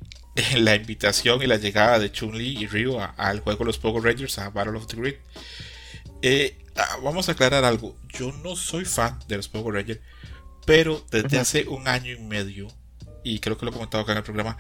la 0.58 0.76
invitación 0.76 1.42
y 1.42 1.48
la 1.48 1.58
llegada 1.58 2.00
de 2.00 2.12
Chun-Li 2.12 2.58
y 2.64 2.68
Ryu 2.68 3.00
al 3.00 3.40
juego 3.42 3.60
de 3.60 3.66
los 3.66 3.80
Power 3.80 4.04
Rangers, 4.04 4.38
a 4.38 4.50
Battle 4.50 4.78
of 4.78 4.88
the 4.88 4.98
Grid. 4.98 5.16
Eh, 6.22 6.58
ah, 6.76 6.98
vamos 7.04 7.30
a 7.30 7.34
aclarar 7.34 7.66
algo. 7.66 7.98
Yo 8.08 8.32
no 8.44 8.56
soy 8.56 8.86
fan 8.86 9.20
de 9.28 9.38
los 9.38 9.48
Power 9.50 9.76
Rangers, 9.76 10.00
pero 10.66 11.06
desde 11.12 11.40
hace 11.40 11.68
un 11.68 11.88
año 11.88 12.12
y 12.12 12.20
medio, 12.20 12.68
y 13.34 13.40
creo 13.40 13.58
que 13.58 13.66
lo 13.66 13.72
he 13.72 13.74
comentado 13.74 14.04
acá 14.04 14.14
en 14.14 14.20
el 14.20 14.24
programa, 14.24 14.58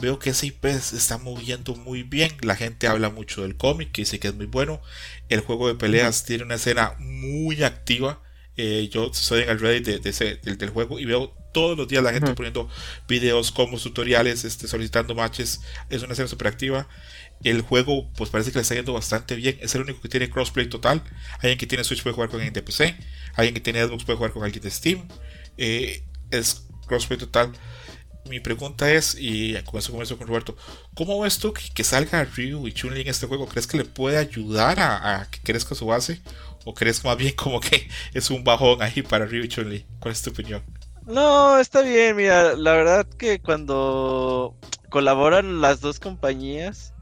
veo 0.00 0.18
que 0.18 0.30
ese 0.30 0.46
IP 0.46 0.66
se 0.80 0.96
está 0.96 1.18
moviendo 1.18 1.74
muy 1.74 2.02
bien. 2.02 2.32
La 2.42 2.56
gente 2.56 2.86
habla 2.86 3.10
mucho 3.10 3.42
del 3.42 3.56
cómic, 3.56 3.92
que 3.92 4.02
dice 4.02 4.18
que 4.18 4.28
es 4.28 4.34
muy 4.34 4.46
bueno. 4.46 4.80
El 5.28 5.40
juego 5.40 5.68
de 5.68 5.74
peleas 5.74 6.24
tiene 6.24 6.44
una 6.44 6.54
escena 6.56 6.94
muy 6.98 7.62
activa 7.62 8.20
eh, 8.56 8.90
yo 8.92 9.10
estoy 9.10 9.42
en 9.42 9.48
el 9.50 9.60
Reddit 9.60 10.02
de, 10.02 10.10
ese, 10.10 10.36
del, 10.36 10.70
juego 10.70 10.98
y 10.98 11.06
veo 11.06 11.34
todos 11.54 11.76
los 11.76 11.88
días 11.88 12.02
la 12.02 12.12
gente 12.12 12.34
poniendo 12.34 12.68
videos 13.08 13.50
como 13.50 13.78
tutoriales, 13.78 14.44
este, 14.44 14.68
solicitando 14.68 15.14
matches. 15.14 15.60
Es 15.88 16.02
una 16.02 16.14
serie 16.14 16.28
super 16.28 16.48
activa. 16.48 16.88
El 17.44 17.62
juego, 17.62 18.12
pues 18.12 18.30
parece 18.30 18.52
que 18.52 18.58
le 18.58 18.62
está 18.62 18.74
yendo 18.74 18.92
bastante 18.92 19.34
bien. 19.36 19.58
Es 19.60 19.74
el 19.74 19.82
único 19.82 20.00
que 20.00 20.08
tiene 20.08 20.30
crossplay 20.30 20.68
total. 20.68 21.02
Alguien 21.36 21.58
que 21.58 21.66
tiene 21.66 21.82
Switch 21.82 22.02
puede 22.02 22.14
jugar 22.14 22.28
con 22.28 22.40
alguien 22.40 22.52
de 22.52 22.62
PC. 22.62 22.96
Alguien 23.34 23.54
que 23.54 23.60
tiene 23.60 23.84
Xbox 23.84 24.04
puede 24.04 24.16
jugar 24.16 24.32
con 24.32 24.44
alguien 24.44 24.62
de 24.62 24.70
Steam. 24.70 25.08
Eh, 25.56 26.04
es 26.30 26.66
crossplay 26.86 27.18
total. 27.18 27.52
Mi 28.28 28.38
pregunta 28.38 28.90
es, 28.92 29.16
y 29.18 29.54
con 29.64 29.78
eso 29.78 29.90
comienzo 29.90 30.16
con 30.16 30.28
Roberto, 30.28 30.56
¿cómo 30.94 31.20
ves 31.20 31.38
tú 31.38 31.52
que, 31.52 31.84
salga 31.84 32.24
Ryu 32.24 32.68
y 32.68 32.72
Chun-Li 32.72 33.00
en 33.00 33.08
este 33.08 33.26
juego? 33.26 33.46
¿Crees 33.46 33.66
que 33.66 33.76
le 33.76 33.84
puede 33.84 34.16
ayudar 34.16 34.78
a, 34.78 35.20
a 35.20 35.30
que 35.30 35.40
crezca 35.40 35.74
su 35.74 35.86
base? 35.86 36.22
¿O 36.64 36.72
crees 36.72 37.04
más 37.04 37.16
bien 37.16 37.34
como 37.34 37.60
que 37.60 37.88
es 38.14 38.30
un 38.30 38.44
bajón 38.44 38.80
ahí 38.80 39.02
para 39.02 39.26
Ryu 39.26 39.46
Chun-Li? 39.46 39.84
¿Cuál 39.98 40.12
es 40.12 40.22
tu 40.22 40.30
opinión? 40.30 40.62
No, 41.06 41.58
está 41.58 41.82
bien, 41.82 42.14
mira, 42.14 42.54
la 42.54 42.74
verdad 42.74 43.06
que 43.18 43.40
cuando 43.40 44.56
colaboran 44.88 45.60
las 45.60 45.80
dos 45.80 45.98
compañías, 45.98 46.94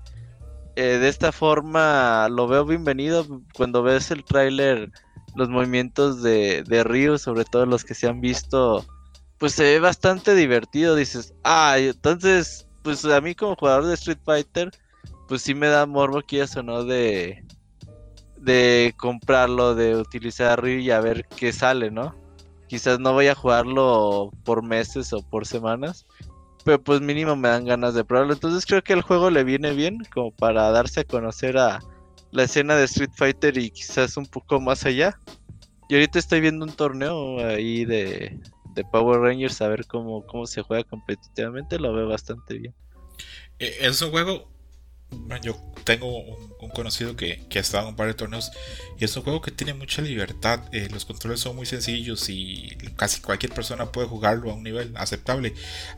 eh, 0.77 0.97
de 0.99 1.09
esta 1.09 1.33
forma 1.33 2.29
lo 2.31 2.49
veo 2.49 2.65
bienvenido. 2.65 3.27
Cuando 3.55 3.83
ves 3.83 4.11
el 4.11 4.25
tráiler, 4.25 4.91
los 5.35 5.51
movimientos 5.51 6.23
de 6.23 6.83
Ryu, 6.85 7.19
sobre 7.19 7.45
todo 7.45 7.67
los 7.67 7.85
que 7.85 7.95
se 7.95 8.09
han 8.09 8.23
visto, 8.23 8.87
pues 9.41 9.55
se 9.55 9.65
ve 9.65 9.81
bastante 9.81 10.35
divertido. 10.35 10.95
Dices, 10.95 11.35
ah, 11.43 11.77
entonces, 11.79 12.69
pues 12.83 13.05
a 13.07 13.21
mí 13.21 13.35
como 13.35 13.57
jugador 13.57 13.87
de 13.87 13.95
Street 13.95 14.19
Fighter, 14.25 14.71
pues 15.27 15.43
sí 15.43 15.55
me 15.55 15.69
da 15.69 15.87
morbo 15.87 16.21
que 16.21 16.37
ya 16.47 16.63
no 16.63 16.85
de, 16.85 17.43
de 18.37 18.95
comprarlo, 18.99 19.75
de 19.75 19.97
utilizar 19.97 20.65
y 20.69 20.91
a 20.91 21.01
ver 21.01 21.27
qué 21.37 21.53
sale, 21.53 21.91
¿no? 21.91 22.15
Quizás 22.69 23.01
no 23.01 23.15
voy 23.15 23.29
a 23.29 23.35
jugarlo 23.35 24.31
por 24.45 24.63
meses 24.63 25.13
o 25.15 25.23
por 25.23 25.47
semanas, 25.47 26.07
pero 26.65 26.81
pues 26.81 27.01
mínimo 27.01 27.35
me 27.35 27.49
dan 27.49 27.65
ganas 27.65 27.95
de 27.95 28.05
probarlo. 28.05 28.35
Entonces 28.35 28.67
creo 28.67 28.83
que 28.83 28.93
el 28.93 29.03
juego 29.03 29.31
le 29.31 29.43
viene 29.43 29.73
bien 29.73 29.99
como 30.13 30.33
para 30.33 30.71
darse 30.71 31.01
a 31.01 31.05
conocer 31.05 31.57
a 31.57 31.81
la 32.31 32.43
escena 32.43 32.77
de 32.77 32.85
Street 32.85 33.11
Fighter 33.17 33.57
y 33.57 33.71
quizás 33.71 34.19
un 34.19 34.27
poco 34.27 34.61
más 34.61 34.85
allá. 34.85 35.19
Y 35.89 35.95
ahorita 35.95 36.19
estoy 36.19 36.43
viendo 36.43 36.67
un 36.67 36.73
torneo 36.73 37.45
ahí 37.45 37.85
de, 37.85 38.39
de 38.75 38.85
Power 38.85 39.21
Rangers 39.21 39.61
a 39.63 39.69
ver 39.69 39.87
cómo, 39.87 40.27
cómo 40.27 40.47
se 40.47 40.63
juega 40.63 40.85
competitivamente, 40.85 41.79
lo 41.79 41.93
veo 41.93 42.09
bastante 42.09 42.59
bien. 42.59 42.75
Eh, 43.59 43.79
es 43.81 44.01
un 44.03 44.11
juego 44.11 44.49
yo 45.43 45.57
tengo 45.85 46.19
un, 46.19 46.71
conocido 46.71 47.17
que, 47.17 47.47
ha 47.55 47.59
estado 47.59 47.85
en 47.85 47.91
un 47.91 47.97
par 47.97 48.07
de 48.07 48.15
torneos 48.15 48.51
y 48.99 49.05
es 49.05 49.17
un 49.17 49.23
juego 49.23 49.41
que 49.41 49.51
tiene 49.51 49.75
mucha 49.75 50.03
libertad. 50.03 50.63
Eh, 50.73 50.89
los 50.91 51.05
controles 51.05 51.41
son 51.41 51.57
muy 51.57 51.67
sencillos 51.67 52.29
y 52.29 52.77
casi 52.97 53.21
cualquier 53.21 53.53
persona 53.53 53.91
puede 53.91 54.07
jugarlo 54.07 54.51
a 54.51 54.55
un 54.55 54.63
nivel 54.63 54.93
aceptable. 54.97 55.55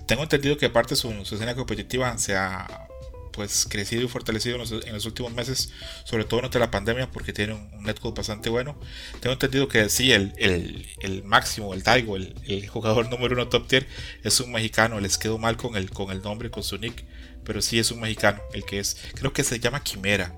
Tengo 0.07 0.23
entendido 0.23 0.57
que 0.57 0.67
aparte 0.67 0.97
su, 0.97 1.25
su 1.25 1.35
escena 1.35 1.55
competitiva 1.55 2.17
se 2.19 2.37
ha 2.37 2.89
pues 3.33 3.67
crecido 3.69 4.03
y 4.03 4.09
fortalecido 4.09 4.57
en 4.57 4.93
los, 4.93 5.07
últimos 5.07 5.33
meses, 5.33 5.73
sobre 6.05 6.25
todo 6.25 6.39
durante 6.39 6.59
la 6.59 6.71
pandemia, 6.71 7.11
porque 7.11 7.33
tiene 7.33 7.55
un, 7.55 7.83
netcode 7.83 8.15
bastante 8.15 8.51
bueno. 8.51 8.79
Tengo 9.21 9.33
entendido 9.33 9.69
que 9.69 9.89
sí, 9.89 10.13
el, 10.13 10.33
el, 10.37 11.25
máximo, 11.25 11.75
el 11.75 11.83
Daigo, 11.83 12.17
el, 12.17 12.35
el, 12.47 12.69
jugador 12.69 13.09
número 13.11 13.35
uno 13.35 13.49
top 13.49 13.67
tier, 13.67 13.87
es 14.23 14.39
un 14.41 14.53
mexicano. 14.53 15.01
Les 15.01 15.19
quedó 15.19 15.39
mal 15.39 15.57
con 15.57 15.77
el, 15.77 15.91
con 15.91 16.11
el 16.11 16.23
nombre, 16.23 16.51
con 16.51 16.63
su 16.63 16.79
nick 16.79 17.05
pero 17.45 17.63
sí 17.63 17.79
es 17.79 17.91
un 17.91 18.01
mexicano, 18.01 18.41
el 18.53 18.65
que 18.65 18.79
es, 18.79 18.97
creo 19.15 19.33
que 19.33 19.45
se 19.45 19.59
llama 19.59 19.83
Quimera. 19.83 20.35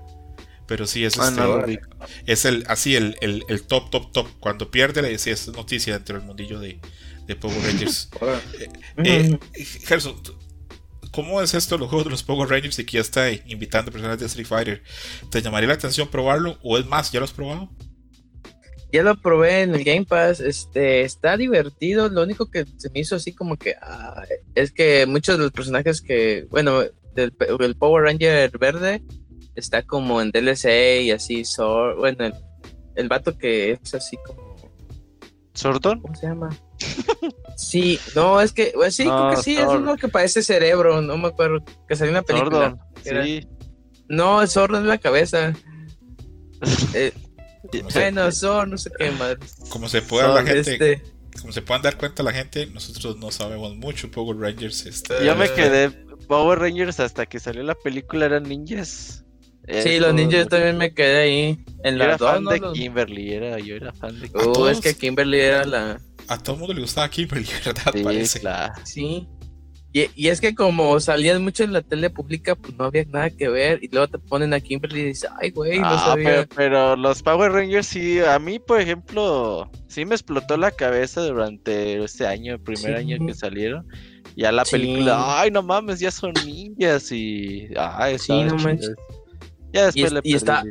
Pero 0.67 0.87
sí 0.87 1.05
es, 1.05 1.19
ah, 1.19 1.63
este, 1.67 1.81
es 2.25 2.45
el 2.45 2.63
así 2.67 2.95
el, 2.95 3.15
el, 3.21 3.63
top, 3.63 3.91
top, 3.91 4.11
top. 4.11 4.27
Cuando 4.39 4.71
pierde, 4.71 5.03
le 5.03 5.09
decía 5.09 5.31
es 5.31 5.47
noticia 5.49 5.93
dentro 5.93 6.17
del 6.17 6.25
mundillo 6.25 6.59
de, 6.59 6.79
de 7.27 7.35
Power 7.35 7.61
Rangers. 7.61 8.09
eh, 8.97 9.37
eh, 9.53 9.65
Gerson, 9.85 10.19
¿cómo 11.15 11.41
es 11.41 11.53
esto 11.53 11.77
los 11.77 11.87
juegos 11.87 12.03
de 12.03 12.11
los 12.11 12.23
Power 12.23 12.49
Rangers 12.49 12.77
y 12.77 12.85
que 12.85 12.97
ya 12.97 13.01
está 13.01 13.31
invitando 13.31 13.89
personas 13.89 14.19
de 14.19 14.25
Street 14.25 14.45
Fighter? 14.45 14.83
¿Te 15.31 15.41
llamaría 15.41 15.69
la 15.69 15.75
atención 15.75 16.09
probarlo? 16.09 16.57
¿O 16.61 16.77
es 16.77 16.85
más, 16.85 17.09
ya 17.09 17.19
lo 17.19 17.23
has 17.23 17.31
probado? 17.31 17.69
Ya 18.91 19.01
lo 19.01 19.15
probé 19.15 19.61
en 19.61 19.73
el 19.73 19.83
Game 19.85 20.05
Pass, 20.05 20.41
este, 20.41 21.01
está 21.01 21.37
divertido, 21.37 22.09
lo 22.09 22.23
único 22.23 22.51
que 22.51 22.65
se 22.77 22.89
me 22.89 22.99
hizo 22.99 23.15
así 23.15 23.33
como 23.33 23.55
que 23.57 23.75
ah, 23.81 24.23
es 24.55 24.71
que 24.71 25.05
muchos 25.05 25.37
de 25.37 25.43
los 25.45 25.53
personajes 25.53 26.01
que, 26.01 26.47
bueno, 26.49 26.81
del, 27.13 27.31
Power 27.77 28.03
Ranger 28.03 28.57
verde 28.57 29.01
está 29.55 29.83
como 29.83 30.21
en 30.21 30.31
DLC 30.31 31.01
y 31.03 31.11
así, 31.11 31.43
bueno, 31.97 32.31
el, 32.95 33.07
vato 33.07 33.37
que 33.37 33.71
es 33.71 33.93
así 33.93 34.17
como... 34.25 34.55
¿Sordon? 35.53 36.01
¿Cómo 36.01 36.15
se 36.15 36.27
llama? 36.27 36.49
Sí, 37.57 37.99
no, 38.15 38.41
es 38.41 38.51
que, 38.51 38.73
sí, 38.89 39.03
creo 39.03 39.29
que 39.31 39.37
sí, 39.37 39.57
es 39.57 39.67
uno 39.67 39.95
que 39.95 40.07
parece 40.07 40.41
cerebro, 40.43 41.01
no 41.01 41.17
me 41.17 41.27
acuerdo, 41.29 41.63
que 41.87 41.95
salió 41.95 42.11
en 42.11 42.17
una 42.17 42.23
película. 42.23 42.77
sí. 43.03 43.47
No, 44.07 44.41
el 44.41 44.47
Sordon 44.47 44.83
es 44.83 44.87
la 44.87 44.97
cabeza. 44.97 45.53
eh, 46.93 47.11
bueno, 47.93 48.31
son, 48.31 48.71
no 48.71 48.77
sé 48.77 48.91
qué 48.97 49.11
madre. 49.11 49.39
Como 49.69 49.89
se 49.89 50.01
puede 50.01 50.27
la 50.27 50.43
gente. 50.43 50.71
Este. 50.71 51.01
Como 51.41 51.51
se 51.51 51.61
puedan 51.61 51.81
dar 51.81 51.97
cuenta 51.97 52.23
la 52.23 52.31
gente, 52.31 52.65
nosotros 52.67 53.17
no 53.17 53.29
sabemos 53.29 53.75
mucho 53.75 54.09
Power 54.09 54.37
Rangers. 54.37 54.85
Este... 54.85 55.25
Yo 55.25 55.35
me 55.35 55.49
quedé 55.51 55.89
Power 56.27 56.59
Rangers 56.59 56.99
hasta 56.99 57.25
que 57.25 57.39
salió 57.39 57.63
la 57.63 57.75
película 57.75 58.25
eran 58.25 58.43
ninjas. 58.43 59.25
Sí, 59.83 59.99
los 59.99 60.13
ninjas 60.13 60.47
también 60.47 60.77
me 60.77 60.93
quedé 60.93 61.17
ahí. 61.17 61.65
En 61.83 61.97
la 61.97 62.05
era 62.05 62.17
fan 62.17 62.45
de 62.45 62.61
Kimberly, 62.73 63.33
era, 63.33 63.57
yo 63.59 63.75
era 63.75 63.91
fan 63.93 64.19
de 64.19 64.29
Kimberly. 64.29 64.61
Uh, 64.61 64.67
es 64.67 64.79
que 64.79 64.93
Kimberly 64.95 65.39
era 65.39 65.65
la. 65.65 65.99
A 66.27 66.37
todo 66.37 66.55
el 66.55 66.59
mundo 66.59 66.73
le 66.73 66.81
gustaba 66.81 67.09
Kimberly, 67.09 67.47
¿verdad? 67.65 67.91
Sí, 67.93 68.03
Parece. 68.03 68.39
Claro. 68.39 68.73
Sí. 68.83 69.27
Y, 69.93 70.27
es 70.27 70.41
que 70.41 70.53
como 70.53 70.99
salían 70.99 71.41
mucho 71.41 71.63
en 71.63 71.71
la 71.71 71.81
tele 71.81 72.09
pública, 72.09 72.53
pues 72.55 72.75
no 72.77 72.83
había 72.83 73.05
nada 73.05 73.29
que 73.29 73.47
ver. 73.47 73.81
Y 73.81 73.87
luego 73.87 74.09
te 74.09 74.19
ponen 74.19 74.53
a 74.53 74.59
Kimberly 74.59 74.99
y 74.99 75.05
dices, 75.05 75.29
ay, 75.39 75.51
güey, 75.51 75.79
no 75.79 75.87
ah, 75.87 76.05
sabía. 76.07 76.45
Pero, 76.53 76.97
los 76.97 77.23
Power 77.23 77.53
Rangers 77.53 77.87
sí, 77.87 78.19
a 78.19 78.37
mí, 78.37 78.59
por 78.59 78.81
ejemplo, 78.81 79.71
sí 79.87 80.03
me 80.03 80.15
explotó 80.15 80.57
la 80.57 80.71
cabeza 80.71 81.21
durante 81.21 82.03
este 82.03 82.27
año, 82.27 82.55
el 82.55 82.59
primer 82.59 82.97
año 82.97 83.25
que 83.25 83.33
salieron. 83.33 83.87
Ya 84.35 84.51
la 84.51 84.65
película, 84.65 85.39
ay, 85.39 85.49
no 85.49 85.63
mames, 85.63 86.01
ya 86.01 86.11
son 86.11 86.33
ninjas 86.45 87.09
y. 87.13 87.69
Ay, 87.77 88.19
sí, 88.19 88.33
no 88.43 88.57
manches. 88.57 88.95
Ya 89.71 89.85
después 89.85 90.11
le 90.11 90.19
y 90.25 90.35
está. 90.35 90.63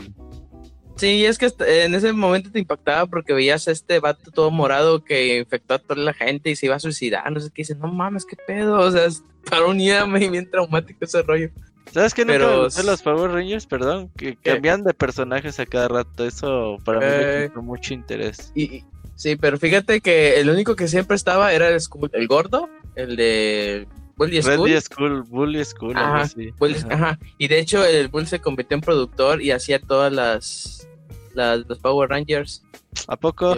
Sí, 0.97 1.25
es 1.27 1.39
que 1.39 1.53
en 1.59 1.95
ese 1.95 2.13
momento 2.13 2.51
te 2.53 2.61
impactaba 2.61 3.07
porque 3.07 3.33
veías 3.33 3.67
a 3.67 3.73
este 3.73 3.99
vato 3.99 4.31
todo 4.31 4.51
morado 4.51 5.05
que 5.05 5.39
infectó 5.39 5.75
a 5.75 5.79
toda 5.79 6.01
la 6.01 6.15
gente 6.15 6.51
y 6.51 6.57
se 6.57 6.67
iba 6.67 6.77
a 6.77 6.81
suicidar. 6.81 7.31
No 7.33 7.41
sé 7.41 7.49
qué 7.49 7.63
dices, 7.63 7.79
no 7.79 7.89
mames, 7.89 8.25
qué 8.25 8.37
pedo. 8.37 8.79
O 8.79 8.91
sea, 8.91 9.09
para 9.51 9.67
un 9.67 9.77
me 9.77 10.29
bien 10.29 10.49
traumático 10.49 11.05
ese 11.05 11.23
rollo. 11.23 11.51
¿Sabes 11.93 12.15
qué? 12.15 12.25
Pero... 12.25 12.65
Nunca 12.65 12.83
los 12.83 13.03
Power 13.03 13.31
Rangers, 13.31 13.67
perdón, 13.67 14.11
que 14.17 14.37
cambian 14.37 14.85
de 14.85 14.95
personajes 14.95 15.59
a 15.61 15.67
cada 15.67 15.89
rato. 15.89 16.25
Eso 16.25 16.79
para 16.85 17.01
mí 17.01 17.07
me 17.07 17.45
eh, 17.45 17.51
mucho 17.57 17.93
interés. 17.93 18.53
Y, 18.55 18.85
sí, 19.17 19.37
pero 19.37 19.59
fíjate 19.59 20.01
que 20.01 20.41
el 20.41 20.49
único 20.49 20.77
que 20.77 20.89
siempre 20.89 21.17
estaba 21.17 21.53
era 21.53 21.69
el, 21.69 21.81
el 22.13 22.29
gordo, 22.29 22.69
el 22.95 23.17
de 23.17 23.89
Bully 24.17 24.43
School. 24.43 24.81
School, 24.81 25.23
Bully 25.25 25.65
School, 25.65 25.97
ajá, 25.97 26.31
ajá. 26.91 27.19
Y 27.39 27.49
de 27.49 27.59
hecho, 27.59 27.85
el 27.85 28.09
Bull 28.09 28.27
se 28.27 28.41
convirtió 28.41 28.77
en 28.77 28.81
productor 28.81 29.43
y 29.43 29.51
hacía 29.51 29.81
todas 29.81 30.13
las, 30.13 30.89
las 31.35 31.67
los 31.67 31.79
Power 31.79 32.11
Rangers. 32.11 32.63
¿A 33.09 33.17
poco? 33.17 33.57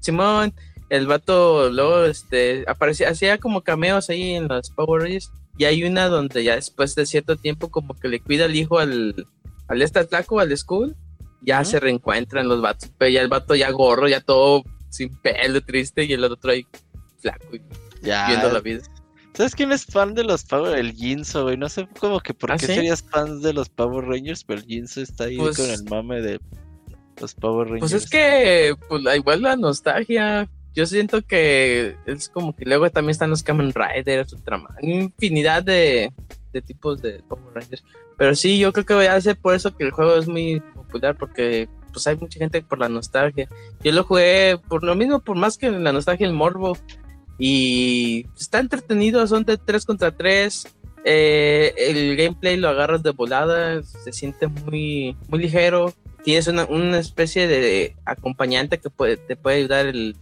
Simón, 0.00 0.52
el 0.90 1.06
vato 1.06 1.70
luego 1.70 2.04
este, 2.04 2.64
aparecía, 2.66 3.08
hacía 3.08 3.38
como 3.38 3.62
cameos 3.62 4.10
ahí 4.10 4.32
en 4.32 4.48
las 4.48 4.70
Power 4.70 5.02
Rangers. 5.02 5.30
Y 5.56 5.64
hay 5.64 5.82
una 5.84 6.08
donde 6.08 6.44
ya 6.44 6.54
después 6.54 6.94
de 6.94 7.04
cierto 7.06 7.36
tiempo, 7.36 7.70
como 7.70 7.94
que 7.94 8.08
le 8.08 8.20
cuida 8.20 8.44
al 8.44 8.54
hijo 8.54 8.78
al, 8.78 9.26
al 9.66 9.82
este 9.82 10.04
flaco, 10.04 10.38
al 10.38 10.56
school. 10.56 10.94
Ya 11.40 11.64
se 11.64 11.80
reencuentran 11.80 12.48
los 12.48 12.60
vatos. 12.60 12.90
Pero 12.98 13.10
ya 13.10 13.22
el 13.22 13.28
vato 13.28 13.54
ya 13.54 13.70
gorro, 13.70 14.08
ya 14.08 14.20
todo 14.20 14.64
sin 14.90 15.16
pelo, 15.16 15.60
triste. 15.62 16.04
Y 16.04 16.12
el 16.12 16.24
otro 16.24 16.52
ahí 16.52 16.66
flaco, 17.18 17.46
ya. 18.02 18.28
viendo 18.28 18.52
la 18.52 18.60
vida. 18.60 18.82
¿Sabes 19.38 19.54
quién 19.54 19.70
es 19.70 19.84
fan 19.84 20.14
de 20.14 20.24
los 20.24 20.42
Power? 20.42 20.76
El 20.76 20.94
Jinzo, 20.94 21.44
güey. 21.44 21.56
No 21.56 21.68
sé 21.68 21.86
cómo 22.00 22.18
que 22.18 22.34
por 22.34 22.50
¿Ah, 22.50 22.56
qué 22.56 22.66
serías 22.66 23.04
fan 23.04 23.40
de 23.40 23.52
los 23.52 23.68
Power 23.68 24.04
Rangers, 24.04 24.42
pero 24.42 24.58
el 24.58 24.66
Jinzo 24.66 25.00
está 25.00 25.26
ahí 25.26 25.36
pues 25.36 25.56
con 25.56 25.70
el 25.70 25.84
mame 25.84 26.20
de 26.20 26.40
los 27.20 27.36
Power 27.36 27.68
Rangers. 27.68 27.92
Pues 27.92 28.02
es 28.02 28.10
que, 28.10 28.74
pues 28.88 29.00
igual 29.16 29.42
la 29.42 29.54
nostalgia. 29.54 30.50
Yo 30.74 30.86
siento 30.86 31.22
que 31.22 31.94
es 32.06 32.28
como 32.28 32.56
que 32.56 32.64
luego 32.64 32.90
también 32.90 33.12
están 33.12 33.30
los 33.30 33.44
Kamen 33.44 33.72
Riders, 33.72 34.32
Ultraman, 34.32 34.74
infinidad 34.82 35.62
de, 35.62 36.12
de 36.52 36.60
tipos 36.60 37.00
de 37.00 37.22
Power 37.28 37.54
Rangers. 37.54 37.84
Pero 38.16 38.34
sí, 38.34 38.58
yo 38.58 38.72
creo 38.72 38.86
que 38.86 38.94
voy 38.94 39.06
a 39.06 39.14
hacer 39.14 39.38
por 39.38 39.54
eso 39.54 39.76
que 39.76 39.84
el 39.84 39.92
juego 39.92 40.16
es 40.16 40.26
muy 40.26 40.58
popular, 40.74 41.16
porque 41.16 41.68
pues 41.92 42.08
hay 42.08 42.16
mucha 42.16 42.40
gente 42.40 42.60
por 42.62 42.80
la 42.80 42.88
nostalgia. 42.88 43.48
Yo 43.84 43.92
lo 43.92 44.02
jugué 44.02 44.58
por 44.68 44.82
lo 44.82 44.96
mismo, 44.96 45.20
por 45.20 45.36
más 45.36 45.56
que 45.56 45.70
la 45.70 45.92
nostalgia, 45.92 46.26
el 46.26 46.32
morbo 46.32 46.76
y 47.38 48.26
está 48.36 48.58
entretenido, 48.58 49.24
son 49.26 49.44
de 49.44 49.56
3 49.56 49.86
contra 49.86 50.10
3. 50.10 50.66
Eh, 51.04 51.72
el 51.78 52.16
gameplay 52.16 52.56
lo 52.56 52.68
agarras 52.68 53.02
de 53.02 53.12
volada, 53.12 53.82
se 53.82 54.12
siente 54.12 54.48
muy, 54.48 55.16
muy 55.28 55.38
ligero. 55.38 55.94
Tienes 56.24 56.48
una, 56.48 56.64
una 56.64 56.98
especie 56.98 57.46
de 57.46 57.94
acompañante 58.04 58.78
que 58.78 58.90
puede, 58.90 59.16
te 59.16 59.36
puede 59.36 59.58
ayudar 59.58 59.86
el, 59.86 60.16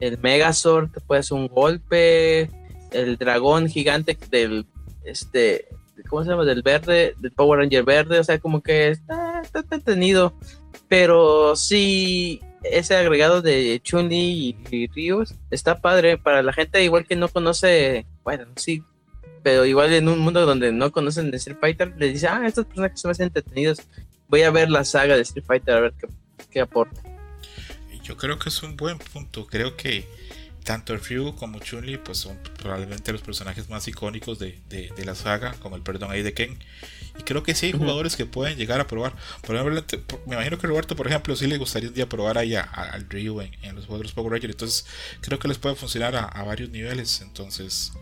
el 0.00 0.18
Megazord, 0.18 0.90
te 0.90 1.00
puede 1.00 1.20
hacer 1.20 1.38
un 1.38 1.48
golpe. 1.48 2.50
El 2.92 3.16
dragón 3.16 3.68
gigante 3.68 4.18
del, 4.30 4.66
este, 5.04 5.68
¿cómo 6.08 6.24
se 6.24 6.30
llama? 6.30 6.44
Del 6.44 6.62
verde, 6.62 7.14
del 7.18 7.32
Power 7.32 7.60
Ranger 7.60 7.84
verde. 7.84 8.18
O 8.18 8.24
sea, 8.24 8.38
como 8.38 8.60
que 8.60 8.90
está, 8.90 9.40
está 9.40 9.60
entretenido. 9.60 10.34
Pero 10.88 11.56
sí, 11.56 12.40
ese 12.62 12.96
agregado 12.96 13.42
de 13.42 13.80
Chun-Li 13.82 14.56
y, 14.70 14.86
Rios 14.88 15.34
está 15.50 15.80
padre 15.80 16.18
para 16.18 16.42
la 16.42 16.52
gente 16.52 16.82
igual 16.84 17.06
que 17.06 17.16
no 17.16 17.28
conoce, 17.28 18.06
bueno, 18.22 18.46
sí, 18.56 18.82
pero 19.42 19.64
igual 19.64 19.92
en 19.92 20.08
un 20.08 20.18
mundo 20.18 20.44
donde 20.44 20.72
no 20.72 20.92
conocen 20.92 21.30
de 21.30 21.38
Street 21.38 21.58
Fighter, 21.60 21.94
les 21.98 22.14
dice, 22.14 22.28
ah, 22.28 22.42
estos 22.46 22.66
personajes 22.66 23.00
son 23.00 23.10
más 23.10 23.20
entretenidos, 23.20 23.80
voy 24.28 24.42
a 24.42 24.50
ver 24.50 24.70
la 24.70 24.84
saga 24.84 25.16
de 25.16 25.22
Street 25.22 25.44
Fighter 25.46 25.74
a 25.74 25.80
ver 25.80 25.94
qué, 25.98 26.08
qué 26.50 26.60
aporta. 26.60 27.02
Yo 28.02 28.16
creo 28.16 28.38
que 28.38 28.48
es 28.48 28.62
un 28.62 28.76
buen 28.76 28.98
punto, 28.98 29.46
creo 29.46 29.76
que 29.76 30.04
tanto 30.64 30.96
Ryu 30.96 31.34
como 31.36 31.58
Chun-Li 31.58 31.98
pues 31.98 32.18
son 32.18 32.38
probablemente 32.58 33.12
los 33.12 33.22
personajes 33.22 33.68
más 33.68 33.88
icónicos 33.88 34.38
de, 34.38 34.58
de, 34.68 34.92
de 34.96 35.04
la 35.04 35.14
saga, 35.14 35.54
como 35.60 35.76
el 35.76 35.82
perdón 35.82 36.10
ahí 36.10 36.22
de 36.22 36.34
Ken. 36.34 36.58
Y 37.18 37.22
creo 37.22 37.42
que 37.42 37.54
sí 37.54 37.66
hay 37.66 37.72
jugadores 37.72 38.16
que 38.16 38.26
pueden 38.26 38.56
llegar 38.56 38.80
a 38.80 38.86
probar. 38.86 39.14
me 40.26 40.34
imagino 40.34 40.58
que 40.58 40.66
Roberto, 40.66 40.96
por 40.96 41.06
ejemplo, 41.06 41.34
sí 41.36 41.46
le 41.46 41.58
gustaría 41.58 41.88
un 41.88 41.94
día 41.94 42.08
probar 42.08 42.38
ahí 42.38 42.54
al 42.54 43.08
Ryu 43.08 43.40
en, 43.40 43.74
los 43.74 43.86
juegos 43.86 44.08
de 44.08 44.14
Power 44.14 44.32
Rangers. 44.32 44.54
Entonces, 44.54 44.86
creo 45.20 45.38
que 45.38 45.48
les 45.48 45.58
puede 45.58 45.74
funcionar 45.74 46.16
a, 46.16 46.42
varios 46.44 46.70
niveles. 46.70 47.20
Entonces, 47.20 47.92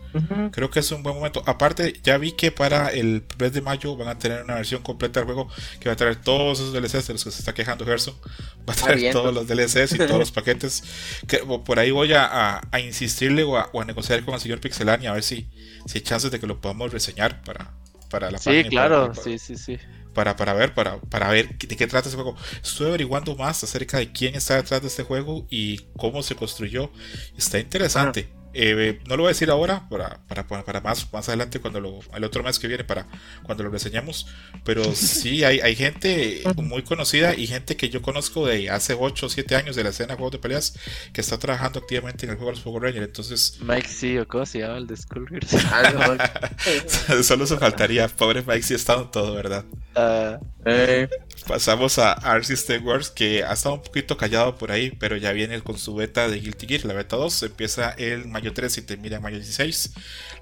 creo 0.51 0.69
que 0.69 0.79
es 0.79 0.91
un 0.91 1.03
buen 1.03 1.15
momento. 1.15 1.43
Aparte, 1.45 1.99
ya 2.03 2.17
vi 2.17 2.31
que 2.31 2.51
para 2.51 2.89
el 2.89 3.23
mes 3.39 3.53
de 3.53 3.61
mayo 3.61 3.95
van 3.95 4.07
a 4.07 4.17
tener 4.17 4.43
una 4.43 4.55
versión 4.55 4.81
completa 4.81 5.19
del 5.19 5.25
juego 5.25 5.49
que 5.79 5.89
va 5.89 5.93
a 5.93 5.97
traer 5.97 6.15
todos 6.17 6.59
esos 6.59 6.73
DLCs 6.73 7.07
de 7.07 7.13
los 7.13 7.23
que 7.23 7.31
se 7.31 7.39
está 7.39 7.53
quejando 7.53 7.85
Gerson. 7.85 8.15
Va 8.69 8.73
a 8.73 8.75
traer 8.75 9.11
todos 9.11 9.33
los 9.33 9.47
DLCs 9.47 9.93
y 9.93 9.97
todos 9.97 10.19
los 10.19 10.31
paquetes. 10.39 10.83
Que, 11.27 11.39
por 11.39 11.79
ahí 11.79 11.89
voy 11.89 12.13
a, 12.13 12.61
insistirle 12.83 13.43
o 13.43 13.57
a, 13.57 13.85
negociar 13.85 14.23
con 14.23 14.35
el 14.35 14.39
señor 14.39 14.59
Pixelani 14.59 15.07
a 15.07 15.13
ver 15.13 15.23
si, 15.23 15.47
si 15.85 15.97
hay 15.97 16.03
chances 16.03 16.29
de 16.29 16.39
que 16.39 16.45
lo 16.45 16.61
podamos 16.61 16.91
reseñar 16.91 17.41
para 17.43 17.73
para 18.09 18.31
la 18.31 18.37
sí, 18.37 18.63
claro, 18.69 19.13
sí, 19.13 19.37
sí, 19.37 19.55
sí. 19.55 19.77
Para, 20.13 20.35
para 20.35 20.53
ver, 20.53 20.73
para, 20.73 20.99
para 20.99 21.29
ver 21.29 21.57
de 21.57 21.75
qué 21.77 21.87
trata 21.87 22.09
ese 22.09 22.17
juego. 22.17 22.35
Estuve 22.63 22.89
averiguando 22.89 23.35
más 23.35 23.63
acerca 23.63 23.99
de 23.99 24.11
quién 24.11 24.35
está 24.35 24.55
detrás 24.55 24.81
de 24.81 24.87
este 24.87 25.03
juego 25.03 25.45
y 25.49 25.77
cómo 25.95 26.23
se 26.23 26.35
construyó. 26.35 26.91
Está 27.37 27.59
interesante. 27.59 28.38
Eh, 28.53 28.99
no 29.07 29.15
lo 29.15 29.23
voy 29.23 29.29
a 29.29 29.33
decir 29.33 29.49
ahora, 29.49 29.87
para, 29.89 30.19
para, 30.27 30.63
para, 30.63 30.81
más, 30.81 31.11
más 31.13 31.27
adelante, 31.29 31.59
cuando 31.59 31.79
lo, 31.79 31.99
el 32.15 32.23
otro 32.23 32.43
mes 32.43 32.57
que 32.57 32.67
viene, 32.67 32.83
para 32.83 33.07
cuando 33.43 33.63
lo 33.63 33.69
reseñamos. 33.69 34.27
Pero 34.63 34.83
sí, 34.95 35.43
hay, 35.43 35.59
hay 35.59 35.75
gente 35.75 36.43
muy 36.55 36.83
conocida 36.83 37.35
y 37.35 37.47
gente 37.47 37.75
que 37.75 37.89
yo 37.89 38.01
conozco 38.01 38.45
de 38.45 38.69
hace 38.69 38.95
8 38.99 39.25
o 39.25 39.29
7 39.29 39.55
años 39.55 39.75
de 39.75 39.83
la 39.83 39.89
escena 39.89 40.09
de 40.09 40.15
juegos 40.15 40.33
de 40.33 40.39
peleas 40.39 40.75
que 41.13 41.21
está 41.21 41.37
trabajando 41.37 41.79
activamente 41.79 42.25
en 42.25 42.31
el 42.31 42.37
juego 42.37 42.51
de 42.51 42.57
los 42.57 42.63
Power 42.63 42.83
Rangers. 42.83 43.07
Entonces, 43.07 43.59
Mike 43.61 43.87
sí, 43.87 44.17
o 44.17 44.27
cómo 44.27 44.45
se 44.45 44.59
llama 44.59 44.77
el 44.77 44.87
de 44.87 44.97
Skullgirls. 44.97 45.51
Solo 47.23 47.45
se 47.45 47.57
faltaría, 47.57 48.07
pobre 48.07 48.41
Mike, 48.41 48.63
sí 48.63 48.73
está 48.73 48.95
en 48.95 49.11
todo, 49.11 49.33
¿verdad? 49.33 49.65
Ah, 49.95 50.39
eh. 50.65 51.07
Pasamos 51.49 51.97
a 51.97 52.13
Art 52.13 52.43
System 52.43 52.85
Wars, 52.85 53.09
que 53.09 53.43
ha 53.43 53.53
estado 53.53 53.73
un 53.73 53.81
poquito 53.81 54.15
callado 54.17 54.55
por 54.55 54.71
ahí, 54.71 54.91
pero 54.91 55.17
ya 55.17 55.31
viene 55.31 55.59
con 55.61 55.79
su 55.79 55.95
beta 55.95 56.29
de 56.29 56.39
Guilty 56.39 56.67
Gear, 56.67 56.85
la 56.85 56.93
beta 56.93 57.15
2. 57.15 57.41
Empieza 57.41 57.89
el 57.93 58.27
mayo 58.27 58.53
3 58.53 58.77
y 58.77 58.81
termina 58.83 59.15
en 59.15 59.23
mayo 59.23 59.37
16. 59.37 59.93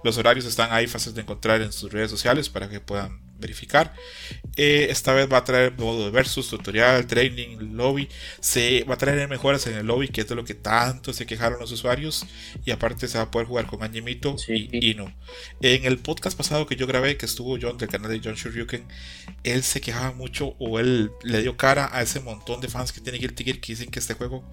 Los 0.03 0.17
horarios 0.17 0.43
están 0.43 0.73
ahí 0.73 0.85
fáciles 0.85 1.15
de 1.15 1.21
encontrar 1.21 1.61
en 1.61 1.71
sus 1.71 1.93
redes 1.93 2.11
sociales 2.11 2.49
para 2.49 2.67
que 2.67 2.81
puedan 2.81 3.21
verificar. 3.39 3.93
Eh, 4.55 4.87
esta 4.89 5.13
vez 5.13 5.31
va 5.31 5.37
a 5.37 5.43
traer 5.43 5.77
modo 5.77 6.05
de 6.05 6.11
versus, 6.11 6.49
tutorial, 6.49 7.05
training, 7.07 7.75
lobby. 7.75 8.09
Se 8.39 8.83
va 8.83 8.95
a 8.95 8.97
traer 8.97 9.27
mejoras 9.27 9.67
en 9.67 9.75
el 9.75 9.85
lobby, 9.85 10.07
que 10.07 10.21
es 10.21 10.27
de 10.27 10.35
lo 10.35 10.43
que 10.45 10.53
tanto 10.53 11.13
se 11.13 11.25
quejaron 11.25 11.59
los 11.59 11.71
usuarios. 11.71 12.25
Y 12.65 12.71
aparte 12.71 13.07
se 13.07 13.17
va 13.17 13.25
a 13.25 13.31
poder 13.31 13.47
jugar 13.47 13.67
con 13.67 13.83
Angemito 13.83 14.35
y 14.47 14.89
Ino. 14.91 15.13
En 15.61 15.85
el 15.85 15.99
podcast 15.99 16.37
pasado 16.37 16.65
que 16.65 16.75
yo 16.75 16.87
grabé, 16.87 17.17
que 17.17 17.25
estuvo 17.25 17.57
John 17.61 17.77
del 17.77 17.89
canal 17.89 18.11
de 18.11 18.21
John 18.23 18.35
Shoryuken, 18.35 18.85
él 19.43 19.63
se 19.63 19.81
quejaba 19.81 20.11
mucho 20.13 20.55
o 20.59 20.79
él 20.79 21.11
le 21.23 21.41
dio 21.41 21.57
cara 21.57 21.89
a 21.91 22.01
ese 22.01 22.19
montón 22.19 22.61
de 22.61 22.67
fans 22.67 22.91
que 22.91 23.01
tiene 23.01 23.19
Guilty 23.19 23.43
Gear 23.43 23.59
que 23.59 23.73
dicen 23.73 23.89
que 23.89 23.99
este 23.99 24.13
juego 24.13 24.43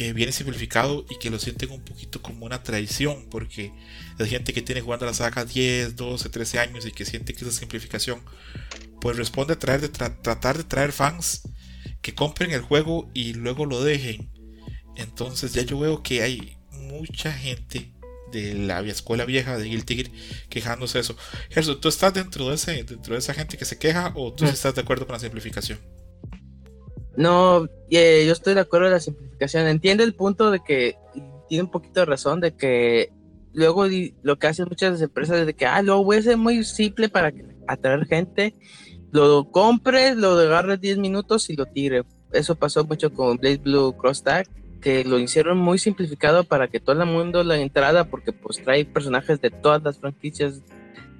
eh, 0.00 0.14
viene 0.14 0.32
simplificado 0.32 1.04
y 1.10 1.18
que 1.18 1.28
lo 1.28 1.38
sienten 1.38 1.70
un 1.70 1.84
poquito 1.84 2.22
como 2.22 2.46
una 2.46 2.62
traición, 2.62 3.26
porque 3.30 3.70
hay 4.18 4.30
gente 4.30 4.54
que 4.54 4.62
tiene 4.62 4.80
jugando 4.80 5.04
la 5.04 5.12
saga 5.12 5.44
10, 5.44 5.94
12, 5.94 6.30
13 6.30 6.58
años 6.58 6.86
y 6.86 6.90
que 6.90 7.04
siente 7.04 7.34
que 7.34 7.44
esa 7.44 7.52
simplificación 7.52 8.22
pues 9.02 9.18
responde 9.18 9.52
a 9.52 9.58
traer 9.58 9.82
de 9.82 9.90
tratar 9.90 10.56
de 10.56 10.64
traer 10.64 10.92
fans 10.92 11.42
que 12.00 12.14
compren 12.14 12.50
el 12.52 12.62
juego 12.62 13.10
y 13.12 13.34
luego 13.34 13.66
lo 13.66 13.84
dejen. 13.84 14.30
Entonces 14.96 15.52
ya 15.52 15.64
yo 15.64 15.78
veo 15.78 16.02
que 16.02 16.22
hay 16.22 16.56
mucha 16.70 17.30
gente 17.30 17.92
de 18.32 18.54
la 18.54 18.80
escuela 18.80 19.26
vieja 19.26 19.58
de 19.58 19.68
Guilty 19.68 19.96
Gear 19.96 20.10
quejándose 20.48 20.96
de 20.96 21.02
eso. 21.02 21.16
Gerson, 21.50 21.78
¿tú 21.78 21.88
estás 21.88 22.14
dentro 22.14 22.48
de 22.48 22.54
ese, 22.54 22.84
dentro 22.84 23.12
de 23.12 23.18
esa 23.18 23.34
gente 23.34 23.58
que 23.58 23.66
se 23.66 23.76
queja 23.76 24.14
o 24.16 24.32
tú 24.32 24.46
estás 24.46 24.74
de 24.74 24.80
acuerdo 24.80 25.06
con 25.06 25.12
la 25.12 25.20
simplificación? 25.20 25.78
No, 27.20 27.68
eh, 27.90 28.24
yo 28.26 28.32
estoy 28.32 28.54
de 28.54 28.60
acuerdo 28.60 28.86
en 28.86 28.94
la 28.94 29.00
simplificación. 29.00 29.66
Entiendo 29.66 30.02
el 30.02 30.14
punto 30.14 30.50
de 30.50 30.60
que 30.60 30.96
tiene 31.50 31.64
un 31.64 31.70
poquito 31.70 32.00
de 32.00 32.06
razón 32.06 32.40
de 32.40 32.56
que 32.56 33.12
luego 33.52 33.84
lo 34.22 34.38
que 34.38 34.46
hacen 34.46 34.64
muchas 34.70 35.02
empresas 35.02 35.40
es 35.40 35.46
de 35.46 35.52
que, 35.52 35.66
ah, 35.66 35.82
lo 35.82 36.02
voy 36.02 36.22
muy 36.36 36.64
simple 36.64 37.10
para 37.10 37.30
atraer 37.68 38.06
gente, 38.06 38.54
lo 39.12 39.50
compres, 39.50 40.16
lo 40.16 40.30
agarres 40.30 40.80
10 40.80 40.96
minutos 40.96 41.50
y 41.50 41.56
lo 41.56 41.66
tire. 41.66 42.04
Eso 42.32 42.54
pasó 42.54 42.84
mucho 42.86 43.12
con 43.12 43.36
Blaze 43.36 43.58
Blue 43.58 43.94
Cross 43.98 44.22
Tag, 44.22 44.48
que 44.80 45.04
lo 45.04 45.18
hicieron 45.18 45.58
muy 45.58 45.78
simplificado 45.78 46.44
para 46.44 46.68
que 46.68 46.80
todo 46.80 47.02
el 47.02 47.06
mundo 47.06 47.44
la 47.44 47.58
entrada, 47.58 48.04
porque 48.04 48.32
pues 48.32 48.62
trae 48.64 48.86
personajes 48.86 49.42
de 49.42 49.50
todas 49.50 49.82
las 49.82 49.98
franquicias 49.98 50.62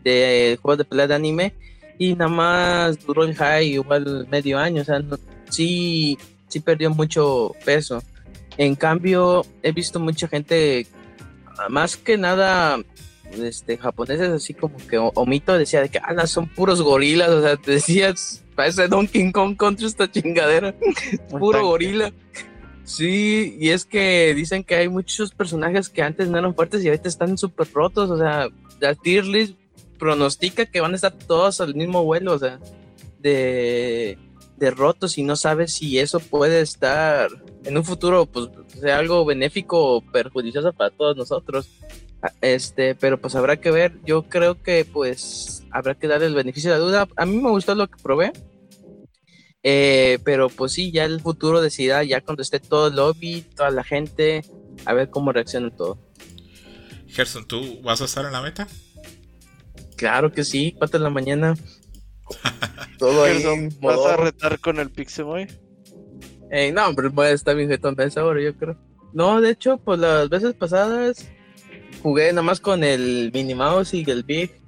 de 0.03 0.59
juegos 0.63 0.79
de 0.79 0.85
pelea 0.87 1.09
de 1.09 1.15
anime 1.15 1.55
y 1.99 2.15
nada 2.15 2.31
más 2.31 3.05
duró 3.05 3.25
el 3.25 3.35
high 3.35 3.67
igual 3.67 4.27
medio 4.31 4.59
año, 4.59 4.81
o 4.81 4.85
sea, 4.87 5.01
no, 5.01 5.19
sí, 5.51 6.19
sí 6.49 6.61
perdió 6.61 6.91
mucho 6.91 7.55
peso. 7.65 8.03
En 8.57 8.75
cambio, 8.75 9.45
he 9.63 9.73
visto 9.73 10.01
mucha 10.01 10.29
gente, 10.29 10.87
más 11.69 11.97
que 11.97 12.17
nada 12.17 12.79
este, 13.33 13.79
japoneses, 13.79 14.31
así 14.31 14.55
como 14.55 14.77
que 14.89 14.99
Omito 14.99 15.57
decía 15.57 15.83
de 15.83 15.89
que, 15.89 15.99
ah, 15.99 16.27
son 16.27 16.49
puros 16.49 16.83
gorilas, 16.83 17.31
o 17.31 17.43
sea, 17.43 17.57
te 17.57 17.73
decías, 17.73 18.43
parece 18.55 18.89
Donkey 18.89 19.31
Kong 19.33 19.57
contra 19.57 19.87
esta 19.87 20.11
chingadera, 20.11 20.75
puro 21.31 21.65
gorila. 21.65 22.13
Sí, 22.85 23.57
y 23.61 23.69
es 23.69 23.85
que 23.85 24.35
dicen 24.35 24.65
que 24.65 24.75
hay 24.75 24.89
muchos 24.89 25.33
personajes 25.33 25.89
que 25.89 26.03
antes 26.03 26.29
no 26.29 26.39
eran 26.39 26.55
fuertes 26.57 26.83
y 26.83 26.89
ahorita 26.89 27.09
están 27.09 27.39
súper 27.39 27.69
rotos, 27.73 28.11
o 28.11 28.19
sea, 28.19 28.49
la 28.81 28.95
tier 28.97 29.25
list 29.25 29.55
pronostica 29.99 30.67
que 30.67 30.81
van 30.81 30.93
a 30.93 30.97
estar 30.97 31.13
todos 31.13 31.61
al 31.61 31.75
mismo 31.77 32.03
vuelo, 32.03 32.33
o 32.33 32.39
sea, 32.39 32.59
de, 33.21 34.19
de 34.61 34.71
rotos 34.71 35.17
y 35.17 35.23
no 35.23 35.37
sabes 35.37 35.73
si 35.73 35.99
eso 35.99 36.21
puede 36.21 36.61
estar 36.61 37.31
en 37.65 37.79
un 37.79 37.85
futuro, 37.85 38.27
pues, 38.27 38.51
sea 38.79 38.99
algo 38.99 39.25
benéfico 39.25 39.97
o 39.97 40.01
perjudicioso 40.03 40.73
para 40.75 40.91
todos 40.91 41.17
nosotros. 41.17 41.69
Este, 42.43 42.95
pero 42.95 43.19
pues 43.19 43.35
habrá 43.35 43.57
que 43.57 43.71
ver. 43.71 43.99
Yo 44.05 44.25
creo 44.29 44.63
que 44.63 44.85
pues 44.85 45.65
habrá 45.71 45.95
que 45.95 46.07
darle 46.07 46.27
el 46.27 46.35
beneficio 46.35 46.71
de 46.71 46.79
la 46.79 46.85
duda. 46.85 47.09
A 47.17 47.25
mí 47.25 47.39
me 47.39 47.49
gustó 47.49 47.75
lo 47.75 47.89
que 47.89 48.03
probé. 48.03 48.33
Eh, 49.63 50.19
pero 50.25 50.51
pues 50.51 50.73
sí, 50.73 50.93
ya 50.93 51.07
el 51.07 51.21
futuro 51.21 51.63
decida, 51.63 52.05
ya 52.05 52.21
cuando 52.21 52.43
esté 52.43 52.61
todo 52.61 52.89
el 52.89 52.97
lobby, 52.97 53.43
toda 53.57 53.71
la 53.71 53.83
gente, 53.83 54.43
a 54.85 54.93
ver 54.93 55.09
cómo 55.09 55.33
reacciona 55.33 55.71
todo. 55.71 55.99
Gerson, 57.09 57.47
¿tú 57.47 57.81
vas 57.83 58.03
a 58.03 58.05
estar 58.05 58.27
en 58.27 58.33
la 58.33 58.43
meta? 58.43 58.69
Claro 59.97 60.33
que 60.33 60.45
sí, 60.45 60.75
4 60.79 60.99
de 60.99 61.03
la 61.03 61.11
mañana. 61.11 61.55
Todo 62.99 63.25
ahí. 63.25 63.43
¿Vas 63.81 64.07
a 64.07 64.17
retar 64.17 64.59
con 64.59 64.79
el 64.79 64.91
Pixemoy? 64.91 65.47
Eh, 66.51 66.73
no, 66.73 66.95
pero 66.95 67.11
voy 67.11 67.27
a 67.27 67.31
estar 67.31 67.55
bien 67.55 67.69
jetón 67.69 67.95
de 67.95 68.07
esa 68.07 68.25
hora, 68.25 68.41
yo 68.41 68.55
creo. 68.57 68.77
No, 69.13 69.41
de 69.41 69.51
hecho, 69.51 69.79
pues 69.79 69.99
las 69.99 70.29
veces 70.29 70.55
pasadas 70.55 71.29
jugué 72.03 72.33
nada 72.33 72.43
más 72.43 72.61
con 72.61 72.85
el 72.85 73.31
Minnie 73.33 73.55
Mouse 73.55 73.95
y 73.95 74.09
el 74.09 74.23
Big, 74.23 74.61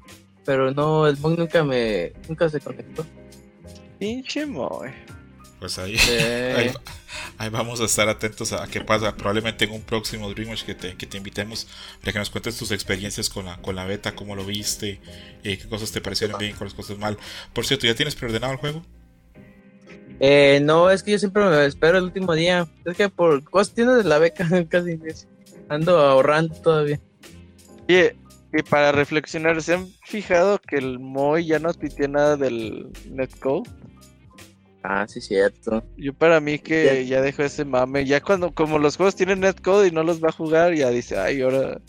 pero 0.45 0.71
no, 0.73 1.07
el 1.07 1.17
Bug 1.17 1.39
nunca 1.39 1.65
me, 1.65 2.13
nunca 2.29 2.49
se 2.49 2.61
conectó. 2.61 3.05
Pinche 3.99 4.47
Moy. 4.47 4.91
Pues 5.63 5.79
ahí, 5.79 5.97
ahí, 7.39 7.49
vamos 7.51 7.81
a 7.81 7.85
estar 7.85 8.09
atentos 8.09 8.53
a 8.53 8.67
qué 8.67 8.81
pasa. 8.81 9.15
Probablemente 9.15 9.65
en 9.65 9.71
un 9.71 9.83
próximo 9.83 10.29
Dreamwatch 10.29 10.65
que 10.65 10.75
te, 10.75 10.97
que 10.97 11.07
te 11.07 11.19
invitemos 11.19 11.69
para 12.01 12.13
que 12.13 12.19
nos 12.19 12.31
cuentes 12.31 12.59
tus 12.59 12.73
experiencias 12.73 13.31
con 13.31 13.45
la, 13.45 13.59
con 13.59 13.77
la 13.77 13.85
beta, 13.85 14.17
cómo 14.17 14.35
lo 14.35 14.45
viste, 14.45 15.01
eh, 15.45 15.59
qué 15.59 15.69
cosas 15.69 15.93
te 15.93 16.01
parecieron 16.01 16.37
bien, 16.41 16.57
cuáles 16.57 16.75
cosas 16.75 16.99
mal. 16.99 17.17
Por 17.53 17.65
cierto, 17.65 17.87
¿ya 17.87 17.95
tienes 17.95 18.17
preordenado 18.17 18.55
el 18.55 18.59
juego? 18.59 18.83
Eh, 20.19 20.59
no, 20.65 20.91
es 20.91 21.05
que 21.05 21.13
yo 21.13 21.19
siempre 21.21 21.45
me 21.45 21.65
espero 21.65 21.99
el 21.99 22.05
último 22.07 22.35
día. 22.35 22.67
Es 22.85 22.97
que 22.97 23.09
por 23.09 23.49
cuestiones 23.49 23.99
de 23.99 24.05
la 24.05 24.19
beca 24.19 24.49
casi 24.69 24.99
ando 25.69 25.97
ahorrando 25.97 26.57
todavía. 26.57 26.99
Y, 27.87 28.63
para 28.69 28.91
reflexionar, 28.91 29.63
¿se 29.63 29.75
han 29.75 29.87
fijado 30.07 30.59
que 30.59 30.79
el 30.79 30.99
Moy 30.99 31.47
ya 31.47 31.61
no 31.61 31.73
tuitea 31.73 32.09
nada 32.09 32.37
del 32.37 32.89
netcode? 33.09 33.71
Ah, 34.83 35.07
sí, 35.09 35.21
cierto. 35.21 35.85
Yo 35.97 36.13
para 36.13 36.41
mí 36.41 36.59
que 36.59 37.07
ya, 37.07 37.23
dejo 37.23 37.43
ese 37.43 37.65
mame. 37.65 38.05
Ya 38.05 38.21
cuando, 38.21 38.53
como 38.53 38.79
los 38.79 38.97
juegos 38.97 39.15
tienen 39.15 39.41
netcode 39.41 39.89
y 39.89 39.93
no 39.93 40.03
los 40.03 40.23
va 40.23 40.31
a 40.31 40.33
jugar, 40.33 40.75
ya 40.75 40.91
dice, 40.91 41.17
ay, 41.19 41.41
ahora. 41.43 41.81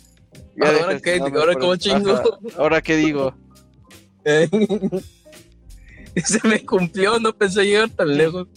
ahora 0.62 1.00
qué, 1.00 1.18
ahora 1.18 1.56
como 1.56 1.76
chingo. 1.76 2.40
ahora 2.58 2.82
qué 2.82 2.98
digo. 2.98 3.36
Se 6.24 6.48
me 6.48 6.64
cumplió, 6.64 7.20
no 7.20 7.36
pensé 7.36 7.66
llegar 7.66 7.90
tan 7.90 8.16
lejos. 8.16 8.48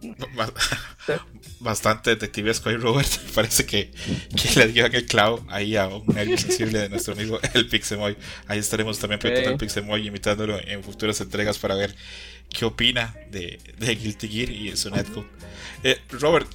bastante 1.60 2.10
detectivesco 2.10 2.68
ahí, 2.68 2.76
Robert. 2.76 3.08
Parece 3.34 3.66
que, 3.66 3.90
que 3.90 4.58
le 4.58 4.68
dieron 4.68 4.94
el 4.94 5.06
clavo 5.06 5.44
ahí 5.48 5.76
a 5.76 5.88
un 5.88 6.06
nervio 6.06 6.38
sensible 6.38 6.78
de 6.78 6.88
nuestro 6.88 7.14
amigo 7.14 7.38
el 7.54 7.68
Pixemoy. 7.68 8.16
Ahí 8.46 8.58
estaremos 8.58 8.98
también 8.98 9.18
presentando 9.18 9.52
el 9.52 9.58
Pixemoy, 9.58 10.06
imitándolo 10.06 10.58
en 10.58 10.82
futuras 10.82 11.20
entregas 11.20 11.58
para 11.58 11.74
ver 11.74 11.94
qué 12.50 12.64
opina 12.64 13.14
de, 13.30 13.58
de 13.78 13.94
Guilty 13.94 14.28
Gear 14.28 14.50
y 14.50 14.76
su 14.76 14.90
netcode. 14.90 15.26
Eh, 15.82 15.98
Robert, 16.10 16.48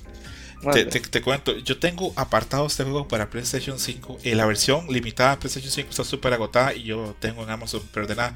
te, 0.72 0.86
te, 0.86 1.22
cuento, 1.22 1.58
yo 1.58 1.78
tengo 1.78 2.14
apartado 2.16 2.66
este 2.66 2.84
juego 2.84 3.08
para 3.08 3.30
PlayStation 3.30 3.78
5. 3.78 4.20
y 4.24 4.34
la 4.34 4.46
versión 4.46 4.88
limitada 4.90 5.32
de 5.32 5.38
PlayStation 5.38 5.72
5 5.72 5.90
está 5.90 6.04
súper 6.04 6.34
agotada 6.34 6.74
y 6.74 6.84
yo 6.84 7.16
tengo 7.20 7.44
en 7.44 7.50
Amazon, 7.50 7.82
pero 7.94 8.08
de 8.08 8.16
nada. 8.16 8.36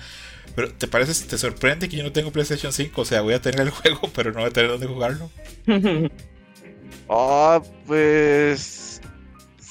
Pero 0.56 0.74
¿te 0.74 0.88
parece, 0.88 1.26
te 1.26 1.38
sorprende 1.38 1.88
que 1.88 1.98
yo 1.98 2.04
no 2.04 2.12
tengo 2.12 2.32
PlayStation 2.32 2.74
5? 2.74 3.02
O 3.02 3.06
sea, 3.06 3.22
voy 3.22 3.34
a 3.34 3.41
tener 3.41 3.62
el 3.62 3.70
juego, 3.72 4.10
pero 4.13 4.32
no 4.32 4.39
voy 4.39 4.50
a 4.50 4.54
tener 4.54 4.72
dónde 4.72 4.88
jugarlo. 4.88 5.32
Ah, 7.10 7.62
pues. 7.86 9.02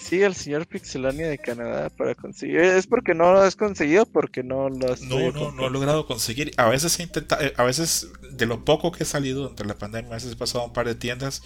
Sí, 0.08 0.22
el 0.22 0.36
señor 0.36 0.68
Pixelania 0.68 1.28
de 1.28 1.36
Canadá 1.36 1.90
para 1.90 2.14
conseguir. 2.14 2.60
¿Es 2.60 2.86
porque 2.86 3.12
no 3.12 3.32
lo 3.32 3.40
has 3.40 3.56
conseguido? 3.56 4.06
Porque 4.06 4.44
no 4.44 4.68
lo 4.68 4.92
has. 4.92 5.00
No, 5.00 5.32
no, 5.32 5.50
no 5.50 5.66
he 5.66 5.70
logrado 5.70 6.06
conseguir. 6.06 6.52
A 6.58 6.68
veces 6.68 7.00
he 7.00 7.02
intentado. 7.02 7.44
Eh, 7.44 7.52
a 7.56 7.64
veces, 7.64 8.12
de 8.30 8.46
lo 8.46 8.64
poco 8.64 8.92
que 8.92 9.02
he 9.02 9.06
salido 9.06 9.48
entre 9.48 9.66
la 9.66 9.74
pandemia, 9.74 10.12
a 10.12 10.14
veces 10.14 10.32
he 10.32 10.36
pasado 10.36 10.62
a 10.62 10.66
un 10.68 10.72
par 10.72 10.86
de 10.86 10.94
tiendas 10.94 11.42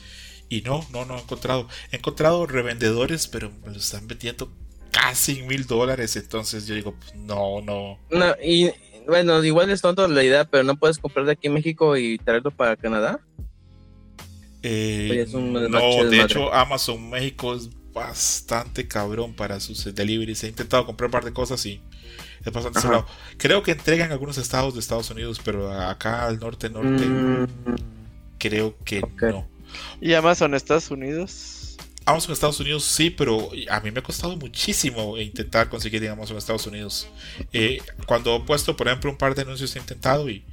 y 0.51 0.61
no, 0.61 0.85
no, 0.93 1.07
no 1.07 1.17
he 1.17 1.21
encontrado. 1.23 1.69
He 1.91 1.97
encontrado 1.97 2.47
revendedores, 2.47 3.29
pero 3.29 3.51
me 3.65 3.73
lo 3.73 3.79
están 3.79 4.07
vendiendo 4.07 4.53
casi 4.91 5.43
mil 5.43 5.67
dólares. 5.67 6.17
Entonces 6.17 6.67
yo 6.67 6.75
digo, 6.75 6.95
pues, 6.99 7.15
no, 7.15 7.63
no. 7.63 7.99
No, 8.11 8.35
y 8.45 8.71
bueno, 9.07 9.43
igual 9.43 9.71
es 9.71 9.81
tonto 9.81 10.07
la 10.07 10.23
idea, 10.23 10.45
pero 10.45 10.65
no 10.65 10.77
puedes 10.77 10.99
comprar 10.99 11.25
de 11.25 11.33
aquí 11.33 11.47
en 11.47 11.55
México 11.55 11.97
y 11.97 12.19
traerlo 12.19 12.51
para 12.51 12.77
Canadá. 12.77 13.21
Eh, 14.63 15.27
no, 15.33 16.05
de 16.05 16.21
hecho, 16.21 16.53
Amazon 16.53 17.09
México 17.09 17.55
es 17.55 17.71
bastante 17.93 18.87
cabrón 18.87 19.35
para 19.35 19.61
sus 19.61 19.93
deliveries. 19.95 20.45
He 20.45 20.49
intentado 20.49 20.87
comprar 20.87 21.09
un 21.09 21.13
par 21.13 21.25
de 21.25 21.33
cosas 21.33 21.65
y 21.67 21.81
es 22.45 22.53
bastante 22.53 22.81
cerrado. 22.81 23.07
Creo 23.37 23.63
que 23.63 23.73
entregan 23.73 24.13
algunos 24.13 24.39
estados 24.39 24.75
de 24.75 24.81
Estados 24.81 25.11
Unidos, 25.11 25.41
pero 25.45 25.73
acá 25.73 26.27
al 26.27 26.39
norte, 26.39 26.71
norte, 26.71 27.05
mm. 27.05 27.47
creo 28.39 28.77
que 28.85 29.03
no. 29.21 29.49
¿Y 30.01 30.15
Amazon 30.15 30.55
Estados 30.55 30.91
Unidos? 30.91 31.77
Amazon 32.07 32.33
Estados 32.33 32.59
Unidos 32.59 32.85
sí, 32.85 33.11
pero 33.11 33.51
a 33.69 33.81
mí 33.81 33.91
me 33.91 34.01
ha 34.01 34.03
costado 34.03 34.37
muchísimo 34.37 35.17
intentar 35.19 35.69
conseguir 35.69 36.09
Amazon 36.09 36.37
Estados 36.37 36.67
Unidos. 36.67 37.07
Eh, 37.53 37.79
cuando 38.07 38.37
he 38.37 38.41
puesto, 38.41 38.77
por 38.77 38.89
ejemplo, 38.89 39.11
un 39.11 39.19
par 39.19 39.35
de 39.35 39.43
anuncios 39.43 39.77
he 39.77 39.79
intentado 39.79 40.29
y 40.29 40.45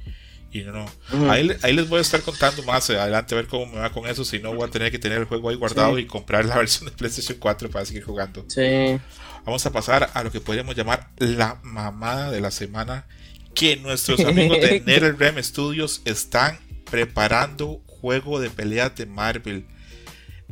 y 0.50 0.62
no, 0.62 0.86
ahí, 1.30 1.44
les 1.44 1.88
voy 1.88 1.98
a 1.98 2.00
estar 2.00 2.22
contando 2.22 2.62
más 2.62 2.88
adelante 2.88 3.34
a 3.34 3.36
ver 3.36 3.48
cómo 3.48 3.66
me 3.66 3.78
va 3.80 3.92
con 3.92 4.08
eso. 4.08 4.24
Si 4.24 4.38
no, 4.38 4.54
voy 4.54 4.66
a 4.66 4.70
tener 4.70 4.90
que 4.90 4.98
tener 4.98 5.18
el 5.18 5.24
juego 5.26 5.50
ahí 5.50 5.56
guardado 5.56 5.98
y 5.98 6.06
comprar 6.06 6.46
la 6.46 6.56
versión 6.58 6.88
de 6.88 6.96
PlayStation 6.96 7.36
4 7.38 7.70
para 7.70 7.84
seguir 7.84 8.04
jugando. 8.04 8.44
Sí. 8.48 8.98
Vamos 9.44 9.66
a 9.66 9.72
pasar 9.72 10.10
a 10.14 10.24
lo 10.24 10.32
que 10.32 10.40
podríamos 10.40 10.74
llamar 10.74 11.10
la 11.18 11.58
mamada 11.62 12.30
de 12.30 12.40
la 12.40 12.50
semana. 12.50 13.06
Que 13.54 13.76
nuestros 13.76 14.20
amigos 14.20 14.58
de 14.60 14.80
NetherRealm 14.86 15.42
Studios 15.42 16.00
están 16.04 16.58
preparando 16.90 17.82
juego 17.86 18.40
de 18.40 18.48
pelea 18.48 18.88
de 18.88 19.04
Marvel. 19.04 19.66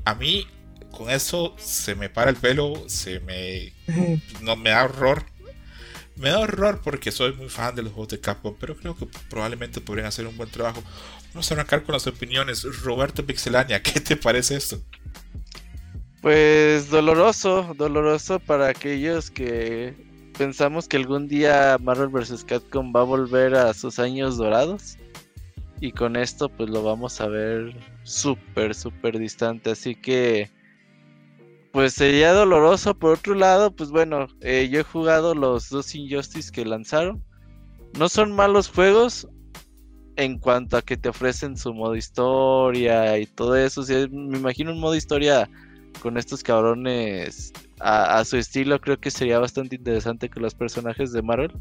A 0.05 0.15
mí, 0.15 0.47
con 0.91 1.11
eso 1.11 1.55
se 1.59 1.95
me 1.95 2.11
para 2.11 2.31
el 2.31 2.37
pelo, 2.37 2.85
se 2.87 3.21
me. 3.21 3.73
No 4.43 4.57
me 4.57 4.71
da 4.71 4.85
horror 4.85 5.25
me 6.17 6.31
da 6.31 6.41
horror 6.41 6.81
porque 6.83 7.13
soy 7.13 7.33
muy 7.35 7.49
fan 7.49 7.75
de 7.75 7.83
los 7.83 7.93
juegos 7.93 8.09
de 8.09 8.21
Capcom, 8.21 8.55
pero 8.59 8.77
creo 8.77 8.97
que 8.97 9.07
probablemente 9.29 9.81
podrían 9.81 10.07
hacer 10.07 10.27
un 10.27 10.37
buen 10.37 10.51
trabajo. 10.51 10.83
Vamos 11.33 11.51
a 11.51 11.55
arrancar 11.55 11.83
con 11.83 11.93
las 11.93 12.07
opiniones. 12.07 12.65
Roberto 12.83 13.25
Pixelania, 13.25 13.83
¿qué 13.83 14.01
te 14.01 14.17
parece 14.17 14.57
esto? 14.57 14.81
Pues 16.23 16.91
doloroso, 16.91 17.75
doloroso 17.77 18.41
para 18.41 18.69
aquellos 18.69 19.31
que 19.31 19.95
pensamos 20.37 20.89
que 20.89 20.97
algún 20.97 21.29
día 21.29 21.77
Marvel 21.81 22.09
vs. 22.09 22.45
Capcom 22.45 22.93
va 22.95 23.01
a 23.01 23.05
volver 23.05 23.55
a 23.55 23.73
sus 23.75 23.99
años 23.99 24.37
dorados. 24.37 24.97
Y 25.81 25.93
con 25.93 26.17
esto 26.17 26.49
pues 26.49 26.71
lo 26.71 26.83
vamos 26.83 27.21
a 27.21 27.29
ver 27.29 27.77
súper, 28.03 28.75
súper 28.75 29.19
distante. 29.19 29.71
Así 29.71 29.95
que 29.95 30.51
pues 31.77 31.93
sería 31.93 32.33
doloroso. 32.33 32.99
Por 32.99 33.19
otro 33.19 33.35
lado, 33.35 33.71
pues 33.71 33.91
bueno, 33.91 34.29
eh, 34.41 34.67
yo 34.73 34.81
he 34.81 34.83
jugado 34.83 35.35
los 35.35 35.69
dos 35.69 35.95
Injustice 35.95 36.51
que 36.51 36.65
lanzaron. 36.65 37.23
No 37.99 38.09
son 38.09 38.33
malos 38.33 38.71
juegos 38.71 39.29
en 40.17 40.39
cuanto 40.39 40.79
a 40.79 40.83
que 40.83 40.97
te 40.97 41.11
ofrecen 41.11 41.55
su 41.59 41.75
modo 41.75 41.95
historia 41.95 43.19
y 43.19 43.27
todo 43.27 43.55
eso. 43.57 43.83
me 44.11 44.39
imagino 44.39 44.73
un 44.73 44.81
modo 44.81 44.95
historia 44.95 45.51
con 46.01 46.17
estos 46.17 46.43
cabrones 46.43 47.53
a, 47.81 48.25
su 48.25 48.39
estilo. 48.39 48.81
Creo 48.81 48.99
que 48.99 49.11
sería 49.11 49.39
bastante 49.39 49.77
interesante 49.77 50.31
con 50.31 50.45
los 50.45 50.55
personajes 50.55 51.13
de 51.13 51.21
Marvel. 51.21 51.53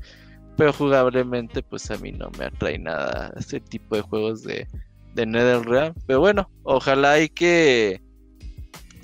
Pero 0.55 0.71
jugablemente, 0.71 1.61
pues 1.61 1.91
a 1.91 1.97
mí 1.97 2.13
no 2.13 2.31
me 2.39 2.45
atrae 2.45 2.79
nada 2.79 3.33
este 3.35 3.59
tipo 3.59 3.97
de 3.97 4.01
juegos 4.01 4.43
de, 4.43 4.65
de 5.13 5.25
NetherRealm. 5.25 5.93
Pero 6.07 6.21
bueno, 6.21 6.49
ojalá 6.63 7.19
y 7.19 7.27
que 7.27 8.04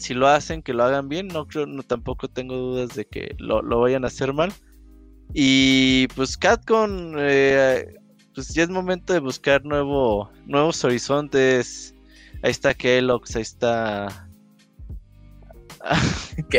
si 0.02 0.14
lo 0.14 0.28
hacen, 0.28 0.62
que 0.62 0.74
lo 0.74 0.84
hagan 0.84 1.10
bien. 1.10 1.28
No 1.28 1.47
creo, 1.47 1.66
no 1.66 1.84
tampoco 1.84 2.28
tengo 2.28 2.56
dudas 2.56 2.95
de 2.95 3.06
que 3.06 3.36
lo, 3.38 3.62
vayan 3.80 4.04
a 4.04 4.08
hacer 4.08 4.34
mal. 4.34 4.52
Y 5.34 6.08
pues 6.10 6.36
Catcon, 6.38 7.16
eh, 7.18 7.95
pues 8.36 8.54
ya 8.54 8.64
es 8.64 8.70
momento 8.70 9.14
de 9.14 9.20
buscar 9.20 9.64
nuevo, 9.64 10.30
nuevos 10.45 10.84
horizontes. 10.84 11.95
Ahí 12.43 12.52
está 12.52 12.74
Kellogg's, 12.74 13.36
ahí 13.36 13.43
está. 13.43 14.28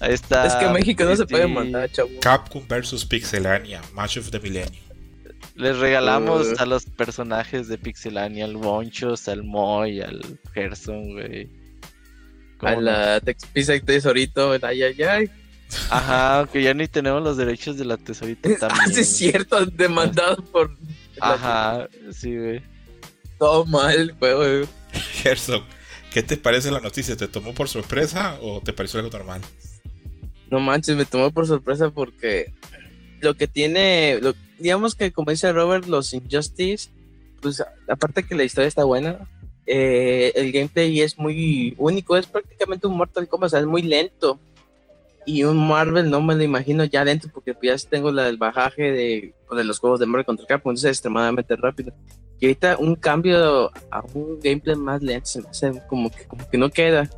Ahí 0.00 0.12
está. 0.12 0.46
Es 0.46 0.54
que 0.56 0.68
México 0.70 1.04
no 1.04 1.14
se 1.14 1.24
puede 1.24 1.46
mandar, 1.46 1.88
chavo. 1.90 2.08
Capcom 2.20 2.66
vs 2.66 3.04
Pixelania, 3.04 3.80
Match 3.94 4.16
of 4.16 4.30
the 4.30 4.40
Millennium. 4.40 4.82
Les 5.54 5.78
regalamos 5.78 6.48
uh. 6.48 6.62
a 6.62 6.66
los 6.66 6.84
personajes 6.84 7.68
de 7.68 7.78
Pixelania, 7.78 8.44
al 8.44 8.56
Bonchos, 8.56 9.28
al 9.28 9.44
Moy, 9.44 10.00
al 10.00 10.20
Gerson, 10.52 11.12
güey. 11.12 11.48
A 12.64 12.76
la 12.76 13.20
Texpisa 13.20 13.78
Tesorito, 13.80 14.52
ay, 14.62 14.82
ay, 14.82 15.02
ay. 15.02 15.30
Ajá, 15.90 16.48
que 16.52 16.62
ya 16.62 16.74
ni 16.74 16.86
tenemos 16.86 17.22
los 17.22 17.36
derechos 17.36 17.76
de 17.76 17.84
la 17.84 17.96
Tesorito 17.96 18.48
ah, 18.48 18.56
también. 18.60 18.80
Ah, 18.82 18.92
sí, 18.92 19.00
es 19.00 19.16
cierto, 19.16 19.64
demandado 19.66 20.36
por. 20.44 20.76
Ajá, 21.20 21.88
sí, 22.12 22.36
güey. 22.36 22.62
Todo 23.38 23.64
mal, 23.66 24.14
güey. 24.18 24.66
Gerson, 25.22 25.64
¿qué 26.12 26.22
te 26.22 26.36
parece 26.36 26.70
la 26.70 26.80
noticia? 26.80 27.16
¿Te 27.16 27.28
tomó 27.28 27.54
por 27.54 27.68
sorpresa 27.68 28.38
o 28.40 28.60
te 28.60 28.72
pareció 28.72 29.00
algo 29.00 29.10
normal? 29.10 29.40
No 30.50 30.60
manches, 30.60 30.96
me 30.96 31.04
tomó 31.04 31.30
por 31.30 31.46
sorpresa 31.46 31.90
porque 31.90 32.52
lo 33.20 33.34
que 33.34 33.48
tiene, 33.48 34.18
lo, 34.20 34.34
digamos 34.58 34.94
que 34.94 35.12
como 35.12 35.30
dice 35.30 35.52
Robert, 35.52 35.86
los 35.86 36.12
Injustice, 36.12 36.90
pues 37.40 37.62
aparte 37.88 38.22
que 38.22 38.34
la 38.34 38.44
historia 38.44 38.68
está 38.68 38.84
buena, 38.84 39.18
eh, 39.66 40.32
el 40.34 40.52
gameplay 40.52 41.00
es 41.00 41.18
muy 41.18 41.74
único, 41.78 42.16
es 42.16 42.26
prácticamente 42.26 42.86
un 42.86 42.96
Mortal 42.96 43.28
Kombat, 43.28 43.46
o 43.46 43.50
sea, 43.50 43.60
es 43.60 43.66
muy 43.66 43.82
lento. 43.82 44.38
Y 45.26 45.44
un 45.44 45.56
Marvel 45.68 46.10
no 46.10 46.20
me 46.20 46.34
lo 46.34 46.42
imagino 46.42 46.84
ya 46.84 47.02
dentro 47.04 47.30
porque 47.32 47.56
ya 47.62 47.74
tengo 47.88 48.12
la, 48.12 48.28
el 48.28 48.36
bajaje 48.36 48.82
de, 48.92 49.34
de 49.50 49.64
los 49.64 49.78
juegos 49.78 50.00
de 50.00 50.06
Marvel 50.06 50.26
contra 50.26 50.46
Capcom, 50.46 50.72
entonces 50.72 50.90
es 50.90 50.96
extremadamente 50.96 51.56
rápido. 51.56 51.94
Y 52.40 52.46
ahorita 52.46 52.76
un 52.78 52.94
cambio 52.94 53.70
a 53.90 54.02
un 54.12 54.38
gameplay 54.40 54.76
más 54.76 55.02
lento 55.02 55.26
se 55.26 55.40
me 55.40 55.48
hace 55.48 55.82
como 55.88 56.10
que, 56.10 56.24
como 56.26 56.48
que 56.48 56.58
no 56.58 56.68
queda. 56.68 57.08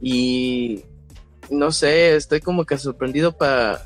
Y 0.00 0.82
no 1.50 1.72
sé, 1.72 2.16
estoy 2.16 2.40
como 2.40 2.66
que 2.66 2.76
sorprendido 2.76 3.32
para 3.32 3.80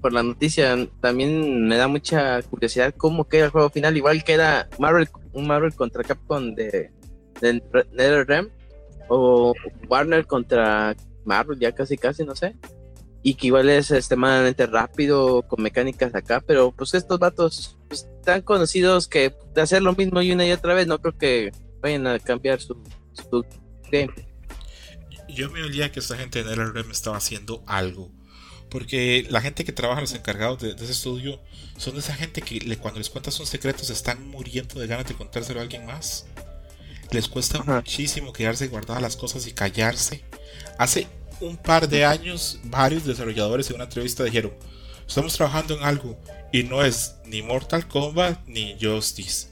por 0.00 0.12
la 0.12 0.22
noticia. 0.22 0.76
También 1.00 1.66
me 1.66 1.76
da 1.76 1.88
mucha 1.88 2.40
curiosidad 2.42 2.94
cómo 2.96 3.24
queda 3.24 3.46
el 3.46 3.50
juego 3.50 3.70
final. 3.70 3.96
Igual 3.96 4.22
queda 4.22 4.68
Marvel, 4.78 5.08
un 5.32 5.48
Marvel 5.48 5.74
contra 5.74 6.04
Capcom 6.04 6.54
de, 6.54 6.90
NetherRealm 7.42 8.48
o 9.08 9.54
Warner 9.88 10.26
contra 10.26 10.96
Marvel, 11.24 11.58
ya 11.58 11.72
casi 11.72 11.96
casi, 11.96 12.24
no 12.24 12.34
sé. 12.34 12.56
Y 13.22 13.34
que 13.34 13.48
igual 13.48 13.68
es 13.68 13.90
extremadamente 13.90 14.66
rápido, 14.66 15.42
con 15.42 15.62
mecánicas 15.62 16.14
acá, 16.14 16.42
pero 16.44 16.72
pues 16.72 16.94
estos 16.94 17.18
vatos 17.18 17.78
pues, 17.88 18.08
tan 18.24 18.42
conocidos 18.42 19.06
que 19.06 19.34
de 19.54 19.60
hacer 19.60 19.82
lo 19.82 19.94
mismo 19.94 20.22
y 20.22 20.32
una 20.32 20.46
y 20.46 20.52
otra 20.52 20.74
vez, 20.74 20.86
no 20.86 21.00
creo 21.00 21.16
que 21.16 21.52
vayan 21.80 22.06
a 22.06 22.18
cambiar 22.18 22.60
su, 22.60 22.82
su 23.12 23.44
game. 23.90 24.12
Yo 25.28 25.50
me 25.50 25.62
olía 25.62 25.92
que 25.92 26.00
esta 26.00 26.16
gente 26.16 26.42
de 26.42 26.50
NetherRealm 26.50 26.90
estaba 26.90 27.16
haciendo 27.16 27.62
algo 27.66 28.10
porque 28.72 29.26
la 29.28 29.42
gente 29.42 29.66
que 29.66 29.72
trabaja, 29.72 30.00
los 30.00 30.14
encargados 30.14 30.62
de, 30.62 30.70
ese 30.70 30.92
estudio, 30.92 31.42
son 31.76 31.92
de 31.92 32.00
esa 32.00 32.14
gente 32.14 32.40
que 32.40 32.58
cuando 32.78 33.00
les 33.00 33.10
cuentas 33.10 33.38
un 33.38 33.46
secreto 33.46 33.84
se 33.84 33.92
están 33.92 34.26
muriendo 34.26 34.80
de 34.80 34.86
ganas 34.86 35.06
de 35.06 35.14
contárselo 35.14 35.60
a 35.60 35.62
alguien 35.62 35.84
más. 35.84 36.24
Les 37.12 37.28
cuesta 37.28 37.62
muchísimo 37.62 38.32
quedarse 38.32 38.68
guardadas 38.68 39.02
las 39.02 39.16
cosas 39.16 39.46
y 39.46 39.52
callarse. 39.52 40.22
Hace 40.78 41.06
un 41.40 41.56
par 41.56 41.88
de 41.88 42.04
años, 42.04 42.58
varios 42.64 43.04
desarrolladores 43.04 43.68
en 43.68 43.76
una 43.76 43.84
entrevista 43.84 44.24
dijeron: 44.24 44.52
Estamos 45.06 45.34
trabajando 45.34 45.76
en 45.76 45.84
algo 45.84 46.18
y 46.52 46.62
no 46.62 46.82
es 46.84 47.16
ni 47.26 47.42
Mortal 47.42 47.86
Kombat 47.86 48.46
ni 48.46 48.76
Justice. 48.80 49.48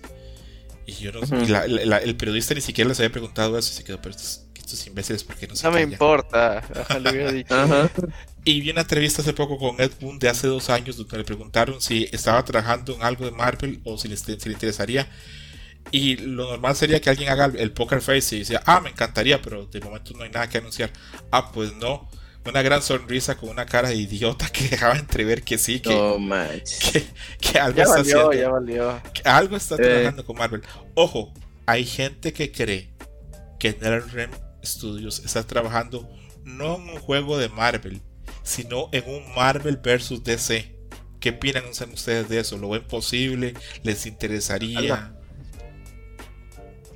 Y 0.86 0.92
yo 0.94 1.12
no, 1.12 1.20
el 1.20 2.16
periodista 2.16 2.54
ni 2.54 2.60
siquiera 2.60 2.88
les 2.88 2.98
había 2.98 3.12
preguntado 3.12 3.56
eso 3.58 3.70
y 3.72 3.76
se 3.76 3.84
quedó, 3.84 4.00
pero 4.00 4.14
estos, 4.16 4.86
imbéciles, 4.86 5.22
¿por 5.22 5.36
qué 5.36 5.46
no 5.46 5.54
se 5.54 5.66
No 5.66 5.72
me 5.72 5.82
importa, 5.82 6.62
Y 8.44 8.60
vi 8.60 8.70
una 8.70 8.80
entrevista 8.80 9.22
hace 9.22 9.32
poco 9.32 9.58
con 9.58 9.80
Ed 9.80 9.92
Boon 10.00 10.18
de 10.18 10.28
hace 10.28 10.46
dos 10.46 10.70
años 10.70 10.96
donde 10.96 11.18
le 11.18 11.24
preguntaron 11.24 11.80
si 11.80 12.08
estaba 12.10 12.44
trabajando 12.44 12.94
en 12.94 13.02
algo 13.02 13.24
de 13.24 13.32
Marvel 13.32 13.80
o 13.84 13.98
si 13.98 14.08
le, 14.08 14.16
interesaría. 14.16 15.08
Y 15.92 16.16
lo 16.16 16.48
normal 16.50 16.76
sería 16.76 17.00
que 17.00 17.10
alguien 17.10 17.30
haga 17.30 17.46
el 17.46 17.72
poker 17.72 18.00
face 18.00 18.36
y 18.36 18.38
decía, 18.40 18.62
ah, 18.64 18.80
me 18.80 18.90
encantaría, 18.90 19.42
pero 19.42 19.66
de 19.66 19.80
momento 19.80 20.12
no 20.14 20.22
hay 20.22 20.30
nada 20.30 20.48
que 20.48 20.58
anunciar. 20.58 20.90
Ah, 21.30 21.50
pues 21.52 21.74
no. 21.74 22.08
Una 22.46 22.62
gran 22.62 22.80
sonrisa 22.80 23.36
con 23.36 23.50
una 23.50 23.66
cara 23.66 23.88
de 23.90 23.96
idiota 23.96 24.48
que 24.48 24.68
dejaba 24.70 24.96
entrever 24.96 25.42
que 25.42 25.58
sí, 25.58 25.80
que, 25.80 25.90
que, 27.40 27.58
algo 27.58 27.82
está 27.82 28.00
haciendo. 28.00 28.30
Que 28.30 29.22
algo 29.24 29.56
está 29.56 29.76
trabajando 29.76 30.24
con 30.24 30.36
Marvel. 30.36 30.62
Ojo, 30.94 31.34
hay 31.66 31.84
gente 31.84 32.32
que 32.32 32.50
cree 32.50 32.90
que 33.58 33.72
NetherRealm 33.72 34.32
Studios 34.64 35.22
está 35.24 35.46
trabajando 35.46 36.08
no 36.44 36.76
en 36.76 36.82
un 36.90 37.00
juego 37.00 37.38
de 37.38 37.48
Marvel, 37.48 38.00
sino 38.42 38.88
en 38.92 39.08
un 39.08 39.34
Marvel 39.34 39.76
versus 39.76 40.22
DC. 40.24 40.76
¿Qué 41.20 41.30
opinan 41.30 41.64
ustedes 41.68 42.28
de 42.28 42.40
eso? 42.40 42.56
¿Lo 42.56 42.70
ven 42.70 42.84
posible? 42.84 43.54
¿Les 43.82 44.06
interesaría? 44.06 45.14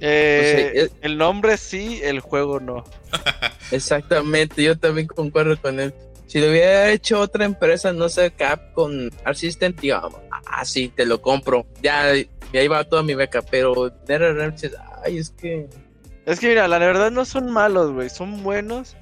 Eh, 0.00 0.70
pues, 0.72 0.84
eh, 0.86 0.92
el 1.02 1.18
nombre 1.18 1.56
sí, 1.56 2.00
el 2.02 2.20
juego 2.20 2.60
no. 2.60 2.84
Exactamente, 3.70 4.62
yo 4.62 4.78
también 4.78 5.06
concuerdo 5.06 5.60
con 5.60 5.80
él. 5.80 5.94
Si 6.26 6.40
lo 6.40 6.50
hubiera 6.50 6.90
hecho 6.90 7.20
otra 7.20 7.44
empresa, 7.44 7.92
no 7.92 8.08
sé, 8.08 8.30
Capcom, 8.32 9.10
Assistant, 9.24 9.78
digamos, 9.80 10.14
ah, 10.30 10.64
sí, 10.64 10.88
te 10.88 11.06
lo 11.06 11.20
compro. 11.20 11.66
Ya, 11.82 12.12
ahí 12.52 12.68
va 12.68 12.84
toda 12.84 13.02
mi 13.02 13.14
beca, 13.14 13.42
pero 13.42 13.92
ay, 15.04 15.18
es 15.18 15.30
que. 15.30 15.68
Es 16.26 16.40
que 16.40 16.48
mira, 16.48 16.66
la 16.66 16.78
verdad 16.78 17.10
no 17.10 17.24
son 17.24 17.50
malos, 17.50 17.92
güey, 17.92 18.08
son 18.08 18.42
buenos. 18.42 18.96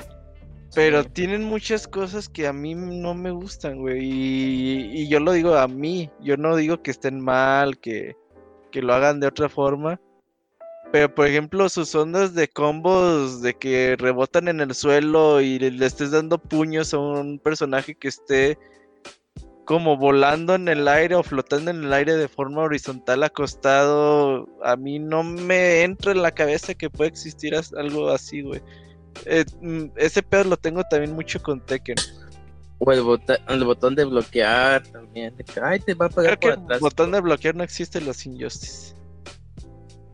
Pero 0.74 1.05
tienen 1.05 1.45
muchas 1.45 1.86
cosas 1.86 2.30
que 2.30 2.47
a 2.47 2.53
mí 2.53 2.74
no 2.74 3.14
me 3.14 3.30
gustan, 3.30 3.78
güey. 3.78 4.01
Y, 4.03 5.09
yo 5.09 5.20
lo 5.20 5.32
digo 5.32 5.55
a 5.55 5.68
mí. 5.68 6.11
Yo 6.20 6.36
no 6.38 6.57
digo 6.57 6.82
que 6.82 6.90
estén 6.90 7.20
mal, 7.20 7.78
que, 7.78 8.16
lo 8.72 8.95
hagan 8.95 9.20
de 9.20 9.26
otra 9.26 9.51
forma. 9.51 10.01
Pero 10.93 11.14
por 11.14 11.26
ejemplo, 11.26 11.70
sus 11.70 11.95
ondas 11.95 12.34
de 12.34 12.49
combos 12.49 13.40
de 13.40 13.55
que 13.55 13.97
rebotan 13.99 14.47
en 14.49 14.61
el 14.61 14.74
suelo 14.74 15.40
y 15.40 15.59
le, 15.59 15.86
estés 15.86 16.11
dando 16.11 16.36
puños 16.36 16.93
a 16.93 16.99
un 16.99 17.38
personaje 17.38 17.95
que 17.95 18.09
esté 18.09 18.59
como 19.64 19.97
volando 19.97 20.55
en 20.55 20.68
el 20.68 20.86
aire 20.86 21.14
o 21.14 21.22
flotando 21.22 21.70
en 21.70 21.84
el 21.84 21.93
aire 21.95 22.14
de 22.16 22.28
forma 22.28 22.61
horizontal 22.61 23.22
acostado, 23.22 24.47
a 24.62 24.76
mí 24.76 24.99
no 24.99 25.22
me 25.22 25.82
entra 25.82 26.12
en 26.12 26.20
la 26.20 26.32
cabeza 26.32 26.74
que 26.74 26.90
pueda 26.90 27.09
existir 27.09 27.55
algo 27.55 28.11
así, 28.11 28.43
güey. 28.43 28.61
Eh, 29.24 29.47
mm, 29.62 29.84
ese 29.97 30.22
pedo 30.22 30.45
lo 30.45 30.57
tengo 30.59 30.82
también 30.90 31.14
mucho 31.14 31.43
con 31.43 31.64
Tekken. 31.64 31.97
O 32.80 32.93
el, 32.93 33.01
botón, 33.64 33.95
de 33.95 34.05
bloquear 34.05 34.82
también. 34.88 35.34
Ay, 35.62 35.80
te 35.80 35.95
va 35.95 36.07
a 36.07 36.09
pagar 36.11 36.38
Creo 36.38 36.66
que 36.66 36.74
El 36.74 36.80
botón 36.80 37.12
de 37.12 37.20
bloquear 37.20 37.55
no 37.55 37.62
existe 37.62 37.99
en 37.99 38.07
los 38.07 38.26
Injustice. 38.26 38.95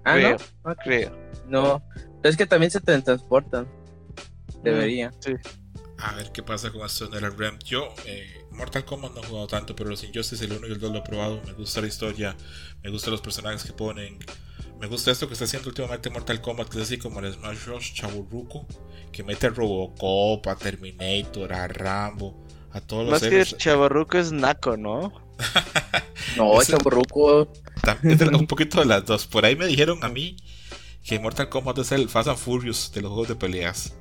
Ah, 0.04 0.14
creo, 0.14 0.36
no. 0.64 0.76
Creo. 0.76 1.18
No, 1.48 1.82
pero 2.22 2.30
es 2.30 2.36
que 2.36 2.46
también 2.46 2.70
se 2.70 2.80
transportan. 2.80 3.68
Debería. 4.62 5.12
sí. 5.20 5.34
A 6.00 6.14
ver 6.14 6.30
qué 6.30 6.44
pasa 6.44 6.70
con 6.70 6.86
esto 6.86 7.06
en 7.06 7.24
el 7.24 7.36
RAM. 7.36 7.58
Yo, 7.64 7.88
eh, 8.06 8.46
Mortal 8.52 8.84
Kombat 8.84 9.14
no 9.14 9.20
he 9.20 9.26
jugado 9.26 9.46
tanto, 9.48 9.74
pero 9.74 9.90
los 9.90 10.04
Injustice, 10.04 10.44
el 10.44 10.52
1 10.52 10.68
y 10.68 10.70
el 10.72 10.80
2 10.80 10.92
lo 10.92 10.98
he 10.98 11.02
probado. 11.02 11.40
Me 11.44 11.52
gusta 11.52 11.80
la 11.80 11.88
historia, 11.88 12.36
me 12.82 12.90
gustan 12.90 13.10
los 13.10 13.20
personajes 13.20 13.64
que 13.64 13.72
ponen. 13.72 14.18
Me 14.80 14.86
gusta 14.86 15.10
esto 15.10 15.26
que 15.26 15.32
está 15.32 15.44
haciendo 15.44 15.68
últimamente 15.70 16.08
Mortal 16.08 16.40
Kombat, 16.40 16.68
que 16.68 16.78
es 16.78 16.84
así 16.84 16.98
como 16.98 17.18
el 17.18 17.32
Smash 17.32 17.64
Bros. 17.64 17.92
Chaburruco, 17.94 18.64
que 19.10 19.24
mete 19.24 19.48
a 19.48 19.50
Robocop, 19.50 20.46
a 20.46 20.54
Terminator, 20.54 21.52
a 21.52 21.66
Rambo, 21.66 22.46
a 22.70 22.80
todos 22.80 23.04
los. 23.04 23.20
Más 23.20 23.22
que 23.22 23.44
Chaburruco 23.44 24.18
es 24.18 24.30
Naco, 24.30 24.76
¿no? 24.76 25.12
no, 26.36 26.62
Chaburruco. 26.62 27.52
También 27.96 28.34
un 28.34 28.46
poquito 28.46 28.80
de 28.80 28.86
las 28.86 29.04
dos. 29.04 29.26
Por 29.26 29.44
ahí 29.44 29.56
me 29.56 29.66
dijeron 29.66 30.02
a 30.02 30.08
mí 30.08 30.36
que 31.04 31.18
Mortal 31.18 31.48
Kombat 31.48 31.78
es 31.78 31.92
el 31.92 32.08
Fast 32.08 32.28
and 32.28 32.38
Furious 32.38 32.92
de 32.92 33.00
los 33.00 33.10
juegos 33.10 33.28
de 33.28 33.36
peleas. 33.36 33.94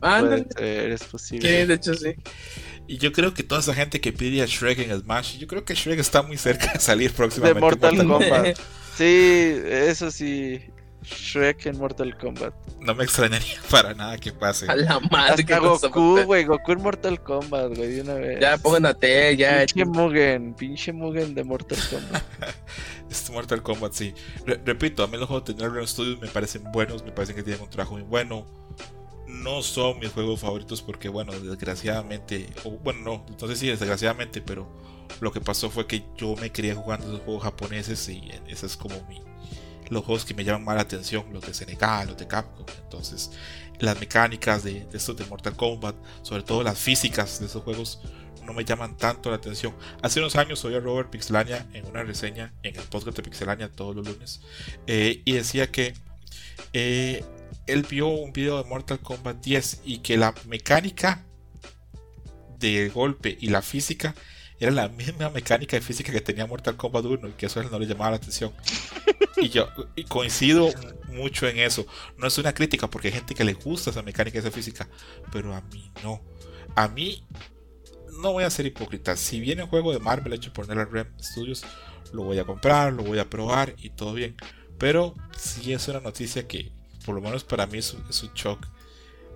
Ah, 0.00 0.22
es 0.58 1.04
posible. 1.04 1.48
Sí, 1.48 1.66
de 1.66 1.74
hecho 1.74 1.94
sí. 1.94 2.14
Y 2.88 2.98
yo 2.98 3.12
creo 3.12 3.32
que 3.32 3.42
toda 3.42 3.60
esa 3.60 3.74
gente 3.74 4.00
que 4.00 4.12
pide 4.12 4.42
a 4.42 4.46
Shrek 4.46 4.78
en 4.80 5.00
Smash, 5.00 5.38
yo 5.38 5.46
creo 5.46 5.64
que 5.64 5.74
Shrek 5.74 5.98
está 6.00 6.22
muy 6.22 6.36
cerca 6.36 6.72
de 6.72 6.80
salir 6.80 7.12
próximamente. 7.12 7.54
De 7.54 7.60
Mortal 7.60 7.96
Kombat. 8.06 8.58
Sí, 8.94 9.54
eso 9.64 10.10
sí. 10.10 10.60
Shrek 11.02 11.66
en 11.66 11.78
Mortal 11.78 12.16
Kombat. 12.18 12.54
No 12.80 12.94
me 12.94 13.04
extrañaría 13.04 13.60
para 13.70 13.94
nada 13.94 14.18
que 14.18 14.32
pase. 14.32 14.66
A 14.68 14.76
la 14.76 15.00
madre. 15.00 15.44
que 15.44 15.58
Goku, 15.58 16.22
güey. 16.24 16.44
Goku 16.44 16.72
en 16.72 16.82
Mortal 16.82 17.22
Kombat, 17.22 17.76
güey, 17.76 17.94
de 17.94 18.00
una 18.02 18.14
vez. 18.14 18.40
Ya, 18.40 18.94
T, 18.94 19.36
ya. 19.36 19.58
Pinche 19.60 19.84
Mugen, 19.84 20.54
pinche 20.54 20.92
Mugen 20.92 21.34
de 21.34 21.44
Mortal 21.44 21.78
Kombat. 21.90 22.22
este 23.12 23.32
Mortal 23.32 23.62
Kombat, 23.62 23.92
sí. 23.92 24.14
repito, 24.64 25.02
a 25.02 25.06
mí 25.06 25.16
los 25.16 25.28
juegos 25.28 25.46
de 25.46 25.54
Nerve 25.54 25.86
Studios 25.86 26.20
me 26.20 26.28
parecen 26.28 26.64
buenos, 26.72 27.04
me 27.04 27.12
parecen 27.12 27.36
que 27.36 27.42
tienen 27.42 27.62
un 27.62 27.70
trabajo 27.70 27.94
muy 27.94 28.02
bueno. 28.02 28.46
No 29.26 29.62
son 29.62 29.98
mis 29.98 30.10
juegos 30.10 30.40
favoritos 30.40 30.82
porque, 30.82 31.08
bueno, 31.08 31.32
desgraciadamente, 31.32 32.48
o, 32.64 32.70
bueno, 32.70 33.24
no, 33.38 33.48
sé 33.48 33.56
si 33.56 33.68
desgraciadamente, 33.68 34.42
pero 34.42 34.68
lo 35.20 35.32
que 35.32 35.40
pasó 35.40 35.70
fue 35.70 35.86
que 35.86 36.04
yo 36.16 36.34
me 36.36 36.50
quería 36.50 36.74
jugando 36.74 37.06
esos 37.06 37.20
juegos 37.20 37.44
japoneses 37.44 38.08
y 38.08 38.30
esa 38.48 38.66
es 38.66 38.76
como 38.76 38.94
mi 39.08 39.20
los 39.92 40.04
juegos 40.04 40.24
que 40.24 40.32
me 40.34 40.42
llaman 40.42 40.64
más 40.64 40.76
la 40.76 40.82
atención, 40.82 41.24
los 41.32 41.44
de 41.44 41.52
SNK, 41.52 42.06
los 42.06 42.16
de 42.16 42.26
Capcom. 42.26 42.64
Entonces, 42.82 43.30
las 43.78 43.98
mecánicas 44.00 44.64
de, 44.64 44.86
de 44.86 44.96
estos 44.96 45.16
de 45.16 45.26
Mortal 45.26 45.54
Kombat, 45.54 45.94
sobre 46.22 46.42
todo 46.42 46.62
las 46.62 46.78
físicas 46.78 47.40
de 47.40 47.46
esos 47.46 47.62
juegos, 47.62 48.00
no 48.44 48.52
me 48.52 48.64
llaman 48.64 48.96
tanto 48.96 49.30
la 49.30 49.36
atención. 49.36 49.74
Hace 50.02 50.20
unos 50.20 50.36
años 50.36 50.64
oí 50.64 50.74
a 50.74 50.80
Robert 50.80 51.10
Pixelania 51.10 51.66
en 51.72 51.86
una 51.86 52.02
reseña 52.02 52.52
en 52.62 52.76
el 52.76 52.82
podcast 52.84 53.16
de 53.16 53.22
Pixelania 53.22 53.70
todos 53.70 53.96
los 53.96 54.06
lunes 54.06 54.40
eh, 54.86 55.22
y 55.24 55.32
decía 55.32 55.70
que 55.70 55.94
eh, 56.72 57.24
él 57.66 57.86
vio 57.88 58.08
un 58.08 58.32
video 58.32 58.62
de 58.62 58.68
Mortal 58.68 59.00
Kombat 59.00 59.42
10 59.42 59.82
y 59.84 59.98
que 59.98 60.16
la 60.16 60.34
mecánica 60.46 61.24
de 62.58 62.88
golpe 62.88 63.36
y 63.40 63.48
la 63.48 63.62
física 63.62 64.14
era 64.58 64.70
la 64.70 64.88
misma 64.88 65.28
mecánica 65.30 65.76
de 65.76 65.82
física 65.82 66.12
que 66.12 66.20
tenía 66.20 66.46
Mortal 66.46 66.76
Kombat 66.76 67.04
1 67.04 67.28
y 67.28 67.32
que 67.32 67.46
eso 67.46 67.62
no 67.64 67.78
le 67.78 67.86
llamaba 67.86 68.10
la 68.10 68.16
atención. 68.16 68.52
Y 69.36 69.48
yo 69.48 69.68
coincido 70.08 70.70
mucho 71.08 71.48
en 71.48 71.58
eso. 71.58 71.84
No 72.16 72.28
es 72.28 72.38
una 72.38 72.52
crítica 72.52 72.88
porque 72.88 73.08
hay 73.08 73.14
gente 73.14 73.34
que 73.34 73.42
le 73.42 73.54
gusta 73.54 73.90
esa 73.90 74.02
mecánica, 74.02 74.38
esa 74.38 74.52
física, 74.52 74.88
pero 75.32 75.52
a 75.52 75.60
mí 75.62 75.90
no. 76.04 76.22
A 76.76 76.86
mí 76.86 77.24
no 78.20 78.32
voy 78.32 78.44
a 78.44 78.50
ser 78.50 78.66
hipócrita. 78.66 79.16
Si 79.16 79.40
viene 79.40 79.64
un 79.64 79.68
juego 79.68 79.92
de 79.92 79.98
Marvel 79.98 80.32
hecho 80.32 80.52
por 80.52 80.68
NetherRealm 80.68 81.08
Studios, 81.20 81.64
lo 82.12 82.24
voy 82.24 82.38
a 82.38 82.44
comprar, 82.44 82.92
lo 82.92 83.02
voy 83.02 83.18
a 83.18 83.28
probar 83.28 83.74
y 83.78 83.90
todo 83.90 84.14
bien. 84.14 84.36
Pero 84.78 85.14
si 85.36 85.72
es 85.72 85.88
una 85.88 86.00
noticia 86.00 86.46
que, 86.46 86.72
por 87.04 87.14
lo 87.14 87.20
menos 87.20 87.44
para 87.44 87.66
mí, 87.66 87.78
es 87.78 87.92
un, 87.94 88.34
shock. 88.34 88.66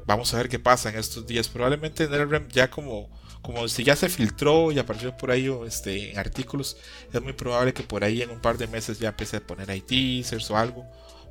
Vamos 0.07 0.33
a 0.35 0.39
ver 0.39 0.49
qué 0.49 0.59
pasa 0.59 0.91
en 0.91 0.97
estos 0.99 1.27
días. 1.27 1.49
Probablemente 1.49 2.05
NetherRealm 2.05 2.49
ya 2.49 2.71
como 2.71 3.09
como 3.47 3.69
si 3.69 3.85
ya 3.85 3.95
se 3.95 4.09
filtró 4.09 4.73
y 4.73 4.79
apareció 4.81 5.17
por 5.17 5.31
ahí 5.31 5.49
este, 5.65 6.11
en 6.11 6.19
artículos, 6.19 6.77
es 7.13 7.23
muy 7.23 7.33
probable 7.33 7.73
que 7.73 7.85
por 7.85 8.03
ahí 8.03 8.21
en 8.21 8.31
un 8.31 8.41
par 8.41 8.59
de 8.59 8.67
meses 8.67 8.99
ya 8.99 9.11
empiece 9.11 9.37
a 9.37 9.41
poner 9.41 9.71
ahí 9.71 9.81
teasers 9.81 10.51
o 10.51 10.57
algo. 10.57 10.85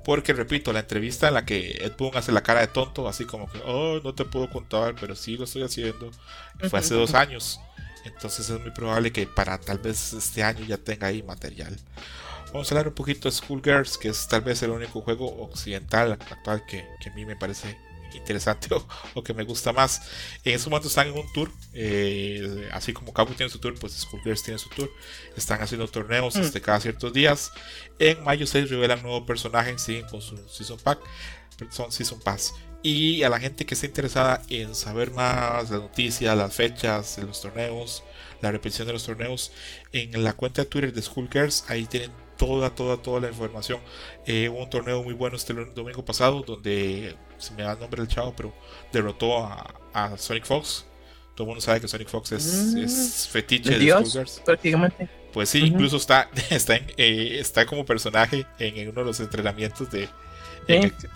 Porque 0.05 0.33
repito, 0.33 0.71
la 0.71 0.81
entrevista 0.81 1.27
en 1.27 1.33
la 1.33 1.45
que 1.45 1.83
Ed 1.83 1.93
Boon 1.97 2.15
hace 2.15 2.31
la 2.31 2.43
cara 2.43 2.61
de 2.61 2.67
tonto, 2.67 3.07
así 3.07 3.25
como 3.25 3.51
que, 3.51 3.59
oh, 3.65 3.99
no 4.03 4.13
te 4.13 4.23
puedo 4.23 4.47
contar, 4.49 4.93
pero 4.99 5.15
sí 5.15 5.35
lo 5.35 5.45
estoy 5.45 5.63
haciendo, 5.63 6.11
fue 6.69 6.79
hace 6.79 6.93
dos 6.93 7.15
años. 7.15 7.59
Entonces 8.05 8.47
es 8.47 8.61
muy 8.61 8.69
probable 8.69 9.11
que 9.11 9.25
para 9.25 9.57
tal 9.57 9.79
vez 9.79 10.13
este 10.13 10.43
año 10.43 10.63
ya 10.63 10.77
tenga 10.77 11.07
ahí 11.07 11.23
material. 11.23 11.75
Vamos 12.53 12.71
a 12.71 12.75
hablar 12.75 12.89
un 12.89 12.93
poquito 12.93 13.27
de 13.27 13.35
Schoolgirls, 13.35 13.97
que 13.97 14.09
es 14.09 14.27
tal 14.27 14.41
vez 14.41 14.61
el 14.61 14.69
único 14.69 15.01
juego 15.01 15.25
occidental 15.41 16.11
actual 16.11 16.63
que, 16.67 16.87
que 17.01 17.09
a 17.09 17.13
mí 17.13 17.25
me 17.25 17.35
parece 17.35 17.75
interesante 18.13 18.69
o, 19.13 19.23
que 19.23 19.33
me 19.33 19.43
gusta 19.43 19.73
más. 19.73 20.01
En 20.43 20.55
este 20.55 20.69
momento 20.69 20.87
están 20.87 21.07
en 21.07 21.17
un 21.17 21.31
tour, 21.33 21.51
eh, 21.73 22.69
así 22.71 22.93
como 22.93 23.13
Cabo 23.13 23.33
tiene 23.33 23.49
su 23.49 23.59
tour, 23.59 23.75
pues 23.79 23.93
Skullgirls 23.93 24.43
tiene 24.43 24.59
su 24.59 24.69
tour. 24.69 24.89
Están 25.35 25.61
haciendo 25.61 25.87
torneos 25.87 26.35
mm. 26.35 26.41
este, 26.41 26.61
cada 26.61 26.79
ciertos 26.79 27.13
días. 27.13 27.51
En 27.99 28.23
mayo 28.23 28.47
6 28.47 28.69
revelan 28.69 29.01
nuevo 29.01 29.25
personaje, 29.25 29.77
siguen 29.77 30.07
con 30.07 30.21
su 30.21 30.37
Season 30.49 30.79
Pack, 30.79 30.99
son 31.69 31.91
Season 31.91 32.19
Pass. 32.19 32.53
Y 32.83 33.23
a 33.23 33.29
la 33.29 33.39
gente 33.39 33.65
que 33.65 33.73
esté 33.73 33.87
interesada 33.87 34.43
en 34.49 34.75
saber 34.75 35.09
más 35.11 35.71
las 35.71 35.81
noticias, 35.81 36.37
las 36.37 36.53
fechas 36.53 37.15
de 37.15 37.23
los 37.23 37.41
torneos, 37.41 38.03
la 38.41 38.51
repetición 38.51 38.85
de 38.85 38.93
los 38.93 39.05
torneos, 39.05 39.51
en 39.91 40.23
la 40.23 40.33
cuenta 40.33 40.61
de 40.61 40.67
Twitter 40.67 40.93
de 40.93 41.01
Skullgirls, 41.01 41.65
ahí 41.67 41.85
tienen 41.85 42.11
toda, 42.37 42.69
toda, 42.69 42.97
toda 42.97 43.21
la 43.21 43.27
información. 43.29 43.79
Eh, 44.25 44.49
hubo 44.49 44.63
un 44.63 44.69
torneo 44.69 45.03
muy 45.03 45.13
bueno 45.13 45.35
este 45.35 45.53
domingo 45.53 46.03
pasado 46.03 46.41
donde 46.41 47.15
se 47.37 47.53
me 47.53 47.63
da 47.63 47.73
el 47.73 47.79
nombre 47.79 48.01
del 48.01 48.09
chavo, 48.09 48.33
pero 48.35 48.53
derrotó 48.91 49.45
a, 49.45 50.17
Sonic 50.17 50.45
Fox. 50.45 50.85
Todo 51.35 51.45
el 51.45 51.47
mundo 51.47 51.61
sabe 51.61 51.81
que 51.81 51.87
Sonic 51.87 52.07
Fox 52.07 52.31
es, 52.31 52.45
mm. 52.75 53.31
fetiche 53.31 53.71
de 53.71 53.79
Dios, 53.79 54.41
prácticamente. 54.43 55.09
Pues 55.33 55.49
sí, 55.49 55.59
incluso 55.59 55.97
está, 55.97 56.29
está, 56.49 56.75
eh, 56.75 57.37
está 57.39 57.65
como 57.65 57.85
personaje 57.85 58.45
en, 58.59 58.89
uno 58.89 59.01
de 59.01 59.07
los 59.07 59.19
entrenamientos 59.19 59.91
de. 59.91 60.07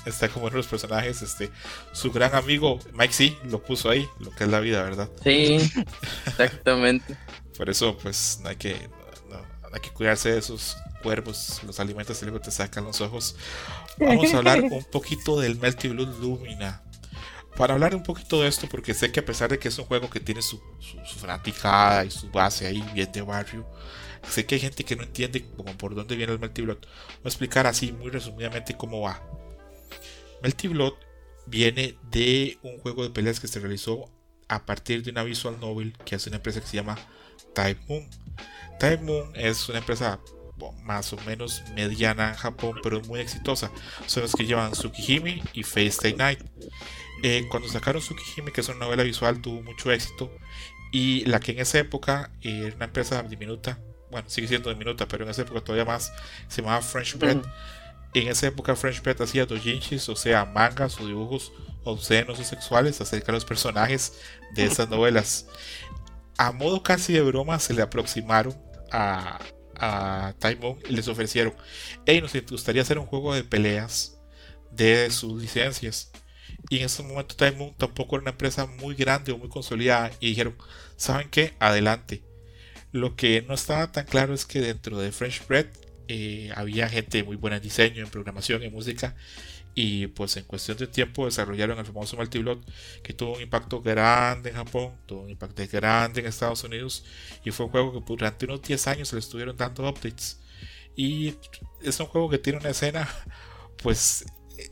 está 0.06 0.28
como 0.28 0.46
uno 0.46 0.52
de 0.52 0.58
los 0.58 0.68
personajes. 0.68 1.22
Este, 1.22 1.50
su 1.94 2.12
gran 2.12 2.36
amigo 2.36 2.80
Mike 2.94 3.14
C 3.14 3.38
lo 3.46 3.64
puso 3.64 3.90
ahí, 3.90 4.08
lo 4.20 4.32
que 4.32 4.44
es 4.44 4.50
la 4.50 4.60
vida, 4.60 4.84
¿verdad? 4.84 5.10
Sí, 5.24 5.58
exactamente. 6.26 7.18
Por 7.58 7.70
eso, 7.70 7.98
pues, 7.98 8.40
no 8.42 8.50
hay 8.50 8.56
que, 8.56 8.76
hay 8.76 9.82
que 9.82 9.90
cuidarse 9.92 10.32
de 10.32 10.40
esos 10.40 10.78
cuervos, 11.02 11.62
los 11.66 11.80
alimentos 11.80 12.22
y 12.22 12.26
luego 12.26 12.40
te 12.40 12.52
sacan 12.52 12.84
los 12.84 13.02
ojos. 13.02 13.36
Vamos 13.98 14.34
a 14.34 14.38
hablar 14.38 14.62
un 14.62 14.84
poquito 14.92 15.40
del 15.40 15.58
Melty 15.58 15.90
Blue 15.90 16.06
Lumina. 16.06 16.84
Para 17.58 17.74
hablar 17.74 17.94
un 17.94 18.04
poquito 18.04 18.42
de 18.42 18.48
esto, 18.48 18.68
porque 18.70 18.94
sé 18.94 19.12
que 19.12 19.20
a 19.20 19.26
pesar 19.26 19.50
de 19.50 19.60
que 19.60 19.68
es 19.68 19.78
un 19.78 19.86
juego 19.86 20.10
que 20.10 20.20
tiene 20.20 20.42
su, 20.42 20.62
su, 20.80 21.20
fanaticada 21.20 22.06
y 22.06 22.12
su 22.12 22.30
base 22.30 22.68
ahí 22.68 22.82
bien 22.94 23.12
de 23.12 23.22
barrio, 23.22 23.68
sé 24.30 24.46
que 24.46 24.56
hay 24.56 24.62
gente 24.62 24.86
que 24.86 24.96
no 24.96 25.04
entiende 25.04 25.46
como 25.58 25.78
por 25.78 25.94
dónde 25.94 26.16
viene 26.16 26.32
el 26.32 26.40
Melty 26.40 26.62
Blood. 26.62 26.78
Voy 26.78 27.22
a 27.26 27.28
explicar 27.28 27.68
así 27.68 27.92
muy 27.92 28.12
resumidamente 28.12 28.78
cómo 28.78 29.02
va. 29.02 29.22
Melty 30.42 30.70
Blood 30.70 30.94
viene 31.48 31.98
de 32.12 32.58
un 32.62 32.80
juego 32.80 33.04
de 33.04 33.10
peleas 33.10 33.40
que 33.40 33.48
se 33.48 33.60
realizó 33.60 34.10
a 34.48 34.66
partir 34.66 35.04
de 35.04 35.12
una 35.12 35.24
visual 35.24 35.60
novel 35.60 35.98
que 36.06 36.16
hace 36.16 36.30
una 36.30 36.38
empresa 36.38 36.62
que 36.62 36.68
se 36.68 36.78
llama 36.78 36.98
Time 37.54 37.78
Moon. 37.88 38.10
Time 38.80 38.98
Moon 38.98 39.32
es 39.36 39.68
una 39.70 39.80
empresa 39.80 40.20
más 40.84 41.14
o 41.14 41.18
menos 41.26 41.64
mediana 41.76 42.30
en 42.30 42.36
Japón, 42.36 42.80
pero 42.84 43.02
muy 43.02 43.20
exitosa. 43.20 43.72
Son 44.06 44.24
los 44.24 44.34
que 44.34 44.46
llevan 44.46 44.72
Tsukihime 44.72 45.42
y 45.54 45.64
Fate 45.64 45.88
Stay 45.88 46.14
Night. 46.14 46.40
Eh, 47.24 47.46
cuando 47.50 47.68
sacaron 47.68 48.02
Tsukihime, 48.02 48.52
que 48.52 48.62
es 48.62 48.70
una 48.70 48.80
novela 48.80 49.04
visual, 49.04 49.42
tuvo 49.42 49.62
mucho 49.62 49.92
éxito. 49.92 50.32
Y 50.92 51.26
la 51.26 51.40
que 51.40 51.52
en 51.52 51.60
esa 51.60 51.80
época 51.80 52.32
eh, 52.42 52.64
era 52.68 52.76
una 52.76 52.86
empresa 52.86 53.22
diminuta, 53.24 53.80
bueno, 54.10 54.30
sigue 54.30 54.48
siendo 54.48 54.70
diminuta, 54.70 55.08
pero 55.08 55.24
en 55.24 55.32
esa 55.32 55.44
época 55.44 55.62
todavía 55.62 55.86
más, 55.86 56.12
se 56.48 56.62
llamaba 56.62 56.82
French 56.82 57.18
Bread. 57.18 57.42
En 58.14 58.28
esa 58.28 58.48
época 58.48 58.76
French 58.76 59.04
Bread 59.04 59.22
hacía 59.22 59.46
dojinshis, 59.46 60.10
o 60.10 60.16
sea, 60.16 60.46
mangas 60.46 61.00
o 61.00 61.06
dibujos 61.06 61.52
obscenos 61.84 62.40
o 62.40 62.44
sexuales 62.44 63.00
acerca 63.02 63.28
de 63.28 63.34
los 63.34 63.46
personajes 63.46 64.14
de 64.56 64.66
esas 64.66 64.90
novelas. 64.90 65.48
A 66.38 66.52
modo 66.52 66.82
casi 66.82 67.14
de 67.14 67.22
broma 67.22 67.60
se 67.60 67.74
le 67.74 67.82
aproximaron 67.82 68.56
a, 68.92 69.40
a 69.80 70.34
Time 70.40 70.78
les 70.90 71.08
ofrecieron, 71.08 71.54
hey, 72.06 72.22
nos 72.22 72.34
gustaría 72.50 72.82
hacer 72.82 73.00
un 73.00 73.06
juego 73.06 73.34
de 73.34 73.44
peleas 73.44 74.20
de 74.72 75.10
sus 75.12 75.42
licencias. 75.42 76.12
Y 76.70 76.80
en 76.80 76.86
ese 76.86 77.04
momento 77.04 77.36
Time 77.36 77.74
tampoco 77.78 78.16
era 78.16 78.24
una 78.24 78.32
empresa 78.32 78.66
muy 78.66 78.96
grande 78.96 79.32
o 79.32 79.38
muy 79.38 79.50
consolidada 79.50 80.12
y 80.20 80.30
dijeron, 80.30 80.56
¿saben 80.98 81.30
qué? 81.30 81.54
Adelante. 81.60 82.24
Lo 82.92 83.16
que 83.16 83.44
no 83.44 83.54
estaba 83.54 83.92
tan 83.92 84.06
claro 84.06 84.34
es 84.34 84.46
que 84.46 84.62
dentro 84.62 84.98
de 85.00 85.12
French 85.12 85.46
Bread 85.48 85.68
eh, 86.08 86.52
había 86.56 86.90
gente 86.90 87.24
muy 87.24 87.36
buena 87.36 87.58
en 87.58 87.64
diseño, 87.64 88.04
en 88.04 88.10
programación, 88.10 88.64
en 88.64 88.74
música 88.74 89.16
y 89.76 90.08
pues 90.08 90.36
en 90.38 90.44
cuestión 90.44 90.78
de 90.78 90.88
tiempo 90.88 91.26
desarrollaron 91.26 91.78
el 91.80 91.86
famoso 91.86 92.18
Multiblot 92.18 92.66
que 93.04 93.14
tuvo 93.14 93.36
un 93.36 93.42
impacto 93.42 93.82
grande 93.82 94.50
en 94.50 94.56
Japón, 94.56 94.94
tuvo 95.06 95.22
un 95.22 95.30
impacto 95.30 95.64
grande 95.72 96.22
en 96.22 96.28
Estados 96.28 96.64
Unidos 96.64 97.06
y 97.46 97.52
fue 97.52 97.66
un 97.66 97.72
juego 97.72 97.94
que 97.94 98.04
durante 98.06 98.46
unos 98.46 98.62
10 98.62 98.88
años 98.88 99.14
le 99.14 99.20
estuvieron 99.20 99.56
dando 99.56 99.88
updates. 99.88 100.40
Y 100.96 101.36
es 101.82 102.00
un 102.00 102.08
juego 102.08 102.30
que 102.30 102.40
tiene 102.40 102.60
una 102.60 102.70
escena 102.70 103.08
pues 103.82 104.26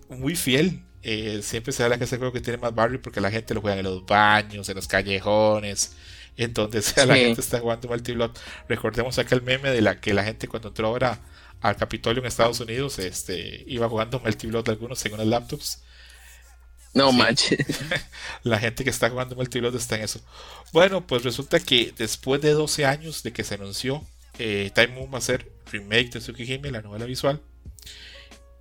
muy 0.09 0.35
fiel. 0.35 0.83
Eh, 1.03 1.41
siempre 1.41 1.71
se 1.71 1.83
habla 1.83 1.97
que 1.97 2.03
es 2.03 2.11
el 2.11 2.19
juego 2.19 2.33
que 2.33 2.41
tiene 2.41 2.57
más 2.57 2.75
barrio 2.75 3.01
porque 3.01 3.21
la 3.21 3.31
gente 3.31 3.53
lo 3.53 3.61
juega 3.61 3.77
en 3.77 3.85
los 3.85 4.05
baños, 4.05 4.67
en 4.67 4.75
los 4.75 4.87
callejones, 4.87 5.95
en 6.35 6.53
donde 6.53 6.81
sea 6.81 7.05
la 7.05 7.15
gente 7.15 7.41
está 7.41 7.59
jugando 7.59 7.87
Multiblot. 7.87 8.37
Recordemos 8.67 9.17
aquel 9.19 9.41
meme 9.41 9.69
de 9.71 9.81
la 9.81 10.01
que 10.01 10.13
la 10.13 10.23
gente 10.23 10.47
cuando 10.47 10.69
entró 10.69 10.87
ahora 10.87 11.21
al 11.61 11.75
Capitolio 11.75 12.21
en 12.21 12.27
Estados 12.27 12.59
Unidos, 12.59 12.99
este, 12.99 13.63
iba 13.67 13.89
jugando 13.89 14.19
Multiblot 14.19 14.69
algunos 14.69 15.05
en 15.05 15.13
unos 15.13 15.27
laptops. 15.27 15.83
No 16.93 17.11
manches. 17.11 17.59
La 18.43 18.59
gente 18.59 18.83
que 18.83 18.89
está 18.89 19.09
jugando 19.09 19.35
Multiblot 19.35 19.75
está 19.75 19.97
en 19.97 20.03
eso. 20.03 20.19
Bueno, 20.73 21.05
pues 21.05 21.23
resulta 21.23 21.59
que 21.59 21.93
después 21.97 22.41
de 22.41 22.51
12 22.51 22.85
años 22.85 23.23
de 23.23 23.33
que 23.33 23.43
se 23.43 23.55
anunció, 23.55 24.03
eh, 24.39 24.71
Time 24.73 24.87
Moon 24.89 25.13
va 25.13 25.19
a 25.19 25.21
ser 25.21 25.51
remake 25.71 26.11
de 26.11 26.19
Tsukihime, 26.19 26.71
la 26.71 26.81
novela 26.81 27.05
visual. 27.05 27.41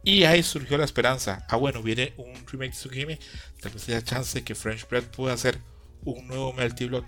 Y 0.03 0.25
ahí 0.25 0.43
surgió 0.43 0.79
la 0.79 0.85
esperanza. 0.85 1.45
Ah, 1.49 1.57
bueno, 1.57 1.83
viene 1.83 2.15
un 2.17 2.47
remake 2.47 2.73
de 2.73 2.77
Tsukihime. 2.77 3.19
Tal 3.61 3.73
vez 3.73 3.89
haya 3.89 4.05
chance 4.05 4.39
de 4.39 4.45
que 4.45 4.55
French 4.55 4.89
Bread 4.89 5.05
pueda 5.05 5.35
hacer 5.35 5.59
un 6.05 6.27
nuevo 6.29 6.53
Multiblot. 6.53 7.05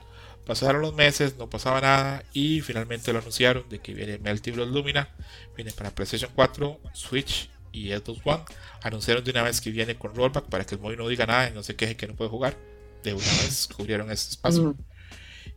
Pasaron 0.48 0.80
los 0.80 0.94
meses, 0.94 1.36
no 1.36 1.50
pasaba 1.50 1.78
nada 1.82 2.24
y 2.32 2.62
finalmente 2.62 3.12
lo 3.12 3.18
anunciaron 3.18 3.68
de 3.68 3.80
que 3.80 3.92
viene 3.92 4.16
Melty 4.16 4.50
Blood 4.50 4.68
Lumina, 4.68 5.10
viene 5.54 5.72
para 5.72 5.90
PlayStation 5.90 6.30
4, 6.34 6.80
Switch 6.94 7.50
y 7.70 7.90
Xbox 7.90 8.20
One. 8.24 8.44
Anunciaron 8.82 9.22
de 9.22 9.30
una 9.30 9.42
vez 9.42 9.60
que 9.60 9.70
viene 9.70 9.98
con 9.98 10.14
rollback 10.14 10.46
para 10.46 10.64
que 10.64 10.76
el 10.76 10.80
móvil 10.80 10.96
no 10.96 11.06
diga 11.06 11.26
nada 11.26 11.50
y 11.50 11.52
no 11.52 11.62
se 11.62 11.76
queje 11.76 11.96
que 11.96 12.06
no 12.06 12.16
puede 12.16 12.30
jugar. 12.30 12.56
De 13.04 13.12
una 13.12 13.26
vez 13.26 13.68
cubrieron 13.76 14.10
este 14.10 14.30
espacio. 14.30 14.74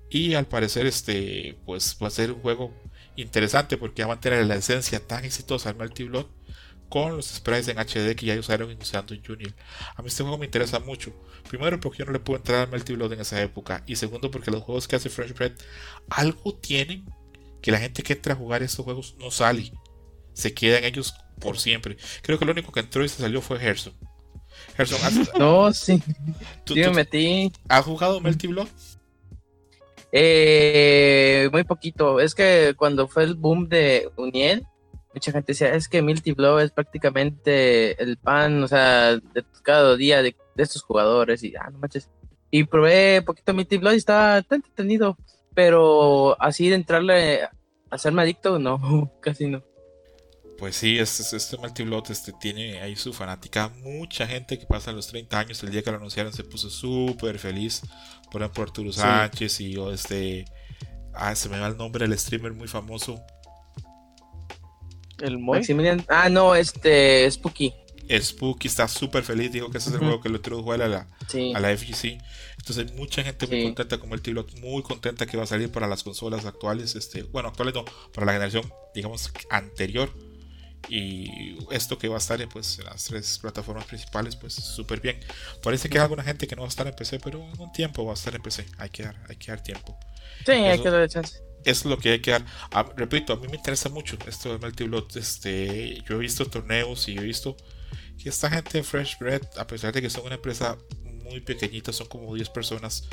Y 0.10 0.34
al 0.34 0.46
parecer 0.48 0.86
este 0.86 1.58
pues 1.66 1.98
va 2.04 2.08
a 2.08 2.12
ser 2.12 2.34
un 2.34 2.42
juego 2.42 2.74
interesante 3.16 3.78
porque 3.78 4.02
va 4.02 4.08
a 4.08 4.16
mantener 4.16 4.46
la 4.46 4.56
esencia 4.56 5.00
tan 5.00 5.24
exitosa 5.24 5.70
del 5.70 5.80
Melty 5.80 6.04
Blood 6.04 6.26
con 6.89 7.16
los 7.16 7.28
sprites 7.28 7.70
en 7.70 7.78
HD 7.78 8.14
que 8.18 8.26
ya 8.26 8.38
usaron 8.38 8.78
usando 8.78 9.16
Junior. 9.26 9.54
A 9.96 10.02
mí 10.02 10.10
este 10.10 10.24
juego 10.24 10.38
me 10.38 10.48
interesa 10.48 10.82
mucho. 10.82 11.14
Primero 11.50 11.80
porque 11.80 12.00
yo 12.00 12.06
no 12.06 12.12
le 12.12 12.20
puedo 12.20 12.38
entrar 12.38 12.62
al 12.62 12.70
Melty 12.70 12.94
Blood 12.94 13.14
en 13.14 13.22
esa 13.22 13.42
época. 13.42 13.84
Y 13.88 13.96
segundo 13.96 14.32
porque 14.32 14.52
los 14.52 14.64
juegos 14.64 14.88
que 14.88 14.96
hace 14.96 15.10
Fresh 15.10 15.34
Bread 15.34 15.54
algo 16.10 16.56
tienen 16.56 17.06
que 17.62 17.72
la 17.72 17.80
gente 17.80 18.04
que 18.04 18.14
entra 18.14 18.34
a 18.34 18.38
jugar 18.38 18.64
estos 18.64 18.84
juegos 18.84 19.16
no 19.20 19.32
sale. 19.32 19.72
se 20.34 20.54
quedan 20.54 20.84
ellos 20.84 21.14
por 21.39 21.60
siempre. 21.60 21.98
Creo 22.22 22.39
que 22.39 22.46
lo 22.46 22.52
único 22.52 22.72
que 22.72 22.80
entró 22.80 23.04
y 23.04 23.10
se 23.10 23.22
salió 23.22 23.42
fue 23.42 23.60
Gerson. 23.60 23.94
Gerson, 24.78 25.28
no, 25.38 25.74
sí. 25.74 26.02
¿Tú, 26.64 26.76
me 26.76 26.89
metí. 26.92 27.52
¿Has 27.68 27.86
jugado 27.86 28.22
Melty 28.22 28.48
Blood? 28.48 28.68
Eh, 30.12 31.50
muy 31.52 31.64
poquito. 31.64 32.20
Es 32.20 32.36
que 32.36 32.74
cuando 32.78 33.08
fue 33.08 33.24
el 33.24 33.36
boom 33.36 33.70
de 33.70 34.10
Uniel, 34.18 34.66
mucha 35.14 35.32
gente 35.32 35.51
decía, 35.51 35.74
es 35.74 35.88
que 35.88 36.01
Milty 36.01 36.34
Blow 36.34 36.59
es 36.59 36.72
prácticamente 36.72 38.01
el 38.01 38.18
pan, 38.18 38.64
o 38.64 38.68
sea, 38.68 39.16
de 39.16 39.45
cada 39.64 39.95
día 39.95 40.22
de, 40.22 40.36
estos 40.57 40.84
jugadores. 40.84 41.43
Y, 41.43 41.55
ah, 41.55 41.70
no 41.72 41.80
manches. 41.80 42.09
Y 42.49 42.64
probé 42.66 43.22
poquito 43.22 43.53
Milty 43.53 43.78
Blow 43.78 43.93
y 43.93 43.97
estaba 43.97 44.41
tan 44.41 44.57
entretenido. 44.57 45.18
Pero 45.53 46.41
así 46.41 46.70
de 46.70 46.76
entrarle 46.76 47.43
a 47.43 47.51
hacerme 47.89 48.22
adicto, 48.22 48.57
no, 48.59 49.12
casi 49.22 49.47
no. 49.47 49.64
Pues 50.62 50.76
sí, 50.76 50.99
este, 50.99 51.36
este 51.36 51.57
Multiblot 51.57 52.12
este, 52.12 52.34
tiene 52.34 52.82
ahí 52.82 52.95
su 52.95 53.14
fanática. 53.14 53.70
Mucha 53.70 54.28
gente 54.28 54.59
que 54.59 54.68
pasa 54.68 54.91
los 54.91 55.07
30 55.07 55.39
años, 55.39 55.64
el 55.64 55.72
día 55.72 55.82
que 55.82 55.89
lo 55.89 55.97
anunciaron, 55.97 56.32
se 56.34 56.43
puso 56.43 56.70
súper 56.70 57.39
feliz. 57.39 57.82
Por 58.32 58.43
ejemplo, 58.43 58.62
Arturo 58.62 58.93
Sánchez 58.93 59.59
y 59.59 59.82
este. 59.91 60.45
Ah, 61.16 61.34
se 61.34 61.49
me 61.49 61.59
va 61.59 61.66
el 61.66 61.78
nombre 61.78 62.07
del 62.07 62.16
streamer 62.16 62.53
muy 62.53 62.68
famoso. 62.68 63.26
El 65.22 65.39
Moy. 65.39 65.61
Ah, 66.07 66.30
no, 66.30 66.55
este. 66.55 67.30
Spooky. 67.30 67.74
Spooky 68.19 68.67
está 68.67 68.88
súper 68.88 69.24
feliz. 69.24 69.51
Dijo 69.51 69.69
que 69.69 69.78
ese 69.78 69.89
es 69.89 69.95
el 69.95 70.01
juego 70.01 70.22
que 70.22 70.30
lo 70.30 70.38
introdujo 70.38 70.74
a 70.74 70.78
la, 70.78 71.07
a 71.55 71.59
la 71.59 71.78
FGC. 71.78 72.17
Entonces, 72.57 72.93
mucha 72.93 73.24
gente 73.24 73.47
muy 73.47 73.63
contenta 73.65 73.97
con 73.97 74.07
el 74.07 74.09
Multiblot. 74.09 74.59
Muy 74.59 74.84
contenta 74.84 75.26
que 75.26 75.38
va 75.38 75.43
a 75.43 75.47
salir 75.47 75.72
para 75.72 75.88
las 75.88 76.03
consolas 76.03 76.45
actuales. 76.45 76.95
Este, 76.95 77.24
bueno, 77.24 77.49
actuales 77.49 77.74
no, 77.74 77.86
para 78.13 78.26
la 78.26 78.34
generación, 78.34 78.72
digamos, 78.93 79.32
anterior 79.49 80.11
y 80.89 81.57
esto 81.72 81.97
que 81.97 82.07
va 82.07 82.15
a 82.15 82.17
estar 82.17 82.45
pues, 82.49 82.80
en 82.80 82.86
las 82.86 83.05
tres 83.05 83.39
plataformas 83.39 83.86
principales, 83.86 84.36
pues 84.36 84.53
súper 84.53 84.99
bien. 84.99 85.19
Parece 85.63 85.89
que 85.89 85.97
hay 85.97 86.03
alguna 86.03 86.24
gente 86.24 86.47
que 86.47 86.55
no 86.55 86.63
va 86.63 86.67
a 86.67 86.69
estar 86.69 86.88
en 86.88 86.95
PC, 86.95 87.19
pero 87.19 87.39
en 87.39 87.59
un 87.59 87.72
tiempo 87.72 88.05
va 88.05 88.11
a 88.11 88.15
estar 88.15 88.34
en 88.36 88.41
PC. 88.41 88.65
Hay 88.78 88.89
que 88.89 89.03
dar, 89.03 89.15
hay 89.30 89.36
que 89.36 89.51
dar 89.51 89.61
tiempo. 89.61 89.97
Sí, 90.45 90.51
hay 90.51 90.80
que 90.82 90.89
darle 90.89 91.07
chance. 91.07 91.39
Es 91.64 91.86
lo 91.86 91.97
que 91.97 92.12
hay 92.12 92.22
que 92.22 92.32
dar. 92.32 92.45
Ah, 92.72 92.86
repito, 92.95 93.34
a 93.34 93.38
mí 93.38 93.47
me 93.47 93.57
interesa 93.57 93.89
mucho 93.89 94.18
esto 94.28 94.51
de 94.51 94.57
Multiblot. 94.57 95.16
Este, 95.16 96.01
yo 96.07 96.16
he 96.16 96.20
visto 96.20 96.45
torneos 96.45 97.07
y 97.07 97.18
he 97.18 97.22
visto 97.22 97.55
que 98.18 98.30
esta 98.30 98.49
gente 98.49 98.80
de 98.80 98.84
Fresh 98.84 99.18
Bread, 99.20 99.41
a 99.57 99.68
pesar 99.68 99.93
de 99.93 100.01
que 100.01 100.09
son 100.09 100.26
una 100.26 100.36
empresa 100.36 100.78
muy 101.24 101.39
pequeñita, 101.41 101.91
son 101.93 102.07
como 102.07 102.34
10 102.34 102.49
personas, 102.49 103.07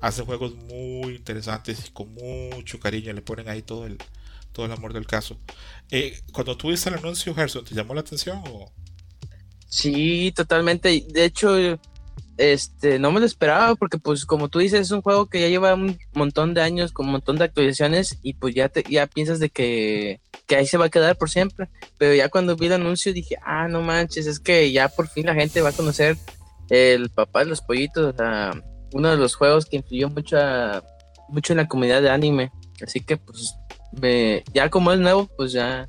hacen 0.00 0.26
juegos 0.26 0.54
muy 0.54 1.16
interesantes 1.16 1.86
y 1.86 1.90
con 1.92 2.12
mucho 2.14 2.78
cariño. 2.78 3.12
Le 3.12 3.22
ponen 3.22 3.48
ahí 3.48 3.62
todo 3.62 3.86
el, 3.86 3.98
todo 4.52 4.66
el 4.66 4.72
amor 4.72 4.92
del 4.92 5.06
caso. 5.06 5.38
Eh, 5.90 6.20
cuando 6.32 6.56
tuviste 6.56 6.88
el 6.88 6.96
anuncio, 6.96 7.34
Gerson, 7.34 7.64
¿te 7.64 7.74
llamó 7.74 7.94
la 7.94 8.00
atención? 8.00 8.42
O? 8.48 8.72
Sí, 9.68 10.32
totalmente. 10.34 11.04
De 11.08 11.24
hecho, 11.24 11.56
este, 12.36 12.98
no 12.98 13.12
me 13.12 13.20
lo 13.20 13.26
esperaba 13.26 13.74
porque, 13.76 13.98
pues, 13.98 14.26
como 14.26 14.48
tú 14.48 14.58
dices, 14.58 14.80
es 14.80 14.90
un 14.90 15.02
juego 15.02 15.26
que 15.26 15.40
ya 15.40 15.48
lleva 15.48 15.74
un 15.74 15.98
montón 16.12 16.54
de 16.54 16.62
años 16.62 16.92
con 16.92 17.06
un 17.06 17.12
montón 17.12 17.36
de 17.36 17.44
actualizaciones 17.44 18.18
y 18.22 18.34
pues 18.34 18.54
ya 18.54 18.68
te, 18.68 18.84
ya 18.88 19.06
piensas 19.06 19.38
de 19.38 19.50
que, 19.50 20.20
que 20.46 20.56
ahí 20.56 20.66
se 20.66 20.78
va 20.78 20.86
a 20.86 20.90
quedar 20.90 21.16
por 21.16 21.30
siempre. 21.30 21.68
Pero 21.98 22.14
ya 22.14 22.28
cuando 22.28 22.56
vi 22.56 22.66
el 22.66 22.74
anuncio 22.74 23.12
dije, 23.12 23.36
ah, 23.44 23.68
no 23.68 23.82
manches, 23.82 24.26
es 24.26 24.40
que 24.40 24.72
ya 24.72 24.88
por 24.88 25.08
fin 25.08 25.26
la 25.26 25.34
gente 25.34 25.60
va 25.62 25.70
a 25.70 25.72
conocer 25.72 26.16
el 26.70 27.10
papá 27.10 27.40
de 27.40 27.46
los 27.46 27.60
pollitos, 27.60 28.14
uno 28.92 29.10
de 29.10 29.16
los 29.16 29.34
juegos 29.34 29.66
que 29.66 29.76
influyó 29.76 30.08
mucho, 30.08 30.36
mucho 31.28 31.52
en 31.52 31.58
la 31.58 31.68
comunidad 31.68 32.02
de 32.02 32.10
anime. 32.10 32.50
Así 32.82 33.00
que, 33.00 33.16
pues, 33.16 33.54
ya 34.52 34.70
como 34.70 34.92
es 34.92 34.98
nuevo, 34.98 35.28
pues 35.36 35.52
ya 35.52 35.88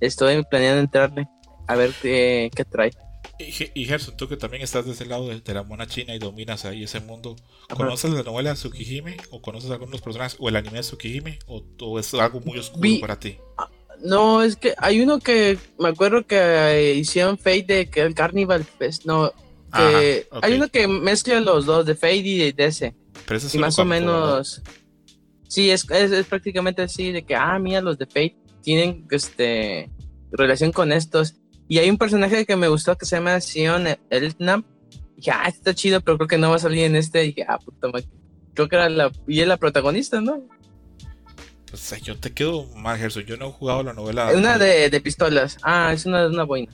estoy 0.00 0.42
planeando 0.44 0.80
entrarle 0.80 1.28
a 1.66 1.76
ver 1.76 1.92
qué, 2.00 2.50
trae. 2.70 2.90
Y, 3.38 3.84
Gerson, 3.84 4.16
tú 4.16 4.28
que 4.28 4.36
también 4.36 4.62
estás 4.62 4.86
de 4.86 4.92
ese 4.92 5.06
lado 5.06 5.28
de, 5.28 5.54
la 5.54 5.62
mona 5.62 5.86
china 5.86 6.14
y 6.14 6.18
dominas 6.18 6.64
ahí 6.64 6.84
ese 6.84 7.00
mundo, 7.00 7.36
¿conoces 7.74 8.12
la 8.12 8.22
novela 8.22 8.54
Tsukihime? 8.54 9.16
¿O 9.30 9.42
conoces 9.42 9.70
algunos 9.70 10.00
personajes? 10.00 10.36
¿O 10.38 10.48
el 10.48 10.56
anime 10.56 10.78
de 10.78 10.82
Tsukihime? 10.82 11.38
¿O, 11.46 11.98
es 11.98 12.14
algo 12.14 12.40
muy 12.40 12.58
oscuro 12.58 13.00
para 13.00 13.18
ti? 13.18 13.38
Ah, 13.58 13.68
no, 14.02 14.42
es 14.42 14.56
que 14.56 14.74
hay 14.78 15.00
uno 15.00 15.18
que 15.18 15.58
me 15.78 15.88
acuerdo 15.88 16.26
que 16.26 16.94
hicieron 16.96 17.38
Fate 17.38 17.64
de 17.66 17.90
que 17.90 18.02
el 18.02 18.14
Carnival 18.14 18.64
Fest, 18.64 19.04
no, 19.04 19.32
que 19.74 20.28
hay 20.42 20.54
uno 20.54 20.68
que 20.68 20.86
mezcla 20.86 21.40
los 21.40 21.66
dos, 21.66 21.86
de 21.86 21.94
Fate 21.94 22.16
y 22.16 22.52
de 22.52 22.64
ese. 22.64 22.94
Y 23.52 23.58
más 23.58 23.78
o 23.78 23.84
menos... 23.84 24.62
Sí, 25.48 25.70
es, 25.70 25.88
es, 25.90 26.26
prácticamente 26.26 26.82
así, 26.82 27.12
de 27.12 27.24
que, 27.24 27.36
ah, 27.36 27.58
mira, 27.60 27.80
los 27.80 27.96
de 27.96 28.06
Fate 28.06 28.36
tienen 28.62 29.06
este, 29.10 29.88
relación 30.32 30.72
con 30.72 30.90
estos. 30.90 31.36
Y 31.68 31.78
hay 31.78 31.90
un 31.90 31.98
personaje 31.98 32.44
que 32.44 32.56
me 32.56 32.68
gustó 32.68 32.96
que 32.96 33.06
se 33.06 33.16
llama 33.16 33.40
Sion 33.40 33.86
Eltnam. 34.10 34.64
Dije, 35.16 35.30
ah, 35.30 35.48
está 35.48 35.74
chido, 35.74 36.00
pero 36.00 36.18
creo 36.18 36.28
que 36.28 36.38
no 36.38 36.50
va 36.50 36.56
a 36.56 36.58
salir 36.58 36.84
en 36.84 36.96
este. 36.96 37.24
Y 37.24 37.26
dije, 37.28 37.46
ah, 37.48 37.58
puta 37.58 37.88
madre. 37.88 38.06
Creo 38.52 38.68
que 38.68 38.76
era 38.76 38.88
la, 38.88 39.10
y 39.26 39.40
es 39.40 39.48
la 39.48 39.56
protagonista, 39.56 40.20
¿no? 40.20 40.42
Pues 41.70 42.02
yo 42.02 42.16
te 42.16 42.32
quedo 42.32 42.66
mal, 42.76 42.98
Gerson. 42.98 43.24
Yo 43.24 43.36
no 43.36 43.48
he 43.48 43.52
jugado 43.52 43.82
la 43.82 43.92
novela. 43.94 44.30
Una 44.32 44.58
de, 44.58 44.90
de 44.90 45.00
pistolas. 45.00 45.58
Ah, 45.62 45.92
es 45.92 46.06
una, 46.06 46.26
una 46.26 46.44
boina. 46.44 46.72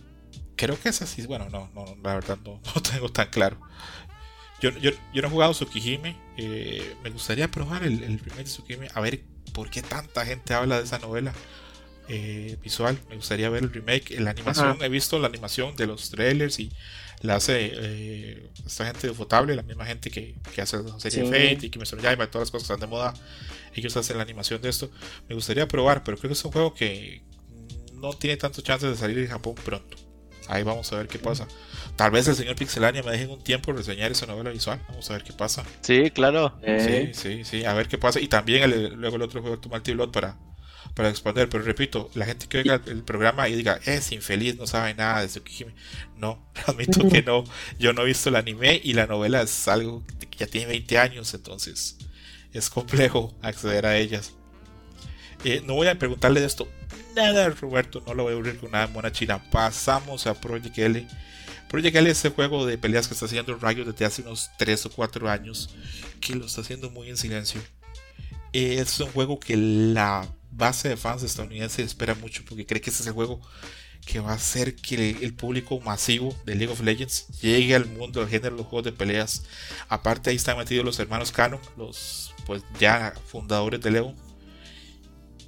Creo 0.56 0.78
que 0.78 0.90
es 0.90 1.00
así. 1.00 1.24
Bueno, 1.26 1.48
no, 1.48 1.70
no, 1.74 1.96
la 2.02 2.14
verdad 2.14 2.38
no, 2.44 2.60
no 2.74 2.82
tengo 2.82 3.08
tan 3.08 3.28
claro. 3.28 3.58
Yo, 4.60 4.70
yo, 4.72 4.90
yo 5.14 5.22
no 5.22 5.28
he 5.28 5.30
jugado 5.30 5.52
Tsukihime. 5.52 6.16
Eh, 6.36 6.96
me 7.02 7.10
gustaría 7.10 7.50
probar 7.50 7.84
el, 7.84 8.02
el 8.02 8.18
primer 8.18 8.44
Tsukihime. 8.44 8.88
A 8.92 9.00
ver 9.00 9.22
por 9.54 9.70
qué 9.70 9.80
tanta 9.82 10.26
gente 10.26 10.52
habla 10.52 10.78
de 10.78 10.84
esa 10.84 10.98
novela 10.98 11.32
eh, 12.12 12.56
visual. 12.60 12.98
Me 13.08 13.14
gustaría 13.14 13.48
ver 13.50 13.62
el 13.62 13.72
remake. 13.72 14.18
La 14.18 14.30
animación, 14.30 14.78
he 14.82 14.88
visto 14.88 15.18
la 15.20 15.28
animación 15.28 15.76
de 15.76 15.86
los 15.86 16.10
trailers 16.10 16.58
y 16.58 16.72
la 17.20 17.36
hace 17.36 17.70
eh, 17.72 18.50
esta 18.66 18.86
gente 18.86 19.06
de 19.06 19.14
Fotable, 19.14 19.54
la 19.54 19.62
misma 19.62 19.86
gente 19.86 20.10
que, 20.10 20.34
que 20.52 20.60
hace 20.60 20.78
la 20.82 20.98
serie 20.98 21.24
Fate 21.24 21.66
y 21.66 21.70
que 21.70 21.78
me 21.78 21.84
y 21.84 21.88
todas 21.88 22.34
las 22.34 22.50
cosas 22.50 22.50
que 22.50 22.58
están 22.58 22.80
de 22.80 22.86
moda. 22.88 23.14
Ellos 23.74 23.96
hacen 23.96 24.16
la 24.16 24.24
animación 24.24 24.60
de 24.60 24.70
esto. 24.70 24.90
Me 25.28 25.36
gustaría 25.36 25.68
probar, 25.68 26.02
pero 26.02 26.16
creo 26.16 26.30
que 26.30 26.32
es 26.32 26.44
un 26.44 26.50
juego 26.50 26.74
que 26.74 27.22
no 27.94 28.12
tiene 28.14 28.36
tantos 28.36 28.64
chances 28.64 28.90
de 28.90 28.96
salir 28.96 29.18
en 29.18 29.28
Japón 29.28 29.54
pronto. 29.64 29.96
Ahí 30.48 30.64
vamos 30.64 30.92
a 30.92 30.96
ver 30.96 31.06
qué 31.06 31.20
pasa. 31.20 31.46
Tal 31.94 32.10
vez 32.10 32.26
el 32.26 32.34
señor 32.34 32.56
Pixelania 32.56 33.04
me 33.04 33.12
deje 33.12 33.28
un 33.28 33.40
tiempo 33.40 33.72
reseñar 33.72 34.10
esa 34.10 34.26
novela 34.26 34.50
visual. 34.50 34.82
Vamos 34.88 35.08
a 35.08 35.12
ver 35.12 35.22
qué 35.22 35.32
pasa. 35.32 35.62
Sí, 35.82 36.10
claro. 36.10 36.58
Sí, 36.64 37.10
sí, 37.12 37.44
sí. 37.44 37.64
A 37.64 37.72
ver 37.74 37.86
qué 37.86 37.98
pasa. 37.98 38.18
Y 38.18 38.26
también 38.26 38.98
luego 38.98 39.14
el 39.14 39.22
otro 39.22 39.42
juego, 39.42 39.60
tu 39.60 39.68
Multiblot, 39.68 40.10
para, 40.10 40.36
para 40.94 41.08
expandir. 41.10 41.48
Pero 41.48 41.64
repito, 41.64 42.10
la 42.14 42.26
gente 42.26 42.46
que 42.46 42.58
oiga 42.58 42.80
el 42.86 43.02
programa 43.02 43.48
y 43.48 43.54
diga, 43.54 43.80
es 43.84 44.12
infeliz, 44.12 44.56
no 44.56 44.66
sabe 44.66 44.94
nada 44.94 45.22
de 45.22 45.28
Tsukihime. 45.28 45.74
No, 46.16 46.50
admito 46.66 47.08
que 47.08 47.22
no. 47.22 47.44
Yo 47.78 47.92
no 47.92 48.02
he 48.02 48.06
visto 48.06 48.28
el 48.28 48.36
anime 48.36 48.80
y 48.82 48.92
la 48.92 49.06
novela 49.06 49.42
es 49.42 49.68
algo 49.68 50.02
que 50.30 50.38
ya 50.38 50.46
tiene 50.46 50.66
20 50.66 50.98
años, 50.98 51.34
entonces 51.34 51.98
es 52.52 52.70
complejo 52.70 53.34
acceder 53.42 53.86
a 53.86 53.96
ellas. 53.96 54.34
Eh, 55.44 55.62
no 55.64 55.74
voy 55.74 55.88
a 55.88 55.98
preguntarle 55.98 56.40
de 56.40 56.46
esto 56.46 56.68
nada, 57.14 57.48
Roberto. 57.50 58.02
No 58.06 58.14
lo 58.14 58.24
voy 58.24 58.34
a 58.34 58.36
abrir 58.36 58.58
con 58.58 58.70
una 58.70 58.86
mona 58.86 59.12
china. 59.12 59.42
Pasamos 59.50 60.26
a 60.26 60.34
Project 60.34 60.78
L. 60.78 61.06
Project 61.68 61.96
L 61.96 62.10
es 62.10 62.18
ese 62.18 62.30
juego 62.30 62.66
de 62.66 62.78
peleas 62.78 63.06
que 63.06 63.14
está 63.14 63.26
haciendo 63.26 63.56
Rayo 63.56 63.84
desde 63.84 64.04
hace 64.04 64.22
unos 64.22 64.50
3 64.58 64.86
o 64.86 64.90
4 64.90 65.30
años, 65.30 65.74
que 66.20 66.34
lo 66.34 66.46
está 66.46 66.62
haciendo 66.62 66.90
muy 66.90 67.08
en 67.08 67.16
silencio. 67.16 67.60
Es 68.52 68.98
un 69.00 69.10
juego 69.12 69.38
que 69.38 69.56
la 69.56 70.28
base 70.50 70.88
de 70.88 70.96
fans 70.96 71.22
estadounidenses 71.22 71.86
espera 71.86 72.14
mucho 72.14 72.42
porque 72.48 72.66
cree 72.66 72.80
que 72.80 72.90
ese 72.90 73.02
es 73.02 73.06
el 73.06 73.14
juego 73.14 73.40
que 74.06 74.20
va 74.20 74.30
a 74.30 74.34
hacer 74.34 74.76
que 74.76 75.10
el 75.20 75.34
público 75.34 75.78
masivo 75.80 76.34
de 76.44 76.54
League 76.54 76.72
of 76.72 76.80
Legends 76.80 77.28
llegue 77.40 77.74
al 77.74 77.86
mundo 77.86 78.20
del 78.20 78.28
género 78.28 78.56
de 78.56 78.62
los 78.62 78.66
juegos 78.66 78.84
de 78.84 78.92
peleas. 78.92 79.44
Aparte 79.88 80.30
ahí 80.30 80.36
están 80.36 80.56
metidos 80.56 80.84
los 80.84 80.98
hermanos 80.98 81.32
Canon, 81.32 81.60
los 81.76 82.34
pues 82.46 82.62
ya 82.78 83.14
fundadores 83.26 83.80
de 83.80 83.90
Leo 83.90 84.14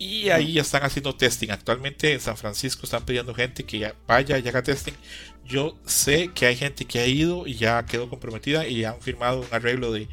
y 0.02 0.30
ahí 0.30 0.54
ya 0.54 0.62
están 0.62 0.82
haciendo 0.82 1.14
testing. 1.14 1.50
Actualmente 1.50 2.12
en 2.12 2.20
San 2.20 2.36
Francisco 2.36 2.82
están 2.84 3.04
pidiendo 3.04 3.34
gente 3.34 3.64
que 3.64 3.94
vaya 4.06 4.38
y 4.38 4.48
haga 4.48 4.62
testing. 4.62 4.94
Yo 5.44 5.78
sé 5.86 6.30
que 6.34 6.46
hay 6.46 6.56
gente 6.56 6.84
que 6.84 6.98
ha 6.98 7.06
ido 7.06 7.46
y 7.46 7.54
ya 7.54 7.84
quedó 7.86 8.08
comprometida 8.08 8.66
y 8.66 8.84
han 8.84 9.00
firmado 9.00 9.40
un 9.40 9.46
arreglo 9.52 9.92
de, 9.92 10.08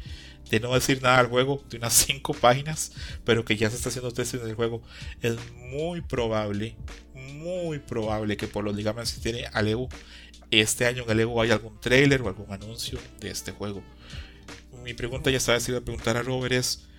no 0.58 0.74
decir 0.74 1.00
nada 1.02 1.18
al 1.18 1.28
juego 1.28 1.62
de 1.70 1.76
unas 1.76 1.92
5 1.92 2.34
páginas, 2.34 2.92
pero 3.24 3.44
que 3.44 3.56
ya 3.56 3.70
se 3.70 3.76
está 3.76 3.90
haciendo 3.90 4.10
testing 4.10 4.40
del 4.40 4.54
juego. 4.54 4.82
Es 5.22 5.36
muy 5.54 6.00
probable, 6.00 6.76
muy 7.14 7.78
probable 7.78 8.36
que 8.36 8.48
por 8.48 8.64
los 8.64 8.74
ligamentos 8.74 9.12
que 9.12 9.20
tiene 9.20 9.46
Alevo, 9.52 9.88
este 10.50 10.86
año 10.86 11.04
en 11.04 11.10
Alevo 11.10 11.40
haya 11.40 11.54
algún 11.54 11.78
trailer 11.78 12.22
o 12.22 12.28
algún 12.28 12.50
anuncio 12.52 12.98
de 13.20 13.30
este 13.30 13.52
juego. 13.52 13.84
Mi 14.82 14.94
pregunta 14.94 15.30
ya 15.30 15.38
sabes 15.38 15.62
si 15.62 15.72
voy 15.72 15.80
a 15.80 15.84
preguntar 15.84 16.16
a 16.16 16.22
Robert 16.22 16.54
es 16.54 16.90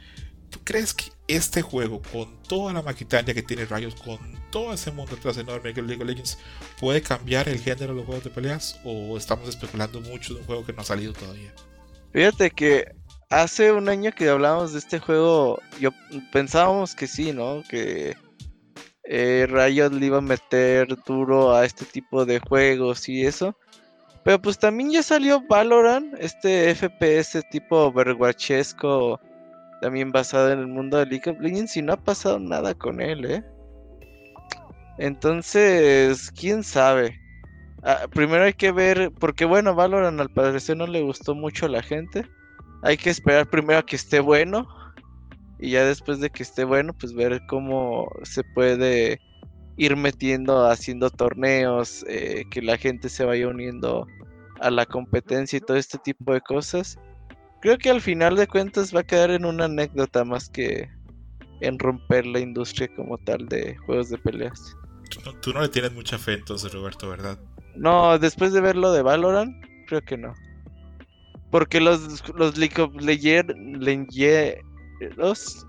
¿Tú 0.52 0.60
crees 0.66 0.94
que 0.94 1.06
este 1.30 1.62
juego, 1.62 2.02
con 2.12 2.44
toda 2.44 2.74
la 2.74 2.82
maquitaria 2.82 3.34
que 3.34 3.42
tiene 3.42 3.64
Rayos, 3.64 3.96
con 3.96 4.20
todo 4.52 4.74
ese 4.74 4.92
mundo 4.92 5.16
atrás 5.16 5.38
enorme 5.38 5.74
que 5.74 5.82
League 5.82 6.04
of 6.04 6.10
Legends, 6.10 6.38
puede 6.78 7.02
cambiar 7.02 7.48
el 7.48 7.58
género 7.58 7.94
de 7.94 8.00
los 8.00 8.06
juegos 8.06 8.26
de 8.26 8.30
peleas? 8.32 8.78
¿O 8.84 9.18
estamos 9.18 9.48
especulando 9.48 10.02
mucho 10.02 10.34
de 10.34 10.42
un 10.42 10.46
juego 10.46 10.66
que 10.66 10.74
no 10.74 10.82
ha 10.82 10.86
salido 10.86 11.14
todavía? 11.14 11.54
Fíjate 12.12 12.52
que 12.52 12.94
hace 13.32 13.72
un 13.72 13.90
año 13.90 14.12
que 14.12 14.30
hablábamos 14.30 14.74
de 14.74 14.80
este 14.80 15.00
juego, 15.00 15.60
yo 15.80 15.90
pensábamos 16.32 16.94
que 16.94 17.08
sí, 17.08 17.32
¿no? 17.32 17.64
Que 17.70 18.16
eh, 19.06 19.48
Riot 19.50 19.90
le 19.90 20.06
iba 20.06 20.18
a 20.20 20.22
meter 20.22 20.88
duro 21.06 21.56
a 21.56 21.66
este 21.66 21.86
tipo 21.86 22.26
de 22.26 22.40
juegos 22.40 23.10
y 23.10 23.26
eso. 23.26 23.56
Pero 24.24 24.40
pues 24.40 24.60
también 24.60 24.92
ya 24.92 25.02
salió 25.02 25.42
Valorant, 25.48 26.14
este 26.20 26.76
FPS 26.76 27.42
tipo 27.50 27.86
Overwatchesco, 27.86 29.20
también 29.82 30.12
basado 30.12 30.52
en 30.52 30.60
el 30.60 30.68
mundo 30.68 30.98
de 30.98 31.08
League 31.08 31.32
of 31.32 31.40
Legends 31.40 31.76
y 31.76 31.82
no 31.82 31.94
ha 31.94 31.98
pasado 31.98 32.38
nada 32.38 32.76
con 32.76 33.02
él, 33.02 33.26
¿eh? 33.26 33.44
Entonces, 35.00 36.32
quién 36.40 36.64
sabe. 36.64 37.20
Ah, 37.82 38.02
primero 38.12 38.44
hay 38.44 38.54
que 38.54 38.72
ver, 38.72 39.12
porque 39.20 39.46
bueno, 39.46 39.74
Valorant 39.74 40.20
al 40.20 40.30
parecer 40.30 40.78
no 40.78 40.86
le 40.86 41.02
gustó 41.02 41.34
mucho 41.34 41.66
a 41.66 41.70
la 41.70 41.82
gente. 41.82 42.30
Hay 42.84 42.98
que 42.98 43.10
esperar 43.10 43.50
primero 43.50 43.80
a 43.80 43.86
que 43.86 43.96
esté 43.96 44.20
bueno 44.20 44.68
y 45.60 45.72
ya 45.72 45.86
después 45.86 46.20
de 46.20 46.30
que 46.30 46.44
esté 46.44 46.64
bueno, 46.64 46.94
pues 46.94 47.14
ver 47.14 47.42
cómo 47.48 48.12
se 48.24 48.44
puede 48.44 49.22
ir 49.78 49.96
metiendo, 49.96 50.66
haciendo 50.68 51.10
torneos, 51.10 52.04
eh, 52.08 52.44
que 52.50 52.62
la 52.62 52.78
gente 52.78 53.10
se 53.10 53.26
vaya 53.26 53.48
uniendo 53.48 54.08
a 54.60 54.72
la 54.72 54.86
competencia 54.86 55.58
y 55.58 55.62
todo 55.62 55.78
este 55.78 55.98
tipo 56.00 56.34
de 56.34 56.42
cosas. 56.42 56.98
Creo 57.62 57.78
que 57.78 57.92
al 57.92 58.02
final 58.02 58.36
de 58.36 58.48
cuentas 58.48 58.96
va 58.96 59.02
a 59.02 59.04
quedar 59.04 59.32
en 59.32 59.46
una 59.46 59.66
anécdota 59.66 60.24
más 60.24 60.50
que 60.50 60.90
en 61.62 61.78
romper 61.78 62.26
la 62.26 62.40
industria 62.40 62.90
como 62.96 63.18
tal 63.20 63.48
de 63.48 63.78
juegos 63.86 64.10
de 64.10 64.18
peleas. 64.18 64.76
Tú 65.42 65.54
no, 65.54 65.62
le 65.62 65.70
tienes 65.70 65.94
mucha 65.94 66.18
fe 66.18 66.34
entonces, 66.34 66.74
Roberto, 66.74 67.10
¿verdad? 67.10 67.38
No, 67.76 68.18
después 68.18 68.54
de 68.54 68.62
ver 68.62 68.76
lo 68.76 68.92
de 68.92 69.02
Valorant, 69.02 69.54
creo 69.88 70.02
que 70.02 70.18
no. 70.18 70.34
Porque 71.52 71.82
los, 71.82 72.28
los 72.36 72.58
League 72.58 72.82
of 72.82 72.96
Legends, 72.96 73.54
los, 75.18 75.68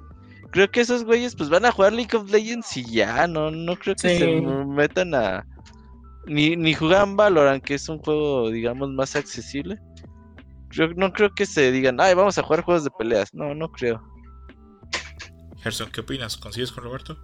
creo 0.53 0.71
que 0.71 0.81
esos 0.81 1.05
güeyes 1.05 1.35
pues 1.35 1.51
van 1.51 1.65
a 1.65 1.73
jugar 1.73 1.93
League 1.93 2.17
of 2.17 2.31
Legends 2.31 2.77
y 2.77 2.85
ya, 2.85 3.27
no, 3.27 3.51
no 3.51 3.77
creo 3.77 3.97
que 3.97 4.19
se 4.19 4.41
metan 4.41 5.15
a 5.15 5.45
ni, 6.27 6.55
ni 6.55 6.73
juegan 6.75 7.17
Valorant, 7.17 7.65
que 7.65 7.75
es 7.75 7.89
un 7.89 7.99
juego 7.99 8.51
digamos 8.51 8.91
más 8.91 9.17
accesible. 9.17 9.79
Yo 10.71 10.89
no 10.95 11.13
creo 11.13 11.35
que 11.35 11.45
se 11.45 11.71
digan, 11.71 12.01
ay, 12.01 12.15
vamos 12.15 12.39
a 12.39 12.43
jugar 12.43 12.63
juegos 12.63 12.85
de 12.85 12.91
peleas. 12.91 13.35
No, 13.35 13.55
no 13.55 13.71
creo. 13.71 14.03
Gerson, 15.59 15.91
¿qué 15.91 16.01
opinas? 16.01 16.37
¿Consigues 16.37 16.73
con 16.73 16.85
Roberto? 16.85 17.19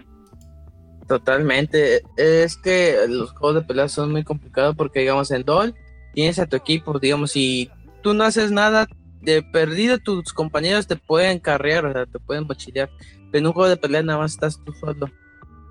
Totalmente. 1.06 2.02
Es 2.16 2.56
que 2.58 3.06
los 3.08 3.30
juegos 3.30 3.54
de 3.54 3.66
peleas 3.66 3.92
son 3.92 4.12
muy 4.12 4.22
complicados 4.22 4.76
porque, 4.76 5.00
digamos, 5.00 5.30
en 5.30 5.44
DOL 5.44 5.74
tienes 6.12 6.38
a 6.38 6.46
tu 6.46 6.56
equipo, 6.56 6.98
digamos, 6.98 7.30
si 7.32 7.70
tú 8.02 8.14
no 8.14 8.24
haces 8.24 8.50
nada, 8.50 8.86
de 9.20 9.42
perdido 9.42 9.98
tus 9.98 10.32
compañeros 10.32 10.86
te 10.86 10.96
pueden 10.96 11.38
carrear, 11.38 11.86
o 11.86 11.92
sea, 11.92 12.06
te 12.06 12.18
pueden 12.18 12.46
mochilear. 12.46 12.90
Pero 13.30 13.40
en 13.40 13.46
un 13.46 13.52
juego 13.52 13.68
de 13.68 13.76
peleas 13.76 14.04
nada 14.04 14.18
más 14.18 14.32
estás 14.32 14.62
tú 14.64 14.72
solo. 14.72 15.10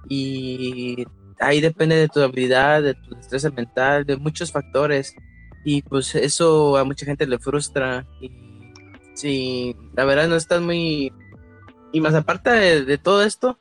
Y 0.09 1.05
ahí 1.39 1.61
depende 1.61 1.95
de 1.95 2.07
tu 2.07 2.21
habilidad, 2.21 2.83
de 2.83 2.93
tu 2.93 3.15
destreza 3.15 3.49
mental, 3.49 4.05
de 4.05 4.17
muchos 4.17 4.51
factores. 4.51 5.15
Y 5.65 5.81
pues 5.81 6.15
eso 6.15 6.77
a 6.77 6.83
mucha 6.83 7.05
gente 7.05 7.25
le 7.25 7.39
frustra. 7.39 8.05
Y 8.21 8.31
si 9.15 9.75
la 9.95 10.05
verdad 10.05 10.27
no 10.27 10.35
estás 10.35 10.61
muy... 10.61 11.11
Y 11.93 12.01
más 12.01 12.13
aparte 12.13 12.49
de 12.83 12.97
todo 12.97 13.23
esto, 13.23 13.57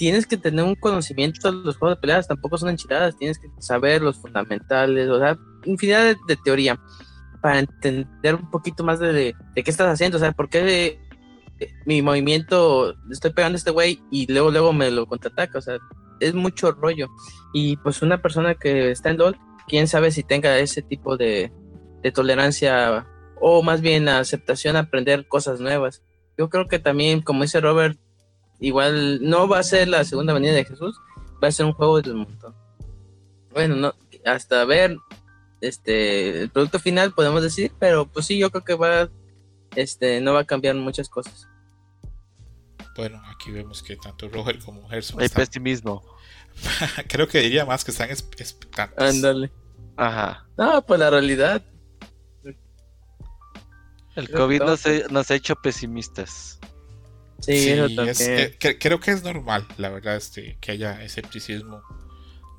tienes 0.00 0.26
que 0.26 0.38
tener 0.38 0.64
un 0.64 0.76
conocimiento 0.76 1.52
de 1.52 1.62
los 1.62 1.76
juegos 1.76 1.98
de 1.98 2.00
peleas, 2.00 2.26
tampoco 2.26 2.56
son 2.56 2.70
enchiladas, 2.70 3.18
tienes 3.18 3.38
que 3.38 3.48
saber 3.58 4.00
los 4.00 4.16
fundamentales, 4.16 5.10
o 5.10 5.18
sea, 5.18 5.38
infinidad 5.66 6.16
de, 6.26 6.36
teoría 6.36 6.80
para 7.40 7.60
entender 7.60 8.34
un 8.34 8.50
poquito 8.50 8.84
más 8.84 8.98
de, 8.98 9.12
de, 9.12 9.62
qué 9.62 9.70
estás 9.70 9.88
haciendo, 9.88 10.16
o 10.16 10.20
sea, 10.20 10.32
por 10.32 10.48
qué 10.48 10.98
mi 11.84 12.02
movimiento, 12.02 12.94
estoy 13.10 13.32
pegando 13.32 13.56
a 13.56 13.58
este 13.58 13.70
güey 13.70 14.02
y 14.10 14.30
luego, 14.32 14.50
luego 14.50 14.72
me 14.72 14.90
lo 14.90 15.06
contraataca, 15.06 15.58
o 15.58 15.62
sea, 15.62 15.78
es 16.20 16.34
mucho 16.34 16.72
rollo. 16.72 17.08
Y 17.52 17.76
pues 17.78 18.02
una 18.02 18.22
persona 18.22 18.54
que 18.54 18.90
está 18.90 19.10
en 19.10 19.18
LOL, 19.18 19.38
quién 19.66 19.88
sabe 19.88 20.10
si 20.10 20.22
tenga 20.22 20.58
ese 20.58 20.82
tipo 20.82 21.16
de, 21.16 21.52
de 22.02 22.12
tolerancia 22.12 23.06
o 23.40 23.62
más 23.62 23.80
bien 23.80 24.08
aceptación 24.08 24.76
a 24.76 24.80
aprender 24.80 25.26
cosas 25.28 25.60
nuevas. 25.60 26.02
Yo 26.38 26.48
creo 26.48 26.68
que 26.68 26.78
también, 26.78 27.22
como 27.22 27.42
dice 27.42 27.60
Robert, 27.60 27.98
igual 28.60 29.20
no 29.22 29.48
va 29.48 29.58
a 29.58 29.64
ser 29.64 29.88
la 29.88 30.04
segunda 30.04 30.32
venida 30.32 30.52
de 30.52 30.64
Jesús, 30.64 30.98
va 31.42 31.48
a 31.48 31.52
ser 31.52 31.66
un 31.66 31.72
juego 31.72 32.00
del 32.00 32.14
montón. 32.14 32.54
Bueno, 33.52 33.76
no, 33.76 33.94
hasta 34.24 34.64
ver 34.64 34.96
este 35.60 36.42
el 36.42 36.50
producto 36.50 36.78
final 36.78 37.12
podemos 37.12 37.42
decir, 37.42 37.72
pero 37.78 38.06
pues 38.06 38.26
sí, 38.26 38.38
yo 38.38 38.50
creo 38.50 38.64
que 38.64 38.74
va 38.74 39.08
este 39.76 40.20
no 40.20 40.34
va 40.34 40.40
a 40.40 40.46
cambiar 40.46 40.74
muchas 40.76 41.08
cosas. 41.08 41.48
Bueno, 42.96 43.22
aquí 43.26 43.50
vemos 43.50 43.82
que 43.82 43.96
tanto 43.96 44.28
Roger 44.28 44.58
como 44.58 44.88
Gerson 44.88 45.20
hay 45.20 45.28
pesimismo. 45.28 46.04
creo 47.08 47.28
que 47.28 47.40
diría 47.40 47.64
más 47.64 47.84
que 47.84 47.92
están 47.92 48.10
expectantes. 48.10 48.98
Ándale. 48.98 49.50
Ajá. 49.96 50.46
No, 50.56 50.84
pues 50.84 51.00
la 51.00 51.10
realidad. 51.10 51.62
El 54.16 54.30
COVID 54.30 54.62
nos, 54.62 54.82
nos 55.10 55.30
ha 55.30 55.34
hecho 55.34 55.54
pesimistas. 55.56 56.58
Sí, 57.38 57.74
creo 58.78 59.00
que 59.00 59.10
es 59.12 59.22
normal, 59.22 59.66
la 59.78 59.88
verdad, 59.88 60.16
este, 60.16 60.58
que 60.60 60.72
haya 60.72 61.02
escepticismo 61.02 61.82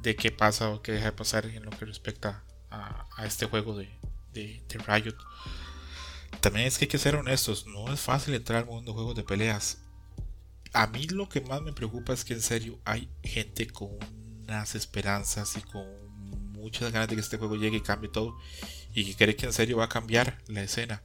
de 0.01 0.15
qué 0.15 0.31
pasa 0.31 0.69
o 0.69 0.81
qué 0.81 0.93
deja 0.93 1.05
de 1.05 1.11
pasar 1.11 1.45
en 1.45 1.63
lo 1.63 1.69
que 1.71 1.85
respecta 1.85 2.43
a, 2.71 3.25
este 3.25 3.45
juego 3.45 3.77
de, 3.77 3.89
de, 4.33 4.63
Riot. 4.87 5.15
También 6.39 6.65
es 6.65 6.77
que 6.77 6.85
hay 6.85 6.89
que 6.89 6.97
ser 6.97 7.15
honestos, 7.15 7.67
no 7.67 7.93
es 7.93 7.99
fácil 7.99 8.33
entrar 8.33 8.59
al 8.59 8.65
mundo 8.65 8.91
de 8.91 8.95
juegos 8.95 9.15
de 9.15 9.23
peleas. 9.23 9.79
A 10.73 10.87
mí 10.87 11.05
lo 11.07 11.29
que 11.29 11.41
más 11.41 11.61
me 11.61 11.73
preocupa 11.73 12.13
es 12.13 12.23
que 12.23 12.33
en 12.33 12.41
serio 12.41 12.79
hay 12.85 13.09
gente 13.23 13.67
con 13.67 13.89
unas 14.43 14.73
esperanzas 14.73 15.55
y 15.57 15.61
con 15.61 15.85
muchas 16.53 16.91
ganas 16.91 17.09
de 17.09 17.15
que 17.15 17.21
este 17.21 17.37
juego 17.37 17.57
llegue 17.57 17.77
y 17.77 17.81
cambie 17.81 18.09
todo 18.09 18.37
y 18.93 19.05
que 19.05 19.15
cree 19.15 19.35
que 19.35 19.45
en 19.45 19.53
serio 19.53 19.77
va 19.77 19.85
a 19.85 19.89
cambiar 19.89 20.37
la 20.47 20.63
escena, 20.63 21.03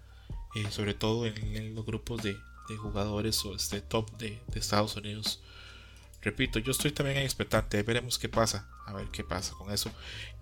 eh, 0.54 0.70
sobre 0.70 0.94
todo 0.94 1.26
en 1.26 1.74
los 1.74 1.84
grupos 1.84 2.22
de, 2.22 2.36
de 2.68 2.76
jugadores 2.76 3.44
o 3.44 3.54
este 3.54 3.80
top 3.80 4.10
de, 4.18 4.40
Estados 4.54 4.96
Unidos. 4.96 5.40
Repito, 6.22 6.58
yo 6.58 6.72
estoy 6.72 6.90
también 6.90 7.18
expectante, 7.18 7.82
veremos 7.82 8.18
qué 8.18 8.28
pasa, 8.28 8.68
a 8.86 8.92
ver 8.92 9.08
qué 9.08 9.22
pasa 9.22 9.54
con 9.54 9.72
eso. 9.72 9.92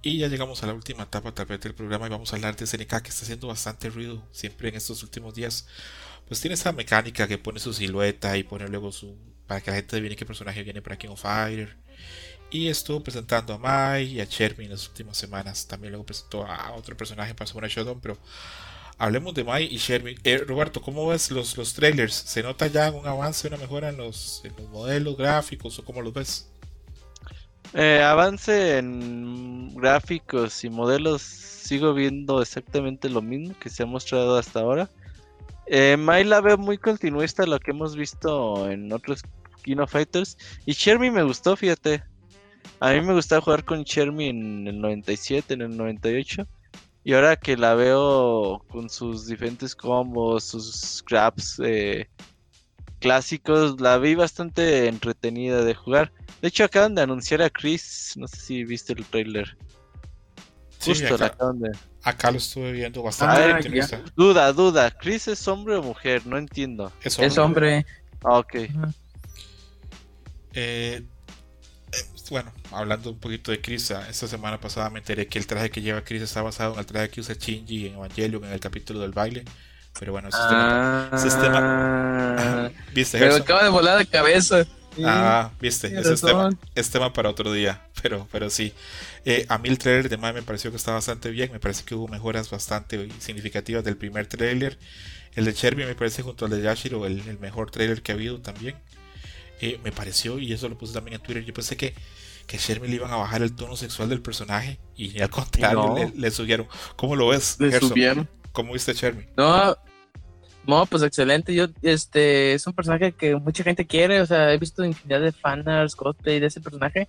Y 0.05 0.19
ya 0.19 0.29
llegamos 0.29 0.63
a 0.63 0.67
la 0.67 0.75
última 0.75 1.05
etapa 1.05 1.33
tal 1.33 1.47
vez 1.47 1.61
del 1.63 1.75
programa 1.75 2.07
y 2.07 2.11
vamos 2.11 2.31
a 2.31 2.37
hablar 2.37 2.55
de 2.57 2.67
SNK 2.67 3.01
que 3.01 3.09
está 3.09 3.23
haciendo 3.23 3.49
bastante 3.49 3.89
ruido 3.89 4.23
siempre 4.33 4.69
en 4.69 4.75
estos 4.75 5.03
últimos 5.03 5.35
días. 5.35 5.67
Pues 6.29 6.43
tiene 6.43 6.55
esa 6.55 6.73
mecánica 6.73 7.27
que 7.27 7.39
pone 7.39 7.59
su 7.59 7.73
silueta 7.73 8.37
y 8.37 8.43
pone 8.43 8.69
luego 8.69 8.93
su... 8.93 9.17
para 9.47 9.63
que 9.63 9.71
la 9.71 9.77
gente 9.79 9.97
adivine 9.97 10.15
qué 10.15 10.27
personaje 10.27 10.63
viene 10.63 10.83
para 10.83 10.99
King 10.99 11.09
of 11.09 11.23
Fire. 11.23 11.75
Y 12.51 12.69
estuvo 12.69 13.03
presentando 13.03 13.55
a 13.55 13.59
Mai 13.59 14.05
y 14.05 14.21
a 14.21 14.29
Chermi 14.29 14.67
en 14.67 14.73
las 14.73 14.87
últimas 14.89 15.17
semanas. 15.17 15.67
También 15.67 15.93
luego 15.93 16.05
presentó 16.05 16.45
a 16.45 16.73
otro 16.73 16.95
personaje 16.99 17.35
para 17.35 17.49
Samurai 17.49 17.71
Shodown, 17.71 18.01
pero 18.03 18.19
Hablemos 18.97 19.35
de 19.35 19.43
Mai 19.43 19.65
y 19.65 19.79
Sherman. 19.79 20.15
Eh, 20.23 20.39
Roberto, 20.39 20.81
¿cómo 20.81 21.09
ves 21.09 21.31
los, 21.31 21.57
los 21.57 21.75
trailers? 21.75 22.15
¿Se 22.15 22.43
nota 22.43 22.69
ya 22.69 22.91
un 22.93 23.07
avance, 23.07 23.49
una 23.49 23.57
mejora 23.57 23.89
en 23.89 23.97
los, 23.97 24.43
modelos 24.71 25.17
gráficos 25.17 25.79
o 25.79 25.85
cómo 25.85 26.01
los 26.01 26.15
ves? 26.15 26.49
Eh, 27.75 28.01
avance 28.03 28.79
en 28.79 29.75
gráficos 29.75 30.62
y 30.62 30.70
modelos 30.70 31.22
sigo 31.22 31.93
viendo 31.93 32.41
exactamente 32.41 33.09
lo 33.09 33.20
mismo 33.20 33.55
que 33.59 33.68
se 33.68 33.83
ha 33.83 33.87
mostrado 33.87 34.39
hasta 34.39 34.61
ahora. 34.61 34.89
Eh, 35.66 35.97
Mai 35.97 36.25
la 36.25 36.41
veo 36.41 36.57
muy 36.57 36.79
continuista 36.79 37.47
lo 37.47 37.59
que 37.59 37.72
hemos 37.72 37.97
visto 37.97 38.70
en 38.70 38.93
otros 38.93 39.22
Kino 39.62 39.87
Fighters. 39.87 40.37
Y 40.66 40.72
Shermie 40.72 41.11
me 41.11 41.25
gustó, 41.25 41.57
fíjate. 41.57 42.05
A 42.81 42.93
mí 42.93 43.01
me 43.01 43.14
gustaba 43.14 43.41
jugar 43.41 43.64
con 43.64 43.83
Shermie 43.83 44.29
en 44.29 44.68
el 44.68 44.81
97, 44.81 45.55
en 45.55 45.62
el 45.62 45.77
98. 45.77 46.47
Y 47.03 47.12
ahora 47.14 47.37
que 47.37 47.57
la 47.57 47.75
veo 47.75 48.64
con 48.68 48.89
sus 48.89 49.27
diferentes 49.27 49.75
combos, 49.75 50.45
sus 50.45 50.99
scraps 50.99 51.61
eh, 51.64 52.09
clásicos, 53.05 53.79
la 53.83 53.99
vi 53.99 54.15
bastante 54.15 54.89
entretenida 54.89 55.63
de 55.63 55.75
jugar. 55.75 56.11
De 56.41 56.49
hecho, 56.49 56.65
acaban 56.65 56.95
de 56.95 57.03
anunciar 57.03 57.43
a 57.43 57.51
Chris, 57.51 58.15
no 58.17 58.27
sé 58.27 58.37
si 58.39 58.65
viste 58.65 58.95
el 58.95 59.05
trailer. 59.05 59.59
Justo 60.83 61.15
acá, 61.15 61.27
acaban 61.27 61.61
de... 61.61 61.71
acá 62.03 62.31
lo 62.31 62.39
estuve 62.39 62.73
viendo 62.73 63.03
bastante. 63.03 63.83
Ah, 63.83 64.03
duda, 64.17 64.51
duda, 64.55 64.91
¿Chris 64.91 65.29
es 65.29 65.47
hombre 65.47 65.77
o 65.77 65.83
mujer? 65.83 66.27
No 66.27 66.39
entiendo. 66.39 66.91
Es 67.03 67.19
hombre. 67.19 67.27
Es 67.27 67.39
hombre. 67.39 67.87
Ah, 68.25 68.39
ok. 68.39 68.55
Eh, 70.55 71.03
bueno, 72.31 72.51
hablando 72.73 73.11
un 73.11 73.19
poquito 73.19 73.51
de 73.51 73.61
Chris, 73.61 73.91
ah, 73.91 74.09
esta 74.09 74.27
semana 74.27 74.59
pasada 74.59 74.89
me 74.89 75.01
enteré 75.01 75.27
que 75.27 75.39
el 75.39 75.47
traje 75.47 75.71
que 75.71 75.83
lleva 75.83 76.03
Chris 76.03 76.23
está 76.23 76.41
basado 76.41 76.73
en 76.73 76.79
el 76.79 76.87
traje 76.87 77.11
que 77.11 77.21
usa 77.21 77.35
Shinji 77.39 77.89
en 77.89 77.97
Evangelion 77.97 78.45
en 78.47 78.53
el 78.53 78.61
capítulo 78.61 79.01
del 79.01 79.13
baile. 79.13 79.45
Pero 79.99 80.12
bueno, 80.12 80.28
ese 80.28 80.38
ah, 80.40 81.09
tema, 81.40 82.70
¿Viste? 82.95 83.18
Pero 83.18 83.36
acaba 83.36 83.62
de 83.62 83.70
volar 83.70 83.99
de 83.99 84.07
cabeza. 84.07 84.66
Ah, 85.05 85.51
viste, 85.61 85.88
ese 85.88 86.14
es 86.14 86.20
tema, 86.20 86.51
es 86.74 86.90
tema 86.90 87.12
para 87.12 87.28
otro 87.28 87.53
día, 87.53 87.86
pero, 88.03 88.28
pero 88.30 88.51
sí. 88.51 88.72
Eh, 89.24 89.47
a 89.49 89.59
mí 89.59 89.68
el 89.68 89.78
trailer 89.78 90.09
de 90.09 90.16
Mae 90.16 90.32
me 90.32 90.42
pareció 90.42 90.70
que 90.70 90.76
está 90.76 90.92
bastante 90.92 91.30
bien, 91.30 91.51
me 91.53 91.59
parece 91.59 91.84
que 91.84 91.95
hubo 91.95 92.09
mejoras 92.09 92.51
bastante 92.51 93.09
significativas 93.18 93.82
del 93.84 93.97
primer 93.97 94.26
trailer. 94.26 94.78
El 95.34 95.47
de 95.47 95.55
Cherby 95.55 95.84
me 95.84 95.95
parece 95.95 96.22
junto 96.22 96.45
al 96.45 96.53
de 96.53 96.62
Yashiro 96.62 97.07
el, 97.07 97.26
el 97.26 97.38
mejor 97.40 97.70
trailer 97.70 98.03
que 98.03 98.12
ha 98.12 98.14
habido 98.14 98.40
también. 98.40 98.76
eh, 99.61 99.80
me 99.82 99.92
pareció, 99.92 100.38
y 100.38 100.53
eso 100.53 100.68
lo 100.68 100.76
puse 100.76 100.92
también 100.92 101.16
en 101.16 101.22
Twitter, 101.22 101.45
yo 101.45 101.55
pensé 101.55 101.76
que, 101.76 101.95
que 102.47 102.59
Shermie 102.59 102.88
le 102.88 102.97
iban 102.97 103.11
a 103.12 103.16
bajar 103.16 103.42
el 103.42 103.55
tono 103.55 103.76
sexual 103.76 104.09
del 104.09 104.20
personaje 104.20 104.78
y 104.97 105.20
al 105.20 105.30
contrario 105.30 106.12
le, 106.14 106.30
subieron. 106.30 106.68
¿Cómo 106.97 107.16
lo 107.16 107.28
ves? 107.28 107.57
Le 107.59 107.78
subieron. 107.80 108.28
¿Cómo 108.55 108.73
viste 108.73 108.95
Shermie? 108.95 109.29
No, 109.37 109.77
no, 110.67 110.87
pues 110.87 111.03
excelente. 111.03 111.53
Yo, 111.53 111.67
este, 111.83 112.55
es 112.55 112.67
un 112.67 112.73
personaje 112.73 113.13
que 113.13 113.35
mucha 113.35 113.65
gente 113.65 113.85
quiere. 113.85 114.21
O 114.21 114.27
sea, 114.27 114.53
he 114.53 114.59
visto 114.59 114.85
infinidad 114.85 115.21
de 115.21 115.33
fanarts, 115.33 115.97
cosplay 115.97 116.39
de 116.39 116.47
ese 116.47 116.61
personaje. 116.61 117.09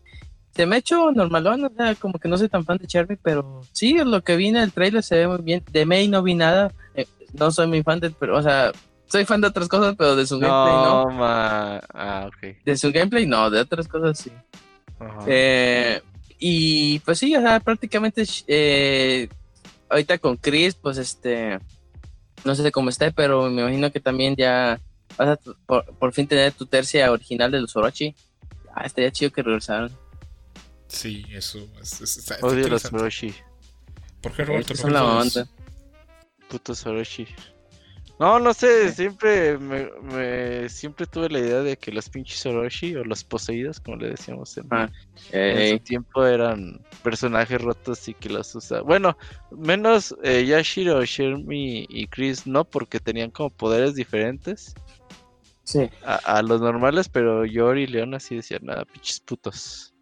Se 0.56 0.66
me 0.66 0.76
ha 0.76 0.80
hecho 0.80 1.12
normalón, 1.12 1.66
o 1.66 1.70
sea, 1.70 1.93
como 1.96 2.18
que 2.18 2.28
no 2.28 2.38
soy 2.38 2.50
tan 2.50 2.66
fan 2.66 2.78
de 2.78 2.88
Cherry, 2.88 3.18
pero 3.22 3.62
sí, 3.74 3.93
lo 4.04 4.24
que 4.24 4.36
vi 4.36 4.48
en 4.48 4.58
el 4.58 4.72
trailer 4.72 5.04
se 5.04 5.18
ve 5.18 5.28
muy 5.28 5.43
bien. 5.43 5.64
De 5.72 5.86
May 5.86 6.08
no 6.08 6.24
vi 6.24 6.34
nada. 6.34 6.74
Eh, 6.96 7.06
no 7.34 7.52
soy 7.52 7.68
muy 7.68 7.84
fan 7.84 8.00
de, 8.00 8.10
pero, 8.10 8.38
o 8.38 8.41
sea, 8.41 8.72
soy 9.06 9.24
fan 9.26 9.41
de 9.41 9.48
otras 9.48 9.68
cosas, 9.68 9.96
pero 9.96 10.16
de 10.16 10.26
su 10.26 10.39
gameplay 10.39 10.74
no. 10.74 11.06
Ma... 11.12 11.80
Ah, 11.93 12.28
ok. 12.28 12.58
De 12.66 12.76
su 12.76 12.91
gameplay 12.91 13.28
no, 13.28 13.52
de 13.52 13.62
otras 13.62 13.88
cosas 13.88 14.18
sí. 14.18 14.32
Eh, 15.28 16.02
y 16.39 17.00
pues 17.00 17.20
sí, 17.20 17.36
o 17.36 17.41
sea, 17.41 17.60
prácticamente 17.60 18.24
eh, 18.48 19.30
ahorita 19.89 20.17
con 20.17 20.38
Chris, 20.38 20.75
pues 20.75 20.97
este 20.97 21.59
no 22.43 22.55
sé 22.55 22.71
cómo 22.71 22.89
esté, 22.89 23.11
pero 23.11 23.49
me 23.49 23.61
imagino 23.61 23.91
que 23.91 23.99
también 23.99 24.36
ya 24.36 24.79
vas 25.17 25.29
a 25.29 25.39
por, 25.65 26.13
fin 26.13 26.27
tener 26.27 26.51
tu 26.53 26.65
tercia 26.65 27.11
original 27.11 27.51
de 27.51 27.61
los 27.61 27.75
Orochi. 27.75 28.15
Ah, 28.73 28.86
estaría 28.86 29.11
chido 29.11 29.31
que 29.31 29.41
regresaran. 29.41 29.91
Sí, 30.88 31.25
eso 31.31 31.67
es, 31.81 32.31
Odio 32.41 32.67
los 32.67 32.86
Orochi. 32.86 33.33
¿Por 34.21 34.33
qué 34.33 34.45
Roberto? 34.45 34.75
Son 34.75 34.93
la 34.93 35.01
banda. 35.01 35.47
Putos 36.49 36.86
Orochi. 36.86 37.27
No, 38.18 38.39
no 38.39 38.53
sé, 38.53 38.93
siempre 38.93 39.57
me, 39.57 40.70
siempre 40.70 41.05
tuve 41.05 41.30
la 41.30 41.39
idea 41.39 41.61
de 41.61 41.78
que 41.78 41.91
los 41.91 42.09
pinches 42.09 42.45
Orochi 42.45 42.95
o 42.95 43.03
los 43.03 43.26
poseídos, 43.26 43.82
como 43.82 43.97
le 43.97 44.11
decíamos 44.11 44.57
en, 44.57 44.68
ah, 44.72 44.89
su 45.32 45.80
tiempo, 45.80 46.26
eran 46.26 46.80
personajes 47.03 47.61
rotos 47.61 48.07
y 48.07 48.13
que 48.13 48.30
los 48.30 48.55
usa. 48.55 48.82
Bueno, 48.82 49.18
menos 49.51 50.16
eh, 50.24 50.45
Yashiro, 50.45 51.03
Shermie 51.03 51.86
y 51.89 52.07
Chris 52.07 52.47
no, 52.47 52.63
porque 52.63 53.01
tenían 53.01 53.32
como 53.32 53.49
poderes 53.49 53.95
diferentes. 53.95 54.74
Sí. 55.66 55.89
A, 56.03 56.41
los 56.41 56.61
normales, 56.61 57.09
pero 57.09 57.43
Yori 57.43 57.84
y 57.84 57.88
Leon 57.88 58.13
así 58.13 58.36
decían, 58.36 58.61
nada, 58.63 58.86
pinches 58.86 59.20
putos. 59.20 59.93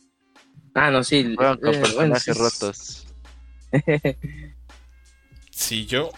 Ah, 0.76 0.91
no, 0.91 1.03
sí. 1.03 1.34
con 1.36 1.53
eh, 1.53 1.57
personajes 1.80 2.38
rotos. 2.38 3.07
sí, 5.49 5.86
yo. 5.88 6.11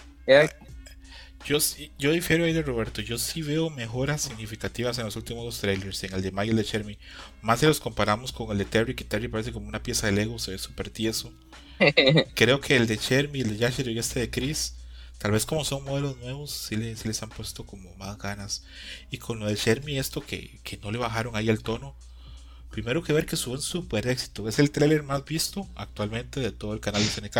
Yo, 1.45 1.59
yo 1.99 2.11
difiero 2.11 2.43
ahí 2.43 2.53
de 2.53 2.63
Roberto. 2.63 3.01
Yo 3.01 3.19
sí 3.19 3.43
veo 3.43 3.69
mejoras 3.69 4.21
significativas 4.23 4.97
en 4.97 5.05
los 5.05 5.15
últimos 5.15 5.45
dos 5.45 5.59
trailers, 5.59 6.03
en 6.03 6.13
el 6.13 6.23
de 6.23 6.31
Mike 6.31 6.47
y 6.47 6.49
el 6.49 6.55
de 6.55 6.63
Chermy. 6.63 6.97
Más 7.43 7.59
si 7.59 7.67
los 7.67 7.79
comparamos 7.79 8.31
con 8.31 8.51
el 8.51 8.57
de 8.57 8.65
Terry, 8.65 8.95
que 8.95 9.03
Terry 9.03 9.27
parece 9.27 9.51
como 9.51 9.67
una 9.67 9.83
pieza 9.83 10.07
de 10.07 10.13
Lego, 10.13 10.39
se 10.39 10.51
ve 10.51 10.57
súper 10.57 10.89
tieso. 10.89 11.31
Creo 12.35 12.59
que 12.61 12.75
el 12.75 12.87
de 12.87 12.97
Chermy, 12.97 13.41
el 13.41 13.49
de 13.49 13.57
Yashiro 13.57 13.91
y 13.91 13.99
este 13.99 14.21
de 14.21 14.31
Chris, 14.31 14.77
tal 15.19 15.31
vez 15.31 15.45
como 15.45 15.63
son 15.63 15.83
modelos 15.83 16.17
nuevos, 16.17 16.49
sí, 16.49 16.77
les 16.77 17.21
han 17.21 17.29
puesto 17.29 17.63
como 17.63 17.93
más 17.95 18.17
ganas. 18.17 18.63
Y 19.11 19.19
con 19.19 19.39
lo 19.39 19.45
de 19.45 19.55
Chermy, 19.55 19.99
esto 19.99 20.21
que, 20.21 20.59
que 20.63 20.77
no 20.77 20.89
le 20.89 20.97
bajaron 20.97 21.35
ahí 21.35 21.49
el 21.49 21.61
tono. 21.61 21.95
Primero 22.71 23.03
que 23.03 23.13
ver 23.13 23.27
que 23.27 23.35
suben 23.35 23.61
súper 23.61 24.07
éxito. 24.07 24.49
Es 24.49 24.57
el 24.57 24.71
trailer 24.71 25.03
más 25.03 25.23
visto 25.23 25.69
actualmente 25.75 26.39
de 26.39 26.51
todo 26.51 26.73
el 26.73 26.79
canal 26.79 27.03
de 27.03 27.07
SNK. 27.07 27.37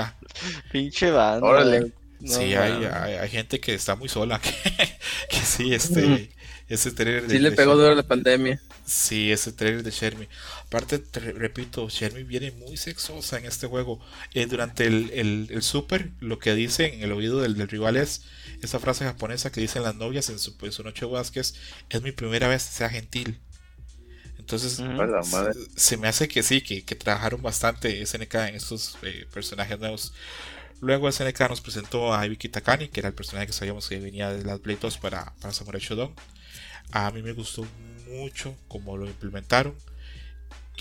Pinche 0.72 1.10
banda. 1.10 1.45
Órale 1.45 2.05
sí, 2.24 2.55
hay, 2.55 2.86
hay, 2.86 3.30
gente 3.30 3.59
que 3.59 3.74
está 3.74 3.95
muy 3.95 4.09
sola. 4.09 4.39
Que, 5.30 5.38
sí, 5.38 5.74
este. 5.74 6.30
Ese 6.68 6.91
trailer 6.91 7.30
Sí, 7.30 7.38
le 7.38 7.51
pegó 7.51 7.76
duro 7.76 7.93
la 7.93 8.03
pandemia. 8.03 8.59
Sí, 8.86 9.32
ese 9.32 9.51
trailer 9.51 9.84
de 9.84 9.91
Shermie. 9.91 10.28
Aparte, 10.66 11.03
repito, 11.13 11.89
Shermie 11.89 12.24
viene 12.24 12.51
muy 12.51 12.76
sexosa 12.76 13.38
en 13.38 13.45
este 13.45 13.68
juego. 13.68 13.99
Eh, 14.34 14.47
durante 14.47 14.88
el, 14.88 15.11
el, 15.49 15.61
super, 15.61 16.11
lo 16.20 16.39
que 16.39 16.55
dice 16.55 16.93
en 16.95 17.03
el 17.03 17.11
oído 17.11 17.39
del, 17.39 17.55
del, 17.55 17.68
rival 17.68 17.97
es 17.97 18.24
esa 18.63 18.80
frase 18.80 19.05
japonesa 19.05 19.51
que 19.51 19.61
dicen 19.61 19.84
las 19.84 19.95
novias 19.95 20.30
en 20.30 20.39
su, 20.39 20.55
su 20.72 20.84
noche 20.84 21.05
Vázquez: 21.05 21.53
es 21.89 22.01
mi 22.01 22.11
primera 22.11 22.47
vez, 22.47 22.63
sea 22.63 22.89
gentil. 22.89 23.39
Entonces, 24.39 24.80
se, 25.76 25.97
me 25.97 26.07
hace 26.07 26.28
que 26.28 26.43
sí, 26.43 26.61
que, 26.61 26.84
que 26.84 26.93
trabajaron 26.93 27.41
bastante 27.41 28.05
SNK 28.05 28.36
en 28.36 28.55
estos 28.55 28.95
eh, 29.01 29.26
personajes 29.34 29.80
nuevos. 29.80 30.13
Luego 30.82 31.11
SNK 31.11 31.49
nos 31.49 31.61
presentó 31.61 32.13
a 32.13 32.26
Ibiki 32.26 32.49
Takani, 32.49 32.89
que 32.89 32.99
era 32.99 33.09
el 33.09 33.15
personaje 33.15 33.47
que 33.47 33.53
sabíamos 33.53 33.88
que 33.88 33.99
venía 33.99 34.32
de 34.32 34.43
las 34.43 34.61
Blade 34.61 34.80
2 34.82 34.97
para, 34.97 35.34
para 35.41 35.53
Samurai 35.53 35.82
Shodown. 35.82 36.13
A 36.91 37.11
mí 37.11 37.21
me 37.21 37.34
gustó 37.34 37.65
mucho 38.07 38.55
cómo 38.67 38.97
lo 38.97 39.07
implementaron. 39.07 39.76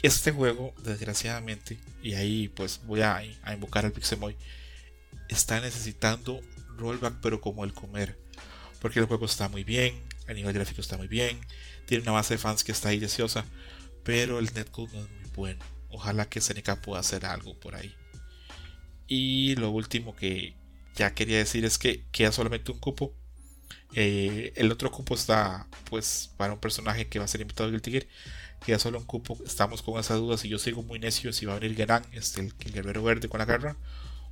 Este 0.02 0.32
juego, 0.32 0.74
desgraciadamente, 0.82 1.78
y 2.02 2.14
ahí 2.14 2.48
pues 2.48 2.80
voy 2.84 3.02
a, 3.02 3.16
a 3.42 3.54
invocar 3.54 3.84
al 3.84 3.92
Pixemoy, 3.92 4.36
está 5.28 5.60
necesitando 5.60 6.40
rollback, 6.76 7.14
pero 7.22 7.40
como 7.40 7.64
el 7.64 7.72
comer. 7.72 8.18
Porque 8.80 8.98
el 8.98 9.06
juego 9.06 9.24
está 9.24 9.48
muy 9.48 9.64
bien, 9.64 10.02
el 10.26 10.36
nivel 10.36 10.52
gráfico 10.52 10.80
está 10.80 10.98
muy 10.98 11.08
bien, 11.08 11.40
tiene 11.86 12.02
una 12.02 12.12
base 12.12 12.34
de 12.34 12.38
fans 12.38 12.64
que 12.64 12.72
está 12.72 12.90
ahí 12.90 12.98
deseosa, 12.98 13.44
pero 14.02 14.38
el 14.38 14.52
netcode 14.52 14.92
no 14.92 15.00
es 15.00 15.10
muy 15.10 15.30
bueno. 15.34 15.64
Ojalá 15.88 16.28
que 16.28 16.40
SNK 16.40 16.80
pueda 16.80 17.00
hacer 17.00 17.24
algo 17.24 17.58
por 17.58 17.76
ahí. 17.76 17.94
Y 19.06 19.56
lo 19.56 19.70
último 19.70 20.16
que 20.16 20.54
ya 20.96 21.14
quería 21.14 21.38
decir 21.38 21.64
es 21.64 21.78
que 21.78 22.04
queda 22.12 22.32
solamente 22.32 22.72
un 22.72 22.78
cupo. 22.78 23.12
Eh, 23.94 24.52
el 24.56 24.72
otro 24.72 24.90
cupo 24.90 25.14
está 25.14 25.68
pues 25.88 26.32
para 26.36 26.52
un 26.52 26.58
personaje 26.58 27.06
que 27.06 27.18
va 27.18 27.26
a 27.26 27.28
ser 27.28 27.40
invitado 27.40 27.70
del 27.70 27.82
Tigre. 27.82 28.08
Queda 28.64 28.78
solo 28.78 28.98
un 28.98 29.04
cupo. 29.04 29.38
Estamos 29.44 29.82
con 29.82 29.98
esas 30.00 30.18
dudas 30.18 30.44
y 30.44 30.48
yo 30.48 30.58
sigo 30.58 30.82
muy 30.82 30.98
necio 30.98 31.32
si 31.32 31.46
va 31.46 31.54
a 31.54 31.58
venir 31.58 31.76
Geran, 31.76 32.04
este, 32.12 32.40
el, 32.40 32.72
guerrero 32.72 33.02
verde 33.02 33.28
con 33.28 33.38
la 33.38 33.44
garra. 33.44 33.76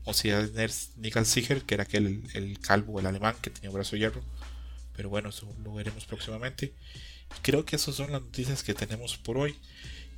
O 0.05 0.15
si 0.15 0.31
va 0.31 0.39
a 0.39 0.43
venir 0.43 0.71
Nickel 0.97 1.27
Siger, 1.27 1.63
que 1.63 1.75
era 1.75 1.85
aquel 1.85 2.25
el 2.35 2.59
calvo, 2.61 2.99
el 2.99 3.07
alemán 3.07 3.37
que 3.41 3.51
tenía 3.51 3.71
brazo 3.71 3.93
de 3.93 4.01
hierro. 4.01 4.23
Pero 4.97 5.09
bueno, 5.09 5.31
eso 5.31 5.53
lo 5.63 5.75
veremos 5.75 6.05
próximamente. 6.07 6.75
Creo 7.43 7.65
que 7.65 7.77
esas 7.77 7.95
son 7.95 8.13
las 8.13 8.23
noticias 8.23 8.63
que 8.63 8.75
tenemos 8.75 9.17
por 9.17 9.39
hoy 9.39 9.57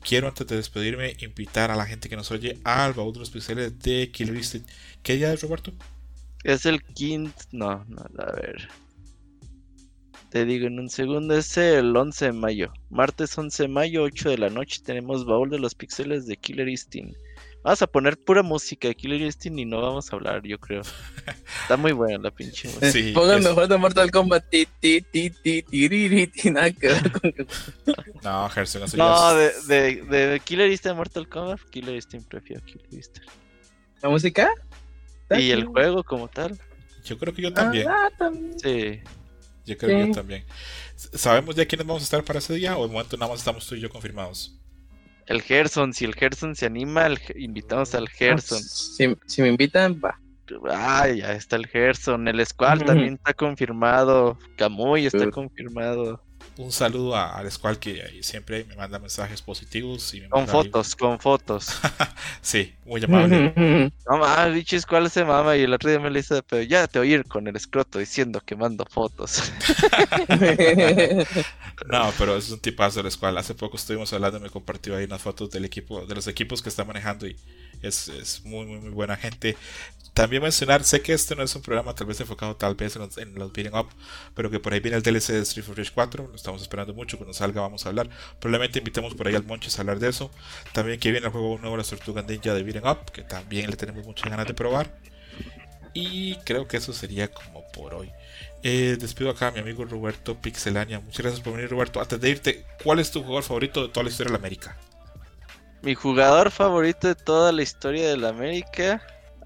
quiero 0.05 0.29
antes 0.29 0.47
de 0.47 0.57
despedirme 0.57 1.17
invitar 1.21 1.71
a 1.71 1.77
la 1.77 1.87
gente 1.87 2.09
que 2.09 2.17
nos 2.17 2.31
oye 2.31 2.59
al 2.63 2.93
baúl 2.93 3.13
de 3.15 3.21
los 3.21 3.31
pixeles 3.31 3.79
de 3.81 4.11
Killer 4.13 4.37
Instinct. 4.37 4.69
¿Qué 5.03 5.17
día 5.17 5.33
es 5.33 5.43
Roberto? 5.43 5.73
Es 6.45 6.67
el 6.67 6.83
quinto, 6.83 7.43
no, 7.53 7.85
no, 7.89 8.03
a 8.19 8.33
ver. 8.33 8.69
Te 10.31 10.45
digo 10.45 10.67
en 10.67 10.79
un 10.79 10.91
segundo, 10.91 11.37
es 11.37 11.57
el 11.57 11.97
11 11.97 12.27
de 12.27 12.33
mayo. 12.33 12.73
Martes 12.91 13.37
11 13.37 13.65
de 13.65 13.69
mayo, 13.69 14.03
8 14.03 14.31
de 14.31 14.39
la 14.39 14.51
noche, 14.51 14.83
tenemos 14.85 15.25
baúl 15.25 15.49
de 15.49 15.59
los 15.59 15.75
pixeles 15.75 16.27
de 16.27 16.37
Killer 16.37 16.69
Instinct. 16.69 17.17
Vamos 17.65 17.81
a 17.81 17.87
poner 17.87 18.19
pura 18.19 18.43
música 18.43 18.89
de 18.89 18.95
Killer 18.95 19.23
Instinct 19.23 19.59
y 19.59 19.65
no 19.65 19.81
vamos 19.81 20.12
a 20.12 20.17
hablar, 20.17 20.43
yo 20.43 20.61
creo. 20.61 20.83
Está 21.62 21.79
muy 21.79 21.93
buena 21.93 22.19
la 22.19 22.31
pinche 22.31 22.69
música. 22.69 22.93
Sí, 22.93 23.12
Pongan 23.12 23.43
mejor 23.43 23.67
de 23.69 23.79
Mortal 23.79 24.11
Kombat. 24.11 24.51
Ti, 24.51 24.69
ti, 24.81 25.01
ti, 25.01 25.31
ti, 25.31 25.62
ti, 25.62 26.27
ti, 26.27 26.51
nada 26.51 26.71
que 26.71 26.89
ver 26.89 27.11
con 27.11 27.35
No, 28.23 28.51
Gerson, 28.51 28.83
no 28.83 28.97
No, 28.99 29.35
de, 29.35 29.53
de, 29.67 30.03
de 30.03 30.41
Killer 30.41 30.71
Instinct 30.71 30.95
Mortal 30.95 31.27
Kombat, 31.27 31.61
Killer 31.71 31.95
Instinct 31.95 32.29
prefiero 32.29 32.62
Killer 32.67 32.87
Instinct. 32.91 33.31
¿La 34.03 34.11
música? 34.11 34.51
Y 35.31 35.51
el 35.51 35.65
juego 35.65 36.05
como 36.05 36.29
tal. 36.29 36.61
Yo 37.03 37.17
creo 37.17 37.33
que 37.33 37.41
yo 37.41 37.55
también. 37.55 37.89
Ah, 37.89 38.11
también. 38.19 38.61
Sí. 38.61 39.01
Yo 39.65 39.79
creo 39.79 39.99
que 39.99 40.09
yo 40.09 40.12
también. 40.12 40.45
¿Sabemos 40.97 41.55
ya 41.57 41.65
quiénes 41.65 41.87
vamos 41.87 42.03
a 42.03 42.05
estar 42.05 42.23
para 42.25 42.41
ese 42.41 42.53
día 42.53 42.77
o 42.77 42.87
de 42.87 42.93
momento 42.93 43.17
nada 43.17 43.33
más 43.33 43.41
estamos 43.41 43.67
tú 43.67 43.75
y 43.75 43.81
yo 43.81 43.89
confirmados? 43.89 44.55
El 45.27 45.43
Gerson, 45.43 45.93
si 45.95 46.05
el 46.05 46.14
Gerson 46.14 46.55
se 46.55 46.66
anima, 46.66 47.09
invitamos 47.37 47.95
al 47.95 48.09
Gerson. 48.09 48.61
Si, 48.61 49.16
si, 49.27 49.43
me 49.43 49.49
invitan, 49.49 50.01
va. 50.05 50.20
Ay, 50.70 51.18
ya 51.18 51.33
está 51.33 51.57
el 51.57 51.66
Gerson. 51.66 52.29
El 52.29 52.45
Squall 52.45 52.85
también 52.85 53.14
está 53.14 53.33
confirmado. 53.33 54.39
Camuy 54.57 55.07
está 55.07 55.31
confirmado 55.31 56.22
un 56.57 56.70
saludo 56.70 57.16
a, 57.16 57.36
al 57.36 57.51
Squall 57.51 57.78
que 57.78 58.20
siempre 58.22 58.64
me 58.64 58.76
manda 58.76 58.99
mensajes 58.99 59.42
positivos. 59.42 60.14
Y 60.14 60.22
con 60.28 60.47
fotos, 60.47 60.95
con 60.95 61.18
fotos. 61.18 61.80
sí, 62.42 62.74
muy 62.84 63.03
amable. 63.05 63.53
no 64.09 64.18
mames, 64.18 64.55
bicho 64.55 64.78
Squall 64.80 65.11
se 65.11 65.24
mama 65.24 65.57
y 65.57 65.62
el 65.62 65.72
otro 65.72 65.90
día 65.90 65.99
me 65.99 66.11
le 66.11 66.20
hice, 66.20 66.42
pero 66.42 66.62
ya 66.62 66.86
te 66.86 66.99
oír 66.99 67.24
con 67.24 67.47
el 67.49 67.57
escroto 67.57 67.99
diciendo 67.99 68.40
que 68.45 68.57
mando 68.57 68.84
fotos. 68.88 69.53
no, 71.88 72.12
pero 72.18 72.36
es 72.36 72.51
un 72.51 72.61
tipazo 72.61 73.01
el 73.01 73.11
Squall. 73.11 73.36
Hace 73.38 73.55
poco 73.55 73.76
estuvimos 73.76 74.12
hablando 74.12 74.38
y 74.38 74.42
me 74.42 74.51
compartió 74.51 74.97
ahí 74.97 75.05
unas 75.05 75.22
fotos 75.22 75.51
del 75.51 75.64
equipo, 75.64 76.07
de 76.07 76.14
los 76.14 76.26
equipos 76.28 76.62
que 76.62 76.68
está 76.68 76.84
manejando 76.84 77.26
y 77.26 77.36
es, 77.82 78.09
es 78.09 78.45
muy, 78.45 78.64
muy, 78.66 78.78
muy 78.78 78.90
buena 78.90 79.16
gente. 79.16 79.57
También 80.15 80.43
mencionar, 80.43 80.85
sé 80.85 81.03
que 81.03 81.12
este 81.12 81.35
no 81.35 81.43
es 81.43 81.55
un 81.57 81.62
programa 81.62 81.93
tal 81.93 82.07
vez 82.07 82.21
enfocado 82.21 82.55
tal 82.55 82.77
vez 82.77 82.95
en 82.95 83.03
los, 83.03 83.19
en 83.19 83.35
los 83.35 83.53
beating 83.53 83.75
up, 83.75 83.89
pero 84.35 84.49
que 84.49 84.61
por 84.61 84.73
ahí 84.73 84.79
viene 84.79 84.97
el 84.97 85.03
DLC 85.03 85.33
de 85.33 85.41
Street 85.41 85.69
of 85.69 85.77
Rage 85.77 85.91
4, 85.93 86.29
lo 86.29 86.37
estamos 86.37 86.62
esperando 86.62 86.95
mucho, 86.95 87.17
cuando 87.17 87.35
salga 87.35 87.61
vamos 87.61 87.85
a 87.85 87.89
hablar. 87.89 88.09
Probablemente 88.39 88.79
invitemos 88.79 89.15
por 89.15 89.27
ahí 89.27 89.35
al 89.35 89.45
Monches 89.45 89.77
a 89.77 89.83
hablar 89.83 89.99
de 89.99 90.09
eso. 90.09 90.31
También 90.73 91.01
que 91.01 91.11
viene 91.11 91.27
el 91.27 91.33
juego 91.33 91.59
nuevo, 91.59 91.77
la 91.77 91.83
Tortuga 91.83 92.23
Ninja 92.23 92.55
de 92.55 92.62
beating 92.62 92.87
up, 92.87 93.11
que 93.12 93.23
también 93.23 93.69
le 93.69 93.77
tenemos 93.77 94.07
muchas 94.07 94.31
ganas 94.31 94.47
de 94.47 94.55
probar. 94.55 94.89
Y 95.95 96.37
creo 96.45 96.69
que 96.69 96.77
eso 96.77 96.93
sería 96.93 97.29
como 97.33 97.65
por 97.73 97.95
hoy. 97.95 98.11
Eh, 98.62 98.97
despido 99.01 99.31
acá 99.31 99.49
a 99.49 99.51
mi 99.51 99.59
amigo 99.61 99.85
Roberto 99.85 100.37
Pixelania. 100.41 101.01
Muchas 101.01 101.23
gracias 101.23 101.41
por 101.43 101.55
venir, 101.55 101.71
Roberto. 101.71 102.01
Antes 102.01 102.21
de 102.21 102.31
irte, 102.31 102.65
¿cuál 102.83 103.01
es 103.01 103.11
tu 103.11 103.21
jugador 103.21 103.43
favorito 103.43 103.83
de 103.83 103.89
toda 103.89 104.05
la 104.05 104.11
historia 104.11 104.31
de 104.31 104.39
la 104.39 104.39
América? 104.39 104.77
Mi 105.83 105.95
jugador 105.95 106.51
favorito 106.51 107.09
de 107.09 107.15
toda 107.17 107.53
la 107.53 107.62
historia 107.62 108.09
de 108.09 108.17
la 108.17 108.31
América. 108.31 109.03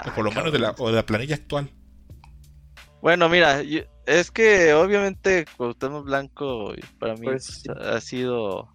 O 0.07 0.15
por 0.15 0.25
lo 0.25 0.31
menos 0.31 0.53
de 0.53 0.59
la, 0.59 0.75
o 0.79 0.89
de 0.89 0.97
la 0.97 1.07
planilla 1.07 1.35
actual. 1.35 1.71
Bueno, 3.01 3.29
mira, 3.29 3.63
es 4.07 4.31
que 4.31 4.75
obviamente 4.75 5.45
Cuauhtémoc 5.57 6.05
Blanco 6.05 6.73
para 6.99 7.15
mí 7.15 7.27
pues 7.27 7.63
ha 7.81 8.01
sido 8.01 8.69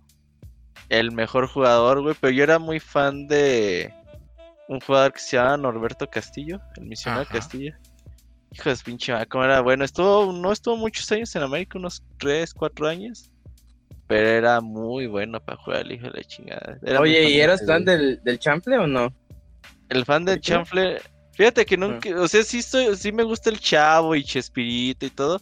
el 0.89 1.11
mejor 1.11 1.47
jugador, 1.47 2.01
güey, 2.01 2.15
pero 2.19 2.32
yo 2.32 2.43
era 2.43 2.59
muy 2.59 2.80
fan 2.80 3.28
de 3.28 3.93
un 4.67 4.80
jugador 4.80 5.13
que 5.13 5.19
se 5.19 5.38
llama 5.38 5.57
Norberto 5.57 6.09
Castillo, 6.09 6.61
el 6.78 6.86
misionero 6.86 7.26
Castillo. 7.26 7.74
Hijo 8.51 8.69
de 8.69 8.76
pinche 8.86 9.13
cómo 9.28 9.43
era 9.45 9.61
bueno. 9.61 9.84
Estuvo, 9.84 10.32
no 10.32 10.51
estuvo 10.51 10.78
muchos 10.78 11.11
años 11.11 11.36
en 11.36 11.41
América, 11.41 11.80
unos 11.80 12.03
3, 12.19 12.53
4 12.53 12.88
años. 12.88 13.32
Pero 14.07 14.28
era 14.28 14.61
muy 14.61 15.07
bueno 15.07 15.39
para 15.43 15.57
jugar 15.57 15.82
el 15.82 15.93
hijo 15.93 16.05
de 16.05 16.11
la 16.11 16.24
chingada. 16.24 16.80
Oye, 16.99 17.30
¿y 17.30 17.41
eras 17.41 17.65
fan 17.65 17.84
del, 17.84 18.21
del 18.24 18.38
Chample 18.38 18.78
o 18.78 18.86
no? 18.86 19.11
El 19.89 20.05
fan 20.05 20.26
del 20.26 20.39
Chample, 20.39 21.01
fíjate 21.34 21.66
que 21.66 21.78
nunca, 21.78 22.10
o 22.20 22.28
sea, 22.28 22.44
sí 22.44 22.60
estoy, 22.60 22.96
sí 22.96 23.12
me 23.12 23.24
gusta 23.24 23.50
el 23.50 23.60
Chavo 23.60 24.16
y 24.16 24.24
Chespirito 24.24 25.06
y 25.06 25.10
todo, 25.10 25.42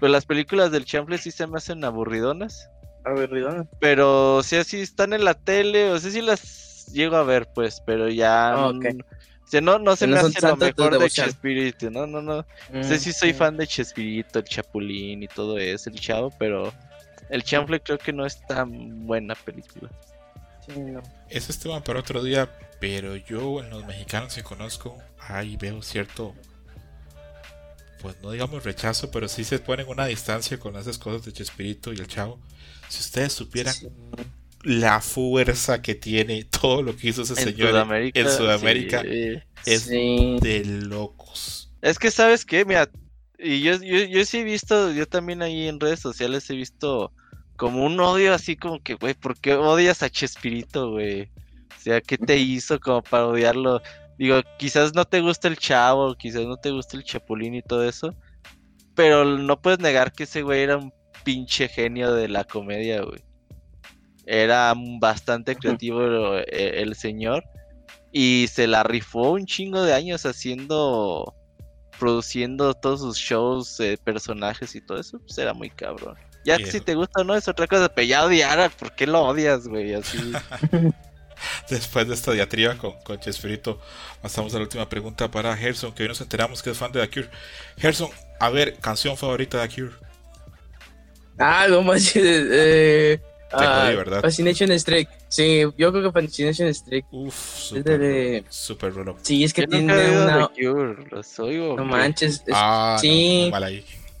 pero 0.00 0.08
las 0.08 0.24
películas 0.24 0.70
del 0.70 0.84
Chample 0.84 1.18
sí 1.18 1.30
se 1.30 1.46
me 1.46 1.58
hacen 1.58 1.84
aburridonas. 1.84 2.68
Aburridonas. 3.04 3.66
Pero 3.80 4.36
o 4.36 4.42
sea, 4.42 4.64
sí 4.64 4.80
están 4.80 5.12
en 5.12 5.24
la 5.24 5.34
tele, 5.34 5.90
o 5.90 5.98
sea, 5.98 6.10
sí 6.10 6.22
las 6.22 6.86
llego 6.92 7.16
a 7.16 7.24
ver, 7.24 7.48
pues, 7.54 7.82
pero 7.84 8.08
ya. 8.08 8.54
Ah, 8.54 8.72
no, 9.60 9.78
no 9.78 9.96
se 9.96 10.06
me 10.06 10.18
hace 10.18 10.40
lo 10.40 10.56
mejor 10.56 10.98
de 10.98 11.10
Chespirito, 11.10 11.90
no, 11.90 12.06
no, 12.06 12.22
no. 12.22 12.44
sé 12.82 12.98
si 12.98 13.12
soy 13.12 13.32
fan 13.32 13.56
de 13.56 13.66
Chespirito, 13.66 14.38
el 14.38 14.44
Chapulín 14.46 15.22
y 15.22 15.28
todo 15.28 15.58
eso, 15.58 15.90
el 15.90 16.00
Chavo, 16.00 16.32
pero 16.38 16.72
el 17.28 17.42
Chanfle 17.42 17.80
creo 17.80 17.98
que 17.98 18.12
no 18.12 18.24
es 18.24 18.40
tan 18.46 19.06
buena 19.06 19.34
película. 19.34 19.90
Sí, 20.66 20.80
no. 20.80 21.02
Eso 21.28 21.52
es 21.52 21.58
tema 21.58 21.82
para 21.82 22.00
otro 22.00 22.22
día, 22.22 22.48
pero 22.80 23.16
yo 23.16 23.60
en 23.60 23.70
los 23.70 23.84
mexicanos 23.84 24.34
que 24.34 24.42
conozco, 24.42 24.96
ahí 25.28 25.56
veo 25.56 25.82
cierto, 25.82 26.34
pues 28.00 28.16
no 28.22 28.30
digamos 28.30 28.64
rechazo, 28.64 29.10
pero 29.10 29.28
sí 29.28 29.44
se 29.44 29.58
ponen 29.58 29.88
una 29.88 30.06
distancia 30.06 30.58
con 30.58 30.76
esas 30.76 30.98
cosas 30.98 31.24
de 31.24 31.32
Chespirito 31.32 31.92
y 31.92 31.96
el 31.96 32.06
Chavo. 32.06 32.40
Si 32.88 33.00
ustedes 33.00 33.32
supieran 33.32 33.74
la 34.62 35.00
fuerza 35.00 35.82
que 35.82 35.94
tiene 35.94 36.44
todo 36.44 36.82
lo 36.82 36.96
que 36.96 37.08
hizo 37.08 37.22
ese 37.22 37.34
señor 37.34 37.70
en 38.14 38.28
Sudamérica 38.28 39.02
es 39.64 39.88
de 39.88 40.62
locos. 40.64 41.70
Es 41.80 41.98
que, 41.98 42.10
¿sabes 42.10 42.44
qué? 42.44 42.64
Mira, 42.64 42.88
y 43.38 43.60
yo, 43.62 43.74
yo, 43.82 44.24
sí 44.24 44.38
he 44.38 44.44
visto, 44.44 44.92
yo 44.92 45.06
también 45.06 45.42
ahí 45.42 45.66
en 45.66 45.80
redes 45.80 45.98
sociales 45.98 46.48
he 46.48 46.54
visto 46.54 47.12
como 47.56 47.84
un 47.84 47.98
odio 47.98 48.34
así 48.34 48.56
como 48.56 48.80
que, 48.80 48.94
güey, 48.94 49.14
¿por 49.14 49.36
qué 49.38 49.54
odias 49.54 50.02
a 50.02 50.10
Chespirito, 50.10 50.92
güey? 50.92 51.22
O 51.22 51.80
sea, 51.80 52.00
¿qué 52.00 52.16
te 52.18 52.36
hizo 52.36 52.78
como 52.78 53.02
para 53.02 53.26
odiarlo? 53.26 53.82
Digo, 54.22 54.40
quizás 54.56 54.94
no 54.94 55.04
te 55.04 55.20
gusta 55.20 55.48
el 55.48 55.56
chavo, 55.56 56.14
quizás 56.14 56.44
no 56.44 56.56
te 56.56 56.70
gusta 56.70 56.96
el 56.96 57.02
chapulín 57.02 57.56
y 57.56 57.62
todo 57.62 57.82
eso, 57.82 58.14
pero 58.94 59.24
no 59.24 59.60
puedes 59.60 59.80
negar 59.80 60.12
que 60.12 60.22
ese 60.22 60.42
güey 60.42 60.62
era 60.62 60.76
un 60.76 60.92
pinche 61.24 61.66
genio 61.66 62.14
de 62.14 62.28
la 62.28 62.44
comedia, 62.44 63.02
güey. 63.02 63.20
Era 64.24 64.74
bastante 65.00 65.56
creativo 65.56 66.36
eh, 66.36 66.82
el, 66.82 66.94
señor 66.94 67.42
y 68.12 68.46
se 68.48 68.68
la 68.68 68.84
rifó 68.84 69.32
un 69.32 69.44
chingo 69.44 69.82
de 69.82 69.92
años 69.92 70.24
haciendo 70.24 71.34
produciendo 71.98 72.74
todos 72.74 73.00
sus 73.00 73.16
shows 73.16 73.80
eh, 73.80 73.98
personajes 74.04 74.76
y 74.76 74.80
todo 74.82 75.00
eso 75.00 75.18
pues 75.18 75.36
era 75.36 75.52
muy 75.52 75.68
cabrón. 75.68 76.14
Ya 76.44 76.58
que 76.58 76.66
si 76.66 76.80
te 76.80 76.94
gusta 76.94 77.22
o 77.22 77.24
no 77.24 77.34
es 77.34 77.48
otra 77.48 77.66
cosa 77.66 77.92
pero 77.92 78.06
ya 78.06 78.24
odiar 78.24 78.70
¿por 78.70 78.94
qué 78.94 79.04
lo 79.04 79.22
odias 79.22 79.66
güey 79.66 79.94
así 79.94 80.18
Después 81.70 82.08
de 82.08 82.14
esta 82.14 82.32
diatriba 82.32 82.76
con, 82.76 82.92
con 83.02 83.18
Chespirito, 83.18 83.80
pasamos 84.20 84.54
a 84.54 84.58
la 84.58 84.64
última 84.64 84.88
pregunta 84.88 85.30
para 85.30 85.56
Gerson, 85.56 85.92
que 85.92 86.02
hoy 86.02 86.08
nos 86.08 86.20
enteramos 86.20 86.62
que 86.62 86.70
es 86.70 86.78
fan 86.78 86.92
de 86.92 87.00
The 87.00 87.10
Cure. 87.10 87.30
Gerson, 87.78 88.10
a 88.38 88.50
ver, 88.50 88.76
canción 88.78 89.16
favorita 89.16 89.60
de 89.60 89.68
The 89.68 89.74
Cure. 89.74 89.92
Ah, 91.38 91.66
no 91.68 91.82
manches. 91.82 92.16
Eh, 92.24 93.20
Ah, 93.52 93.92
Fascination 94.22 94.78
Streak. 94.78 95.08
Sí, 95.28 95.62
yo 95.76 95.92
creo 95.92 96.02
que 96.04 96.12
Fascination 96.12 96.72
Streak. 96.72 97.06
Uf, 97.10 97.34
super, 97.34 97.98
de... 97.98 98.44
super 98.48 98.94
rolo. 98.94 99.16
Sí, 99.22 99.44
es 99.44 99.52
que 99.52 99.66
tiene 99.66 99.92
una. 100.10 100.50
no 101.76 101.84
manches. 101.84 102.42
ah, 102.52 102.96
sí. 103.00 103.52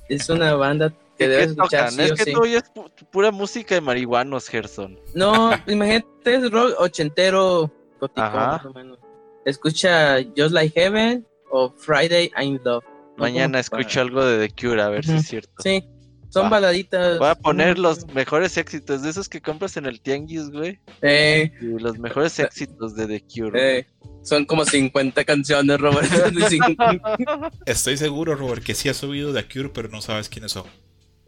Es 0.08 0.28
una 0.28 0.54
banda 0.54 0.92
que 1.18 1.28
debes 1.28 1.50
escuchar. 1.50 1.90
Sí 1.90 2.02
es 2.02 2.12
que 2.12 2.32
tú 2.32 2.42
oyes 2.42 2.64
pura 3.10 3.30
música 3.30 3.74
de 3.74 3.80
marihuanos, 3.80 4.48
Gerson. 4.48 4.98
No, 5.14 5.50
imagínate, 5.66 6.34
es 6.34 6.50
rock 6.50 6.74
ochentero, 6.78 7.70
gótico, 8.00 8.30
más 8.30 8.64
o 8.64 8.72
menos. 8.72 8.98
Escucha 9.44 10.18
Just 10.36 10.52
Like 10.52 10.78
Heaven 10.80 11.26
o 11.50 11.70
Friday 11.70 12.30
I'm 12.36 12.60
Love. 12.64 12.84
Mañana 13.16 13.60
escucho 13.60 14.00
algo 14.00 14.24
de 14.24 14.48
The 14.48 14.54
Cure, 14.54 14.82
a 14.82 14.88
ver 14.88 15.04
si 15.04 15.12
es 15.12 15.26
cierto. 15.26 15.52
Sí, 15.62 15.84
son 16.32 16.48
baladitas. 16.48 17.18
Voy 17.18 17.28
a 17.28 17.34
poner 17.34 17.78
los 17.78 18.06
mejores 18.14 18.56
éxitos 18.56 19.02
de 19.02 19.10
esos 19.10 19.28
que 19.28 19.42
compras 19.42 19.76
en 19.76 19.84
el 19.84 20.00
Tianguis, 20.00 20.50
güey. 20.50 20.80
Eh. 21.02 21.52
Y 21.60 21.78
los 21.78 21.98
mejores 21.98 22.38
éxitos 22.38 22.96
de 22.96 23.06
The 23.06 23.24
Cure. 23.32 23.78
Eh. 23.78 23.86
Son 24.22 24.46
como 24.46 24.64
50 24.64 25.24
canciones, 25.24 25.78
Robert. 25.78 26.08
Estoy 27.66 27.96
seguro, 27.98 28.34
Robert, 28.34 28.64
que 28.64 28.74
sí 28.74 28.88
has 28.88 28.96
subido 28.96 29.34
The 29.34 29.46
Cure, 29.46 29.68
pero 29.68 29.88
no 29.88 30.00
sabes 30.00 30.30
quiénes 30.30 30.52
son. 30.52 30.64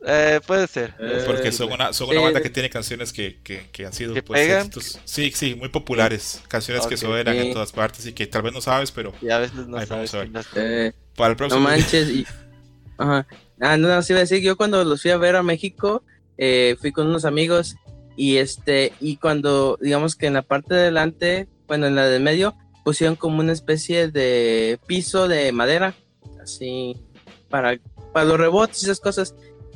Eh, 0.07 0.41
puede 0.47 0.67
ser. 0.67 0.95
Porque 1.27 1.51
son 1.51 1.73
una, 1.73 1.93
son 1.93 2.11
una 2.11 2.21
banda 2.21 2.41
que 2.43 2.51
tiene 2.51 2.69
canciones 2.69 3.13
que, 3.13 3.39
que, 3.43 3.87
han 3.87 3.93
sido 3.93 4.15
pues, 4.23 4.49
éxitos. 4.49 5.01
Sí, 5.05 5.33
sí, 5.35 5.55
muy 5.55 5.69
populares. 5.69 6.43
Canciones 6.49 6.87
que 6.87 6.97
suenan 6.97 7.37
en 7.37 7.53
todas 7.53 7.73
partes 7.73 8.07
y 8.07 8.13
que 8.13 8.27
tal 8.27 8.43
vez 8.43 8.53
no 8.53 8.61
sabes, 8.61 8.91
pero. 8.91 9.15
Y 9.23 9.31
a 9.31 9.39
veces 9.39 9.67
no 9.67 9.85
sabes. 9.87 10.13
Para 11.17 11.31
el 11.31 11.37
próximo. 11.37 11.61
No 11.61 11.69
manches. 11.69 12.09
Y... 12.09 12.27
Ajá. 12.99 13.27
Ah, 13.61 13.77
no, 13.77 13.89
no, 13.89 14.03
sí 14.03 14.13
iba 14.13 14.19
a 14.19 14.23
decir, 14.23 14.43
yo 14.43 14.57
cuando 14.57 14.85
los 14.85 15.03
fui 15.03 15.11
a 15.11 15.17
ver 15.17 15.37
a 15.37 15.43
México, 15.43 16.03
eh, 16.37 16.77
fui 16.81 16.93
con 16.93 17.07
unos 17.07 17.25
amigos 17.25 17.77
y 18.17 18.37
este, 18.37 18.93
y 19.01 19.17
cuando, 19.17 19.79
digamos 19.81 20.17
que 20.17 20.27
en 20.27 20.35
la 20.35 20.43
parte 20.43 20.75
de 20.75 20.81
adelante, 20.83 21.49
bueno, 21.67 21.87
en 21.87 21.95
la 21.95 22.07
del 22.07 22.23
medio, 22.23 22.57
pusieron 22.85 23.17
como 23.17 23.41
una 23.41 23.53
especie 23.53 24.09
de 24.09 24.79
piso 24.87 25.29
de 25.29 25.53
madera, 25.53 25.95
así, 26.43 26.97
para, 27.49 27.79
para 28.13 28.27
los 28.27 28.39
rebotes 28.39 28.83
y 28.83 28.87
esas 28.87 29.01
cosas. 29.01 29.35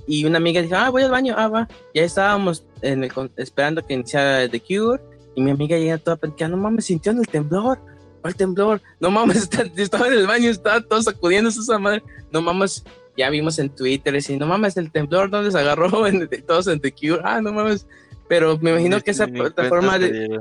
Y 0.09 0.25
una 0.25 0.39
amiga 0.39 0.63
dijo, 0.63 0.75
ah, 0.75 0.89
voy 0.89 1.03
al 1.03 1.11
baño, 1.11 1.35
ah, 1.37 1.49
va. 1.49 1.69
Ya 1.95 2.03
estábamos 2.03 2.65
en 2.81 3.05
el, 3.05 3.13
esperando 3.37 3.87
que 3.87 3.95
iniciara 3.95 4.49
The 4.49 4.61
Cure. 4.61 5.01
Y 5.37 5.43
mi 5.43 5.51
amiga 5.51 5.77
llega 5.77 5.99
toda 5.99 6.17
pensando, 6.17 6.57
no 6.57 6.63
mames, 6.63 6.87
sintió 6.87 7.13
en 7.13 7.19
el 7.19 7.29
temblor. 7.29 7.79
¿Cuál 8.23 8.35
temblor? 8.35 8.81
No 8.99 9.11
mames, 9.11 9.49
estaba 9.77 10.09
en 10.09 10.15
el 10.15 10.27
baño, 10.27 10.49
estaba 10.49 10.81
todo 10.81 11.03
sacudiéndose 11.03 11.61
esa 11.61 11.79
madre. 11.79 12.03
No 12.33 12.41
mames, 12.41 12.83
ya 13.19 13.29
vimos 13.31 13.59
en 13.59 13.69
Twitter 13.69 14.17
y 14.17 14.37
no 14.39 14.47
mames, 14.47 14.77
el 14.77 14.91
temblor 14.91 15.29
donde 15.29 15.51
se 15.51 15.59
agarró 15.59 16.07
en, 16.09 16.29
todos 16.47 16.69
en 16.69 16.81
The 16.81 16.93
Cure, 16.93 17.21
ah, 17.25 17.41
no 17.43 17.53
mames, 17.53 17.87
pero 18.29 18.57
me 18.59 18.71
imagino 18.71 19.01
que 19.01 19.11
esa 19.11 19.27
plataforma 19.27 19.99
de... 19.99 20.41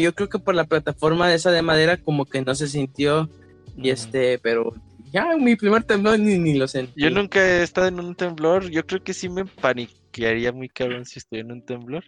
yo 0.00 0.14
creo 0.14 0.28
que 0.28 0.38
por 0.38 0.54
la 0.54 0.64
plataforma 0.64 1.28
de 1.28 1.34
esa 1.36 1.50
de 1.50 1.62
madera 1.62 1.98
como 1.98 2.24
que 2.24 2.40
no 2.42 2.54
se 2.54 2.66
sintió 2.66 3.28
y 3.76 3.90
este, 3.90 4.38
pero 4.38 4.72
ya 5.16 5.36
mi 5.36 5.56
primer 5.56 5.82
temblor 5.82 6.18
ni, 6.18 6.38
ni 6.38 6.54
lo 6.54 6.68
sentí. 6.68 7.00
Yo 7.00 7.10
nunca 7.10 7.40
he 7.40 7.62
estado 7.62 7.88
en 7.88 7.98
un 7.98 8.14
temblor, 8.14 8.70
yo 8.70 8.86
creo 8.86 9.02
que 9.02 9.14
sí 9.14 9.28
me 9.28 9.46
paniquearía 9.46 10.52
muy 10.52 10.68
cabrón 10.68 11.06
si 11.06 11.18
estoy 11.18 11.40
en 11.40 11.52
un 11.52 11.64
temblor. 11.64 12.04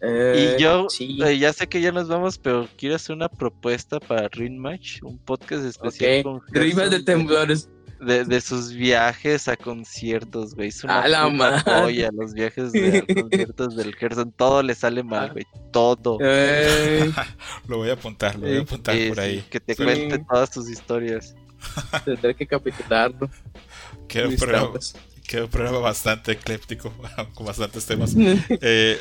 y 0.00 0.60
yo 0.62 0.86
eh, 1.00 1.38
ya 1.38 1.52
sé 1.52 1.68
que 1.68 1.80
ya 1.80 1.90
nos 1.90 2.08
vamos, 2.08 2.38
pero 2.38 2.68
quiero 2.76 2.94
hacer 2.94 3.16
una 3.16 3.28
propuesta 3.28 3.98
para 3.98 4.28
Ring 4.28 4.58
Match, 4.58 5.02
un 5.02 5.18
podcast 5.18 5.64
especial 5.64 6.22
con 6.22 6.40
de 6.52 7.02
temblores 7.02 7.68
de, 8.00 8.24
de, 8.24 8.40
sus 8.40 8.72
viajes 8.72 9.48
a 9.48 9.56
conciertos, 9.56 10.54
güey. 10.54 10.68
Es 10.68 10.82
una 10.82 11.02
a 11.02 11.08
la 11.08 11.28
madre. 11.28 12.10
los 12.12 12.34
viajes 12.34 12.72
de 12.72 13.04
conciertos 13.14 13.76
del 13.76 13.94
Gerson. 13.94 14.32
Todo 14.32 14.62
le 14.62 14.74
sale 14.74 15.02
mal, 15.04 15.32
güey. 15.32 15.46
Todo. 15.72 16.18
lo 17.68 17.76
voy 17.76 17.90
a 17.90 17.92
apuntar, 17.92 18.34
lo 18.34 18.46
voy 18.48 18.56
a 18.56 18.60
apuntar 18.60 18.96
por 19.08 19.20
ahí. 19.20 19.44
que 19.50 19.60
te 19.60 19.76
cuente 19.76 20.18
todas 20.28 20.50
tus 20.50 20.68
historias. 20.68 21.36
Tendré 22.04 22.34
que 22.34 22.46
capitularlo. 22.46 23.30
Quedó 24.08 24.28
un, 24.28 24.36
programa, 24.36 24.68
un 24.70 25.48
programa 25.48 25.78
bastante 25.78 26.32
ecléptico, 26.32 26.92
con 27.34 27.46
bastantes 27.46 27.86
temas. 27.86 28.14
eh, 28.48 29.00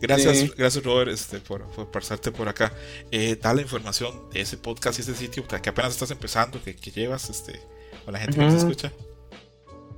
Gracias, 0.00 0.54
gracias 0.54 0.84
Robert 0.84 1.10
este, 1.10 1.40
por, 1.40 1.66
por, 1.72 1.90
pasarte 1.90 2.30
por 2.30 2.48
acá. 2.48 2.72
Eh, 3.10 3.36
da 3.40 3.52
la 3.52 3.62
información 3.62 4.30
de 4.30 4.40
ese 4.40 4.56
podcast 4.56 4.98
y 4.98 5.02
ese 5.02 5.16
sitio 5.16 5.44
que 5.48 5.68
apenas 5.68 5.92
estás 5.92 6.12
empezando, 6.12 6.62
que, 6.62 6.76
que 6.76 6.92
llevas, 6.92 7.28
este, 7.28 7.60
o 8.06 8.12
la 8.12 8.20
gente 8.20 8.38
que 8.38 8.44
nos 8.44 8.54
escucha. 8.54 8.92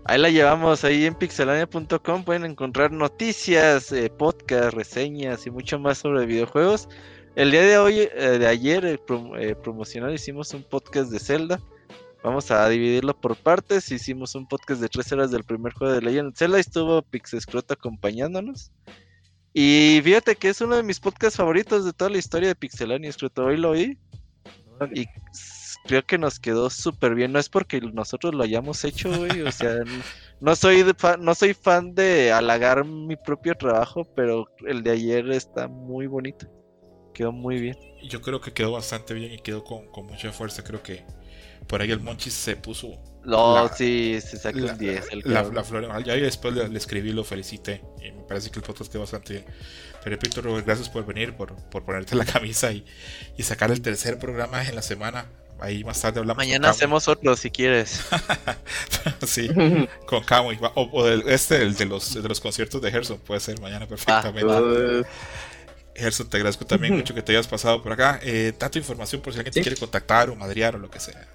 Ahí 0.09 0.21
la 0.21 0.31
llevamos, 0.31 0.85
ahí 0.85 1.05
en 1.05 1.17
pixelania.com 1.17 2.25
pueden 2.25 2.45
encontrar 2.45 2.93
noticias, 2.93 3.91
eh, 3.91 4.09
podcast, 4.09 4.73
reseñas 4.73 5.47
y 5.47 5.51
mucho 5.51 5.81
más 5.81 5.99
sobre 5.99 6.27
videojuegos. 6.27 6.89
El 7.35 7.51
día 7.51 7.63
de 7.63 7.77
hoy, 7.77 7.99
eh, 7.99 8.39
de 8.39 8.47
ayer, 8.47 8.85
eh, 8.87 9.57
promocional, 9.57 10.15
hicimos 10.15 10.55
un 10.55 10.63
podcast 10.63 11.11
de 11.11 11.19
Zelda. 11.19 11.61
Vamos 12.23 12.51
a 12.51 12.69
dividirlo 12.69 13.19
por 13.19 13.37
partes. 13.37 13.91
Hicimos 13.91 14.35
un 14.35 14.47
podcast 14.49 14.81
de 14.81 14.89
tres 14.89 15.13
horas 15.13 15.31
del 15.31 15.45
primer 15.45 15.73
juego 15.73 15.93
de 15.95 16.01
Legend 16.01 16.37
Zelda. 16.37 16.59
Estuvo 16.59 17.03
Pixescroto 17.03 17.75
acompañándonos. 17.75 18.73
Y 19.53 20.01
fíjate 20.03 20.37
que 20.37 20.49
es 20.49 20.61
uno 20.61 20.77
de 20.77 20.83
mis 20.83 21.01
podcasts 21.01 21.37
favoritos 21.37 21.85
de 21.85 21.93
toda 21.93 22.11
la 22.11 22.19
historia 22.19 22.49
de 22.49 22.55
Pixelania. 22.55 23.09
Escroto, 23.09 23.45
hoy 23.45 23.57
lo 23.57 23.71
oí. 23.71 23.99
Y 24.95 25.07
creo 25.87 26.05
que 26.05 26.19
nos 26.19 26.39
quedó 26.39 26.69
súper 26.69 27.15
bien. 27.15 27.33
No 27.33 27.39
es 27.39 27.49
porque 27.49 27.81
nosotros 27.81 28.35
lo 28.35 28.43
hayamos 28.43 28.85
hecho, 28.85 29.11
güey. 29.17 29.43
O 29.43 29.53
sea, 29.53 29.77
no 30.41 30.57
soy, 30.57 30.85
no 31.21 31.35
soy 31.35 31.55
fan 31.55 31.95
de 31.95 32.33
halagar 32.33 32.85
mi 32.85 33.17
propio 33.17 33.55
trabajo, 33.55 34.05
pero 34.15 34.47
el 34.67 34.83
de 34.83 34.91
ayer 34.91 35.31
está 35.31 35.69
muy 35.69 36.07
bonito. 36.07 36.47
Quedó 37.15 37.33
muy 37.33 37.59
bien. 37.59 37.77
Yo 38.11 38.21
creo 38.21 38.41
que 38.41 38.53
quedó 38.53 38.73
bastante 38.73 39.15
bien 39.15 39.33
y 39.33 39.39
quedó 39.39 39.65
con, 39.65 39.87
mucha 40.07 40.33
fuerza. 40.33 40.63
Creo 40.63 40.83
que 40.83 41.05
por 41.67 41.83
ahí 41.83 41.91
el 41.91 42.01
Monchis 42.01 42.35
se 42.35 42.57
puso. 42.57 42.99
No, 43.25 43.69
sí, 43.75 44.19
se 44.21 44.37
sacó 44.37 44.59
un 44.59 44.79
10. 44.79 45.25
La, 45.25 45.43
la, 45.43 45.65
flor, 45.65 46.05
ya 46.05 46.15
después 46.15 46.55
le, 46.55 46.79
escribí, 46.79 47.13
lo 47.13 47.25
felicité. 47.25 47.83
Y 48.01 48.13
me 48.13 48.23
parece 48.23 48.51
que 48.51 48.61
el 48.61 48.65
podcast 48.65 48.91
quedó 48.91 49.03
bastante 49.03 49.33
bien. 49.33 49.45
Pero 50.03 50.15
repito, 50.15 50.41
Robert, 50.41 50.65
gracias 50.65 50.89
por 50.89 51.05
venir, 51.05 51.35
por, 51.35 51.57
por 51.69 51.85
ponerte 51.85 52.15
la 52.15 52.25
camisa 52.25 52.71
y, 52.71 52.85
y 53.37 53.43
sacar 53.43 53.73
el 53.73 53.81
tercer 53.81 54.19
programa 54.19 54.63
en 54.65 54.77
la 54.77 54.83
semana. 54.83 55.27
Ahí 55.59 55.83
más 55.85 56.01
tarde 56.01 56.21
hablamos. 56.21 56.37
Mañana 56.37 56.71
hacemos 56.71 57.09
otro 57.09 57.35
si 57.35 57.51
quieres. 57.51 58.03
sí, 59.27 59.49
con 60.07 60.23
Camo. 60.23 60.51
O, 60.75 61.09
este, 61.09 61.63
el 61.63 61.75
de 61.75 61.87
los, 61.87 62.15
de 62.23 62.29
los 62.29 62.41
conciertos 62.41 62.81
de 62.83 62.93
Gerson, 62.93 63.19
puede 63.19 63.41
ser 63.41 63.61
mañana 63.61 63.89
perfectamente. 63.89 64.53
Ah, 64.53 65.03
Gerson, 65.95 66.29
te 66.29 66.37
agradezco 66.37 66.67
también 66.67 66.95
mucho 66.97 67.15
que 67.15 67.23
te 67.23 67.33
hayas 67.33 67.49
pasado 67.49 67.83
por 67.83 67.93
acá. 67.93 68.21
Eh, 68.23 68.53
tanto 68.57 68.79
información 68.79 69.23
por 69.23 69.33
si 69.33 69.39
alguien 69.39 69.55
te 69.55 69.63
quiere 69.63 69.77
contactar 69.77 70.29
o 70.29 70.37
madrear 70.37 70.77
o 70.77 70.79
lo 70.79 70.91
que 70.91 71.01
sea. 71.01 71.27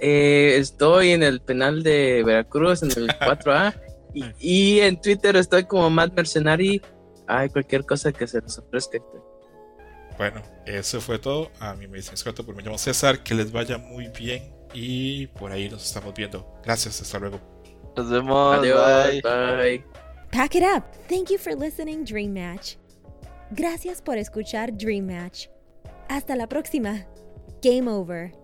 Eh, 0.00 0.56
estoy 0.56 1.10
en 1.10 1.22
el 1.22 1.40
penal 1.40 1.82
de 1.82 2.22
Veracruz, 2.24 2.82
en 2.82 2.90
el 2.90 3.08
4A. 3.20 3.74
y, 4.38 4.80
en 4.80 5.00
Twitter 5.00 5.36
estoy 5.36 5.64
como 5.64 5.90
Mad 5.90 6.12
Mercenary. 6.12 6.80
Hay 7.26 7.48
cualquier 7.50 7.84
cosa 7.84 8.10
que 8.12 8.26
se 8.26 8.40
les 8.40 8.58
ofrezca. 8.58 8.98
Bueno, 10.18 10.42
eso 10.66 11.00
fue 11.00 11.18
todo. 11.18 11.50
A 11.60 11.74
mí 11.74 11.86
me 11.86 11.98
dicen 11.98 12.16
Scott, 12.16 12.44
por 12.44 12.54
me 12.54 12.62
llamo 12.62 12.78
César. 12.78 13.22
Que 13.22 13.34
les 13.34 13.52
vaya 13.52 13.78
muy 13.78 14.08
bien 14.08 14.52
y 14.74 15.26
por 15.28 15.52
ahí 15.52 15.68
nos 15.68 15.84
estamos 15.84 16.12
viendo. 16.14 16.46
Gracias, 16.64 17.00
hasta 17.00 17.18
luego. 17.18 17.40
Nos 17.96 18.10
vemos. 18.10 18.58
Adiós. 18.58 19.22
Bye. 19.22 19.84
Pack 20.32 20.54
it 20.56 20.62
up. 20.62 20.84
Thank 21.08 21.30
you 21.30 21.38
for 21.38 21.54
listening, 21.54 22.04
Dream 22.04 22.32
Match. 22.32 22.76
Gracias 23.50 24.00
por 24.00 24.16
escuchar 24.16 24.76
Dream 24.76 25.06
Match. 25.06 25.48
Hasta 26.08 26.36
la 26.36 26.48
próxima. 26.48 27.06
Game 27.62 27.90
over. 27.90 28.39